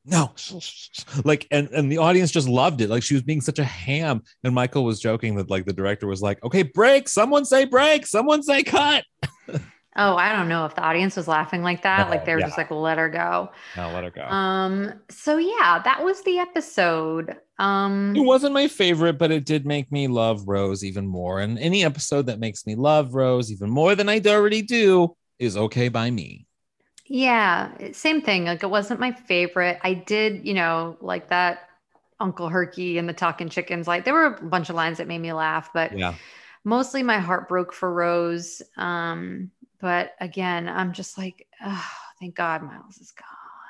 no, 0.05 0.31
like, 1.23 1.47
and, 1.51 1.69
and 1.69 1.91
the 1.91 1.97
audience 1.97 2.31
just 2.31 2.47
loved 2.47 2.81
it. 2.81 2.89
Like 2.89 3.03
she 3.03 3.15
was 3.15 3.23
being 3.23 3.41
such 3.41 3.59
a 3.59 3.63
ham. 3.63 4.21
And 4.43 4.53
Michael 4.53 4.83
was 4.83 4.99
joking 4.99 5.35
that 5.35 5.49
like 5.49 5.65
the 5.65 5.73
director 5.73 6.07
was 6.07 6.21
like, 6.21 6.43
okay, 6.43 6.63
break, 6.63 7.07
someone 7.07 7.45
say 7.45 7.65
break, 7.65 8.05
someone 8.05 8.43
say 8.43 8.63
cut. 8.63 9.03
Oh, 9.97 10.17
I 10.17 10.35
don't 10.35 10.49
know 10.49 10.65
if 10.65 10.75
the 10.75 10.81
audience 10.81 11.15
was 11.15 11.25
laughing 11.25 11.63
like 11.63 11.83
that. 11.83 12.07
No, 12.07 12.11
like 12.11 12.25
they 12.25 12.33
were 12.33 12.39
yeah. 12.41 12.47
just 12.47 12.57
like, 12.57 12.69
let 12.69 12.97
her 12.97 13.07
go. 13.07 13.49
Now 13.77 13.93
let 13.93 14.03
her 14.03 14.09
go. 14.09 14.23
Um, 14.23 14.93
so 15.09 15.37
yeah, 15.37 15.81
that 15.85 16.03
was 16.03 16.21
the 16.23 16.37
episode. 16.37 17.37
Um 17.59 18.15
It 18.15 18.21
wasn't 18.21 18.53
my 18.53 18.67
favorite, 18.67 19.17
but 19.19 19.31
it 19.31 19.45
did 19.45 19.65
make 19.65 19.91
me 19.91 20.07
love 20.07 20.47
Rose 20.47 20.83
even 20.83 21.05
more. 21.07 21.39
And 21.41 21.59
any 21.59 21.83
episode 21.83 22.25
that 22.27 22.39
makes 22.39 22.65
me 22.65 22.75
love 22.75 23.13
Rose 23.13 23.51
even 23.51 23.69
more 23.69 23.93
than 23.95 24.09
I 24.09 24.19
already 24.25 24.61
do 24.61 25.15
is 25.37 25.57
okay 25.57 25.89
by 25.89 26.09
me. 26.11 26.47
Yeah, 27.07 27.71
same 27.91 28.21
thing. 28.21 28.45
Like 28.45 28.63
it 28.63 28.69
wasn't 28.69 28.99
my 28.99 29.11
favorite. 29.11 29.79
I 29.83 29.93
did, 29.93 30.45
you 30.45 30.53
know, 30.53 30.97
like 31.01 31.29
that 31.29 31.69
Uncle 32.19 32.49
Herky 32.49 32.97
and 32.97 33.07
the 33.07 33.13
talking 33.13 33.49
chickens. 33.49 33.87
Like 33.87 34.05
there 34.05 34.13
were 34.13 34.25
a 34.25 34.41
bunch 34.43 34.69
of 34.69 34.75
lines 34.75 34.97
that 34.97 35.07
made 35.07 35.19
me 35.19 35.33
laugh, 35.33 35.69
but 35.73 35.91
Yeah. 35.91 36.17
mostly 36.63 37.03
my 37.03 37.19
heart 37.19 37.49
broke 37.49 37.73
for 37.73 37.93
Rose. 37.93 38.61
Um, 38.77 39.51
but 39.81 40.13
again, 40.21 40.69
I'm 40.69 40.93
just 40.93 41.17
like, 41.17 41.47
oh, 41.65 41.87
thank 42.19 42.35
God 42.35 42.63
Miles 42.63 42.97
is 42.99 43.11
gone. 43.11 43.27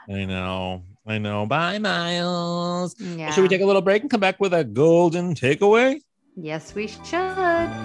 I 0.10 0.26
know. 0.26 0.84
I 1.06 1.18
know. 1.18 1.46
Bye, 1.46 1.80
Miles. 1.80 2.96
Yeah. 3.00 3.32
Should 3.32 3.42
we 3.42 3.48
take 3.48 3.62
a 3.62 3.66
little 3.66 3.82
break 3.82 4.02
and 4.02 4.10
come 4.10 4.20
back 4.20 4.40
with 4.40 4.54
a 4.54 4.64
golden 4.64 5.36
takeaway? 5.36 6.02
Yes, 6.36 6.74
we 6.76 6.88
should. 6.88 7.85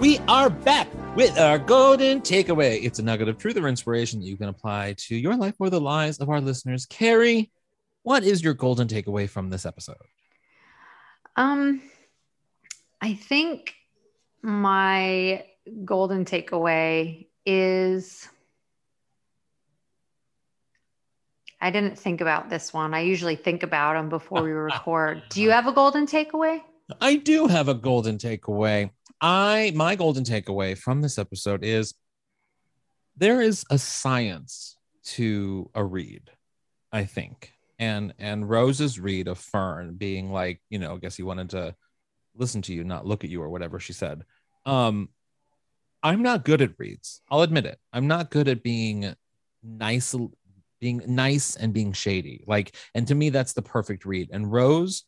We 0.00 0.16
are 0.28 0.48
back 0.48 0.88
with 1.14 1.38
our 1.38 1.58
golden 1.58 2.22
takeaway. 2.22 2.82
It's 2.82 2.98
a 2.98 3.02
nugget 3.02 3.28
of 3.28 3.36
truth 3.36 3.58
or 3.58 3.68
inspiration 3.68 4.20
that 4.20 4.26
you 4.26 4.38
can 4.38 4.48
apply 4.48 4.94
to 4.96 5.14
your 5.14 5.36
life 5.36 5.56
or 5.58 5.68
the 5.68 5.78
lives 5.78 6.20
of 6.20 6.30
our 6.30 6.40
listeners. 6.40 6.86
Carrie, 6.86 7.50
what 8.02 8.24
is 8.24 8.42
your 8.42 8.54
golden 8.54 8.88
takeaway 8.88 9.28
from 9.28 9.50
this 9.50 9.66
episode? 9.66 9.98
Um, 11.36 11.82
I 13.02 13.12
think 13.12 13.74
my 14.40 15.44
golden 15.84 16.24
takeaway 16.24 17.26
is 17.44 18.26
I 21.60 21.70
didn't 21.70 21.98
think 21.98 22.22
about 22.22 22.48
this 22.48 22.72
one. 22.72 22.94
I 22.94 23.00
usually 23.00 23.36
think 23.36 23.62
about 23.62 23.92
them 23.92 24.08
before 24.08 24.42
we 24.42 24.50
record. 24.52 25.24
Do 25.28 25.42
you 25.42 25.50
have 25.50 25.66
a 25.66 25.72
golden 25.72 26.06
takeaway? 26.06 26.62
I 27.02 27.16
do 27.16 27.48
have 27.48 27.68
a 27.68 27.74
golden 27.74 28.16
takeaway. 28.16 28.90
I 29.20 29.72
my 29.74 29.96
golden 29.96 30.24
takeaway 30.24 30.76
from 30.76 31.02
this 31.02 31.18
episode 31.18 31.64
is 31.64 31.94
there 33.16 33.40
is 33.40 33.64
a 33.70 33.78
science 33.78 34.76
to 35.02 35.70
a 35.74 35.84
read, 35.84 36.30
I 36.92 37.04
think. 37.04 37.52
And 37.78 38.14
and 38.18 38.48
Rose's 38.48 38.98
read 38.98 39.28
of 39.28 39.38
Fern 39.38 39.94
being 39.94 40.32
like, 40.32 40.60
you 40.70 40.78
know, 40.78 40.94
I 40.94 40.98
guess 40.98 41.16
he 41.16 41.22
wanted 41.22 41.50
to 41.50 41.74
listen 42.34 42.62
to 42.62 42.74
you, 42.74 42.84
not 42.84 43.06
look 43.06 43.24
at 43.24 43.30
you 43.30 43.42
or 43.42 43.50
whatever 43.50 43.78
she 43.78 43.92
said. 43.92 44.24
Um 44.64 45.08
I'm 46.02 46.22
not 46.22 46.44
good 46.44 46.62
at 46.62 46.78
reads. 46.78 47.20
I'll 47.30 47.42
admit 47.42 47.66
it. 47.66 47.78
I'm 47.92 48.06
not 48.06 48.30
good 48.30 48.48
at 48.48 48.62
being 48.62 49.14
nice 49.62 50.14
being 50.80 51.02
nice 51.06 51.56
and 51.56 51.74
being 51.74 51.92
shady. 51.92 52.44
Like 52.46 52.74
and 52.94 53.06
to 53.08 53.14
me 53.14 53.28
that's 53.28 53.52
the 53.52 53.62
perfect 53.62 54.06
read. 54.06 54.30
And 54.32 54.50
Rose 54.50 55.04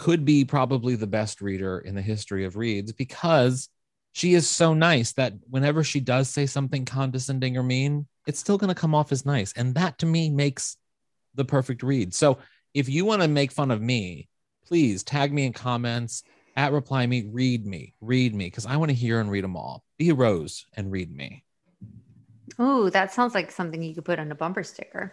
could 0.00 0.24
be 0.24 0.46
probably 0.46 0.96
the 0.96 1.06
best 1.06 1.42
reader 1.42 1.78
in 1.78 1.94
the 1.94 2.00
history 2.00 2.46
of 2.46 2.56
reads 2.56 2.90
because 2.90 3.68
she 4.12 4.32
is 4.32 4.48
so 4.48 4.72
nice 4.72 5.12
that 5.12 5.34
whenever 5.50 5.84
she 5.84 6.00
does 6.00 6.30
say 6.30 6.46
something 6.46 6.86
condescending 6.86 7.58
or 7.58 7.62
mean, 7.62 8.06
it's 8.26 8.38
still 8.38 8.56
going 8.56 8.68
to 8.68 8.80
come 8.80 8.94
off 8.94 9.12
as 9.12 9.26
nice. 9.26 9.52
And 9.52 9.74
that 9.74 9.98
to 9.98 10.06
me 10.06 10.30
makes 10.30 10.78
the 11.34 11.44
perfect 11.44 11.82
read. 11.82 12.14
So 12.14 12.38
if 12.72 12.88
you 12.88 13.04
want 13.04 13.20
to 13.20 13.28
make 13.28 13.52
fun 13.52 13.70
of 13.70 13.82
me, 13.82 14.30
please 14.64 15.02
tag 15.02 15.34
me 15.34 15.44
in 15.44 15.52
comments 15.52 16.22
at 16.56 16.72
reply 16.72 17.06
me, 17.06 17.28
read 17.30 17.66
me, 17.66 17.92
read 18.00 18.34
me, 18.34 18.46
because 18.46 18.64
I 18.64 18.76
want 18.76 18.88
to 18.88 18.96
hear 18.96 19.20
and 19.20 19.30
read 19.30 19.44
them 19.44 19.54
all. 19.54 19.84
Be 19.98 20.08
a 20.08 20.14
rose 20.14 20.64
and 20.78 20.90
read 20.90 21.14
me. 21.14 21.44
Oh, 22.58 22.88
that 22.88 23.12
sounds 23.12 23.34
like 23.34 23.50
something 23.50 23.82
you 23.82 23.94
could 23.94 24.06
put 24.06 24.18
on 24.18 24.32
a 24.32 24.34
bumper 24.34 24.62
sticker. 24.62 25.12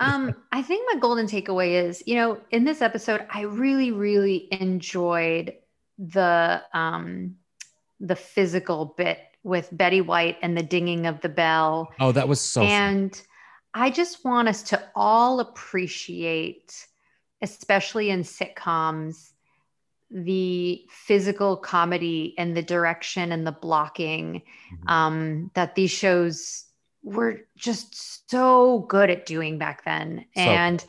Um, 0.00 0.34
I 0.52 0.62
think 0.62 0.88
my 0.92 1.00
golden 1.00 1.26
takeaway 1.26 1.84
is, 1.84 2.02
you 2.06 2.14
know, 2.16 2.40
in 2.50 2.64
this 2.64 2.82
episode, 2.82 3.26
I 3.30 3.42
really, 3.42 3.90
really 3.92 4.48
enjoyed 4.52 5.54
the 5.98 6.62
um 6.72 7.36
the 8.00 8.16
physical 8.16 8.94
bit 8.96 9.18
with 9.44 9.68
Betty 9.72 10.00
White 10.00 10.38
and 10.42 10.56
the 10.56 10.62
dinging 10.62 11.06
of 11.06 11.20
the 11.20 11.28
bell. 11.28 11.92
Oh, 12.00 12.12
that 12.12 12.28
was 12.28 12.40
so 12.40 12.62
fun. 12.62 12.70
and 12.70 13.22
I 13.74 13.90
just 13.90 14.24
want 14.24 14.48
us 14.48 14.62
to 14.64 14.82
all 14.94 15.40
appreciate, 15.40 16.86
especially 17.42 18.10
in 18.10 18.22
sitcoms, 18.22 19.32
the 20.10 20.84
physical 20.90 21.56
comedy 21.56 22.34
and 22.38 22.56
the 22.56 22.62
direction 22.62 23.32
and 23.32 23.46
the 23.46 23.52
blocking 23.52 24.42
Mm-hmm. 24.72 24.88
um, 24.88 25.50
that 25.54 25.74
these 25.74 25.90
shows 25.90 26.64
were 27.04 27.40
just 27.56 28.28
so 28.30 28.80
good 28.88 29.10
at 29.10 29.26
doing 29.26 29.58
back 29.58 29.84
then. 29.84 30.24
So 30.34 30.40
and 30.40 30.84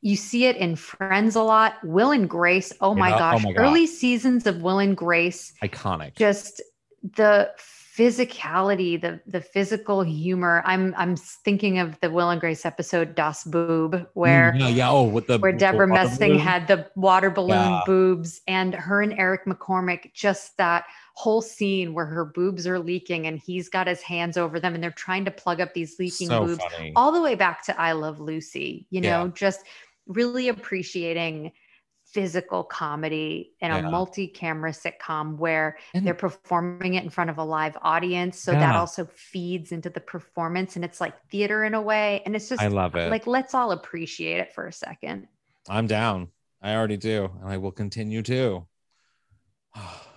you 0.00 0.14
see 0.16 0.46
it 0.46 0.56
in 0.56 0.76
Friends 0.76 1.34
a 1.34 1.42
lot. 1.42 1.74
Will 1.84 2.12
and 2.12 2.30
Grace. 2.30 2.72
Oh 2.80 2.94
my 2.94 3.12
oh 3.12 3.18
gosh. 3.18 3.44
my 3.44 3.52
Early 3.56 3.86
seasons 3.86 4.46
of 4.46 4.62
Will 4.62 4.78
and 4.78 4.96
Grace 4.96 5.52
iconic. 5.62 6.14
just 6.14 6.62
the 7.02 7.50
physicality, 7.58 9.00
the 9.00 9.20
the 9.26 9.40
physical 9.40 10.02
humor. 10.02 10.62
I'm 10.64 10.94
I'm 10.96 11.16
thinking 11.16 11.78
of 11.80 11.98
the 12.00 12.10
Will 12.10 12.30
and 12.30 12.40
Grace 12.40 12.64
episode 12.64 13.14
Das 13.16 13.42
Boob, 13.44 14.06
where 14.14 14.52
Mm, 14.52 14.60
yeah, 14.60 14.68
yeah. 14.68 14.90
Oh, 14.90 15.04
with 15.08 15.26
the 15.26 15.38
where 15.38 15.52
Debra 15.52 15.86
Messing 15.88 16.28
balloon. 16.30 16.38
had 16.38 16.68
the 16.68 16.88
water 16.94 17.30
balloon 17.30 17.56
Yeah. 17.56 17.82
boobs, 17.86 18.40
and 18.46 18.74
her 18.74 19.02
and 19.02 19.12
Eric 19.18 19.46
McCormack, 19.46 20.12
just 20.14 20.56
that 20.58 20.84
whole 21.18 21.42
scene 21.42 21.94
where 21.94 22.06
her 22.06 22.24
boobs 22.24 22.64
are 22.64 22.78
leaking 22.78 23.26
and 23.26 23.40
he's 23.40 23.68
got 23.68 23.88
his 23.88 24.00
hands 24.00 24.36
over 24.36 24.60
them 24.60 24.74
and 24.74 24.82
they're 24.82 24.92
trying 24.92 25.24
to 25.24 25.32
plug 25.32 25.60
up 25.60 25.74
these 25.74 25.98
leaking 25.98 26.28
So 26.28 26.46
boobs, 26.46 26.62
funny. 26.62 26.92
all 26.94 27.10
the 27.10 27.20
way 27.20 27.34
back 27.34 27.64
to 27.64 27.80
I 27.80 27.90
Love 27.90 28.20
Lucy, 28.20 28.86
you 28.90 29.00
know, 29.00 29.24
Yeah. 29.24 29.30
just 29.34 29.64
really 30.06 30.46
appreciating 30.48 31.50
physical 32.04 32.62
comedy 32.62 33.52
in 33.60 33.72
a 33.72 33.82
multi-camera 33.82 34.70
sitcom 34.70 35.36
where 35.38 35.76
And- 35.92 36.06
they're 36.06 36.14
performing 36.14 36.94
it 36.94 37.02
in 37.02 37.10
front 37.10 37.30
of 37.30 37.38
a 37.38 37.44
live 37.44 37.76
audience 37.82 38.38
so 38.38 38.52
that 38.52 38.76
also 38.76 39.04
feeds 39.06 39.72
into 39.72 39.90
the 39.90 40.00
performance 40.00 40.76
and 40.76 40.84
it's 40.84 41.00
like 41.00 41.14
theater 41.30 41.64
in 41.64 41.74
a 41.74 41.82
way 41.82 42.22
and 42.26 42.36
it's 42.36 42.48
just 42.48 42.62
I 42.62 42.68
love 42.68 42.94
it. 42.94 43.10
like 43.10 43.26
let's 43.26 43.54
all 43.54 43.72
appreciate 43.72 44.38
it 44.38 44.52
for 44.54 44.68
a 44.68 44.72
second 44.72 45.26
I'm 45.68 45.88
down. 45.88 46.28
I 46.62 46.74
already 46.76 46.96
do, 46.96 47.28
and 47.40 47.48
I 47.50 47.56
will 47.56 47.72
continue 47.72 48.22
to. 48.22 48.66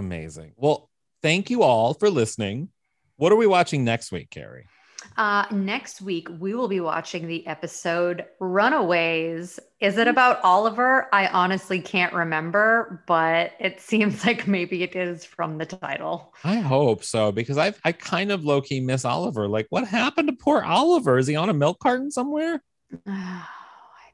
Amazing. 0.00 0.52
Well, 0.56 0.88
thank 1.22 1.50
you 1.50 1.62
all 1.62 1.92
for 1.94 2.08
listening. 2.08 2.70
What 3.16 3.32
are 3.32 3.36
we 3.36 3.46
watching 3.46 3.84
next 3.84 4.10
week, 4.10 4.30
Carrie? 4.30 4.66
uh 5.16 5.46
next 5.50 6.02
week 6.02 6.28
we 6.38 6.52
will 6.52 6.68
be 6.68 6.78
watching 6.78 7.26
the 7.26 7.46
episode 7.46 8.26
runaways 8.38 9.58
is 9.80 9.96
it 9.96 10.06
about 10.06 10.38
oliver 10.44 11.08
i 11.10 11.26
honestly 11.28 11.80
can't 11.80 12.12
remember 12.12 13.02
but 13.06 13.52
it 13.58 13.80
seems 13.90 14.26
like 14.26 14.46
maybe 14.46 14.82
it 14.82 14.94
is 14.94 15.24
from 15.24 15.56
the 15.56 15.64
title 15.64 16.34
I 16.44 16.56
hope 16.56 17.02
so 17.02 17.32
because 17.32 17.56
I 17.56 17.72
I 17.82 17.92
kind 17.92 18.30
of 18.30 18.44
low 18.44 18.60
key 18.60 18.80
miss 18.80 19.04
Oliver. 19.04 19.48
Like, 19.48 19.66
what 19.70 19.86
happened 19.86 20.28
to 20.28 20.34
poor 20.34 20.62
Oliver? 20.62 21.18
Is 21.18 21.26
he 21.26 21.36
on 21.36 21.48
a 21.48 21.54
milk 21.54 21.78
carton 21.80 22.10
somewhere? 22.10 22.62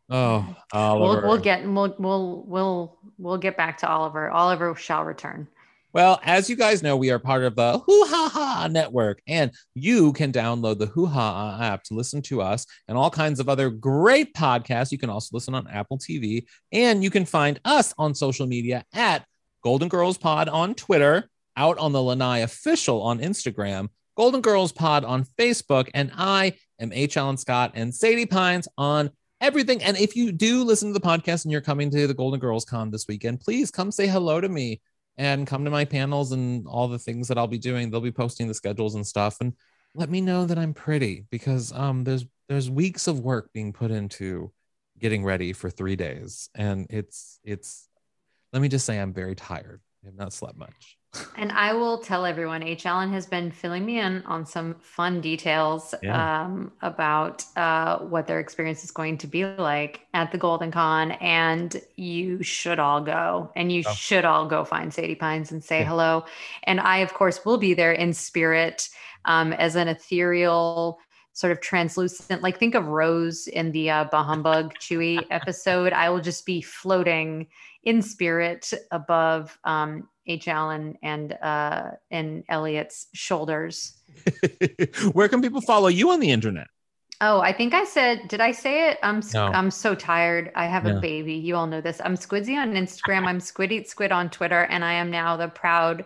Oh, 0.08 0.54
Oliver. 0.72 1.22
we'll, 1.22 1.28
we'll 1.32 1.40
get 1.40 1.68
we'll 1.68 1.96
we'll 1.98 2.44
we'll 2.46 2.98
we'll 3.18 3.38
get 3.38 3.56
back 3.56 3.78
to 3.78 3.88
oliver 3.88 4.30
oliver 4.30 4.72
shall 4.76 5.02
return 5.02 5.48
Well, 5.96 6.20
as 6.22 6.50
you 6.50 6.56
guys 6.56 6.82
know, 6.82 6.94
we 6.94 7.10
are 7.10 7.18
part 7.18 7.42
of 7.44 7.56
the 7.56 7.78
Hoo 7.78 8.04
Ha 8.04 8.30
Ha 8.34 8.68
Network, 8.70 9.22
and 9.26 9.50
you 9.74 10.12
can 10.12 10.30
download 10.30 10.78
the 10.78 10.84
Hoo 10.84 11.06
Ha 11.06 11.58
app 11.58 11.84
to 11.84 11.94
listen 11.94 12.20
to 12.24 12.42
us 12.42 12.66
and 12.86 12.98
all 12.98 13.08
kinds 13.08 13.40
of 13.40 13.48
other 13.48 13.70
great 13.70 14.34
podcasts. 14.34 14.92
You 14.92 14.98
can 14.98 15.08
also 15.08 15.30
listen 15.32 15.54
on 15.54 15.66
Apple 15.68 15.96
TV, 15.96 16.44
and 16.70 17.02
you 17.02 17.08
can 17.08 17.24
find 17.24 17.58
us 17.64 17.94
on 17.96 18.14
social 18.14 18.46
media 18.46 18.84
at 18.92 19.24
Golden 19.64 19.88
Girls 19.88 20.18
Pod 20.18 20.50
on 20.50 20.74
Twitter, 20.74 21.30
out 21.56 21.78
on 21.78 21.92
the 21.92 22.02
Lanai 22.02 22.40
Official 22.40 23.00
on 23.00 23.20
Instagram, 23.20 23.88
Golden 24.18 24.42
Girls 24.42 24.72
Pod 24.72 25.02
on 25.02 25.24
Facebook, 25.38 25.88
and 25.94 26.12
I 26.14 26.58
am 26.78 26.92
H. 26.92 27.16
Alan 27.16 27.38
Scott 27.38 27.72
and 27.74 27.94
Sadie 27.94 28.26
Pines 28.26 28.68
on 28.76 29.12
everything. 29.40 29.82
And 29.82 29.96
if 29.96 30.14
you 30.14 30.30
do 30.30 30.62
listen 30.62 30.92
to 30.92 30.98
the 30.98 31.06
podcast 31.06 31.46
and 31.46 31.52
you're 31.52 31.62
coming 31.62 31.90
to 31.90 32.06
the 32.06 32.12
Golden 32.12 32.38
Girls 32.38 32.66
Con 32.66 32.90
this 32.90 33.08
weekend, 33.08 33.40
please 33.40 33.70
come 33.70 33.90
say 33.90 34.06
hello 34.06 34.42
to 34.42 34.48
me 34.50 34.82
and 35.18 35.46
come 35.46 35.64
to 35.64 35.70
my 35.70 35.84
panels 35.84 36.32
and 36.32 36.66
all 36.66 36.88
the 36.88 36.98
things 36.98 37.28
that 37.28 37.38
I'll 37.38 37.46
be 37.46 37.58
doing. 37.58 37.90
They'll 37.90 38.00
be 38.00 38.12
posting 38.12 38.48
the 38.48 38.54
schedules 38.54 38.94
and 38.94 39.06
stuff 39.06 39.38
and 39.40 39.54
let 39.94 40.10
me 40.10 40.20
know 40.20 40.44
that 40.44 40.58
I'm 40.58 40.74
pretty 40.74 41.26
because 41.30 41.72
um 41.72 42.04
there's 42.04 42.26
there's 42.48 42.70
weeks 42.70 43.08
of 43.08 43.20
work 43.20 43.50
being 43.52 43.72
put 43.72 43.90
into 43.90 44.52
getting 44.98 45.24
ready 45.24 45.52
for 45.52 45.70
3 45.70 45.96
days 45.96 46.48
and 46.54 46.86
it's 46.90 47.40
it's 47.42 47.88
let 48.52 48.62
me 48.62 48.68
just 48.68 48.86
say 48.86 48.98
I'm 48.98 49.12
very 49.12 49.34
tired. 49.34 49.80
I 50.02 50.06
have 50.06 50.14
not 50.14 50.32
slept 50.32 50.56
much. 50.56 50.96
And 51.36 51.52
I 51.52 51.72
will 51.74 51.98
tell 51.98 52.24
everyone, 52.24 52.62
H. 52.62 52.86
Alan 52.86 53.12
has 53.12 53.26
been 53.26 53.50
filling 53.50 53.84
me 53.84 54.00
in 54.00 54.22
on 54.26 54.46
some 54.46 54.74
fun 54.80 55.20
details 55.20 55.94
Yeah. 56.02 56.44
um, 56.44 56.72
about 56.82 57.44
uh, 57.56 57.98
what 57.98 58.26
their 58.26 58.40
experience 58.40 58.82
is 58.84 58.90
going 58.90 59.18
to 59.18 59.26
be 59.26 59.44
like 59.44 60.00
at 60.14 60.32
the 60.32 60.38
Golden 60.38 60.70
Con. 60.70 61.12
And 61.12 61.80
you 61.96 62.42
should 62.42 62.78
all 62.78 63.00
go 63.02 63.50
and 63.56 63.70
you 63.70 63.82
Oh. 63.86 63.92
should 63.92 64.24
all 64.24 64.46
go 64.46 64.64
find 64.64 64.92
Sadie 64.92 65.14
Pines 65.14 65.52
and 65.52 65.62
say 65.62 65.80
Yeah. 65.80 65.88
hello. 65.88 66.24
And 66.64 66.80
I, 66.80 66.98
of 66.98 67.12
course, 67.14 67.44
will 67.44 67.58
be 67.58 67.74
there 67.74 67.92
in 67.92 68.12
spirit 68.12 68.88
um, 69.26 69.52
as 69.54 69.74
an 69.76 69.88
ethereal, 69.88 71.00
sort 71.36 71.52
of 71.52 71.60
translucent, 71.60 72.42
like 72.42 72.58
think 72.58 72.74
of 72.74 72.86
Rose 72.86 73.46
in 73.46 73.70
the 73.70 73.90
uh, 73.90 74.04
Bah 74.04 74.24
Humbug 74.24 74.72
Chuy 74.80 75.22
episode. 75.30 75.92
I 75.92 76.08
will 76.08 76.22
just 76.22 76.46
be 76.46 76.62
floating 76.62 77.48
in 77.82 78.00
spirit 78.00 78.72
above 78.90 79.58
um, 79.62 80.08
H. 80.26 80.48
Alan 80.48 80.96
and 81.02 81.34
uh, 81.34 81.90
and 82.10 82.42
Elliot's 82.48 83.08
shoulders. 83.12 83.98
Where 85.12 85.28
can 85.28 85.42
people 85.42 85.60
follow 85.60 85.88
you 85.88 86.10
on 86.10 86.20
the 86.20 86.30
internet? 86.30 86.68
Oh, 87.20 87.40
I 87.40 87.52
think 87.52 87.72
I 87.72 87.84
said, 87.84 88.28
did 88.28 88.40
I 88.40 88.52
say 88.52 88.90
it? 88.90 88.98
I'm 89.02 89.22
No. 89.32 89.46
I'm 89.46 89.70
so 89.70 89.94
tired. 89.94 90.52
I 90.54 90.66
have 90.66 90.86
Yeah. 90.86 90.96
a 90.96 91.00
baby. 91.00 91.34
You 91.34 91.56
all 91.56 91.66
know 91.66 91.80
this. 91.82 92.00
I'm 92.04 92.14
Squidzy 92.14 92.56
on 92.56 92.72
Instagram. 92.72 93.26
I'm 93.26 93.40
Squid 93.40 93.72
Eat 93.72 93.88
Squid 93.88 94.10
on 94.12 94.30
Twitter, 94.30 94.62
and 94.64 94.84
I 94.84 94.94
am 94.94 95.10
now 95.10 95.36
the 95.36 95.48
proud 95.48 96.04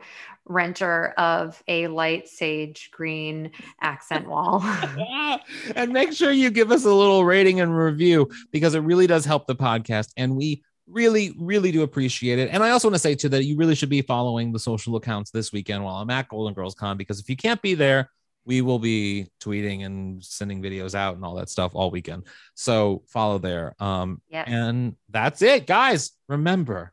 renter 0.51 1.15
of 1.17 1.63
a 1.69 1.87
light 1.87 2.29
sage 2.29 2.91
green 2.93 3.53
accent 3.81 4.29
wall. 4.29 4.61
and 5.77 5.93
make 5.93 6.13
sure 6.13 6.33
you 6.33 6.51
give 6.51 6.73
us 6.73 6.85
a 6.85 6.93
little 6.93 7.25
rating 7.25 7.61
and 7.61 7.77
review 7.77 8.29
because 8.51 8.75
it 8.75 8.81
really 8.81 9.07
does 9.07 9.25
help 9.25 9.47
the 9.47 9.55
podcast 9.55 10.09
and 10.17 10.37
we 10.37 10.63
really 10.89 11.37
really 11.39 11.71
do 11.71 11.83
appreciate 11.83 12.41
it 12.41 12.49
and 12.53 12.65
i 12.65 12.71
also 12.71 12.89
want 12.89 12.97
to 12.97 12.99
say 12.99 13.15
too 13.15 13.29
that 13.29 13.45
you 13.45 13.57
really 13.57 13.77
should 13.77 13.89
be 13.89 14.03
following 14.03 14.53
the 14.53 14.59
social 14.59 14.97
accounts 14.97 15.31
this 15.31 15.53
weekend 15.53 15.85
while 15.85 15.95
i'm 15.95 16.11
at 16.11 16.29
golden 16.29 16.53
girls 16.53 16.75
con 16.75 16.97
because 16.97 17.21
if 17.21 17.31
you 17.31 17.37
can't 17.37 17.63
be 17.63 17.75
there 17.75 18.11
we 18.45 18.61
will 18.61 18.81
be 18.81 19.29
tweeting 19.41 19.85
and 19.87 20.25
sending 20.25 20.61
videos 20.61 20.97
out 20.97 21.15
and 21.15 21.25
all 21.25 21.37
that 21.37 21.49
stuff 21.49 21.71
all 21.77 21.93
weekend 21.93 22.25
so 22.55 23.05
follow 23.07 23.39
there 23.39 23.77
um 23.79 24.21
Yes. 24.29 24.49
and 24.51 24.97
that's 25.11 25.43
it 25.43 25.65
guys 25.65 26.11
remember 26.29 26.93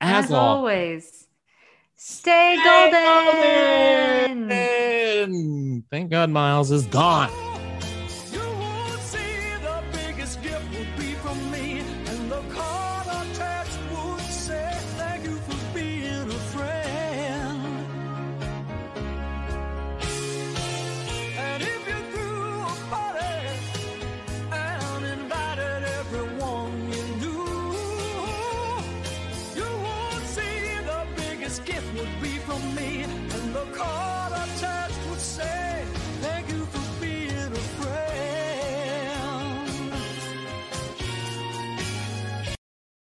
as, 0.00 0.24
As 0.24 0.32
always 0.32 1.04
always, 1.04 1.26
stay 2.02 2.56
golden. 2.64 4.48
thank 5.90 6.10
god 6.10 6.30
miles 6.30 6.70
is 6.70 6.86
gone 6.86 7.49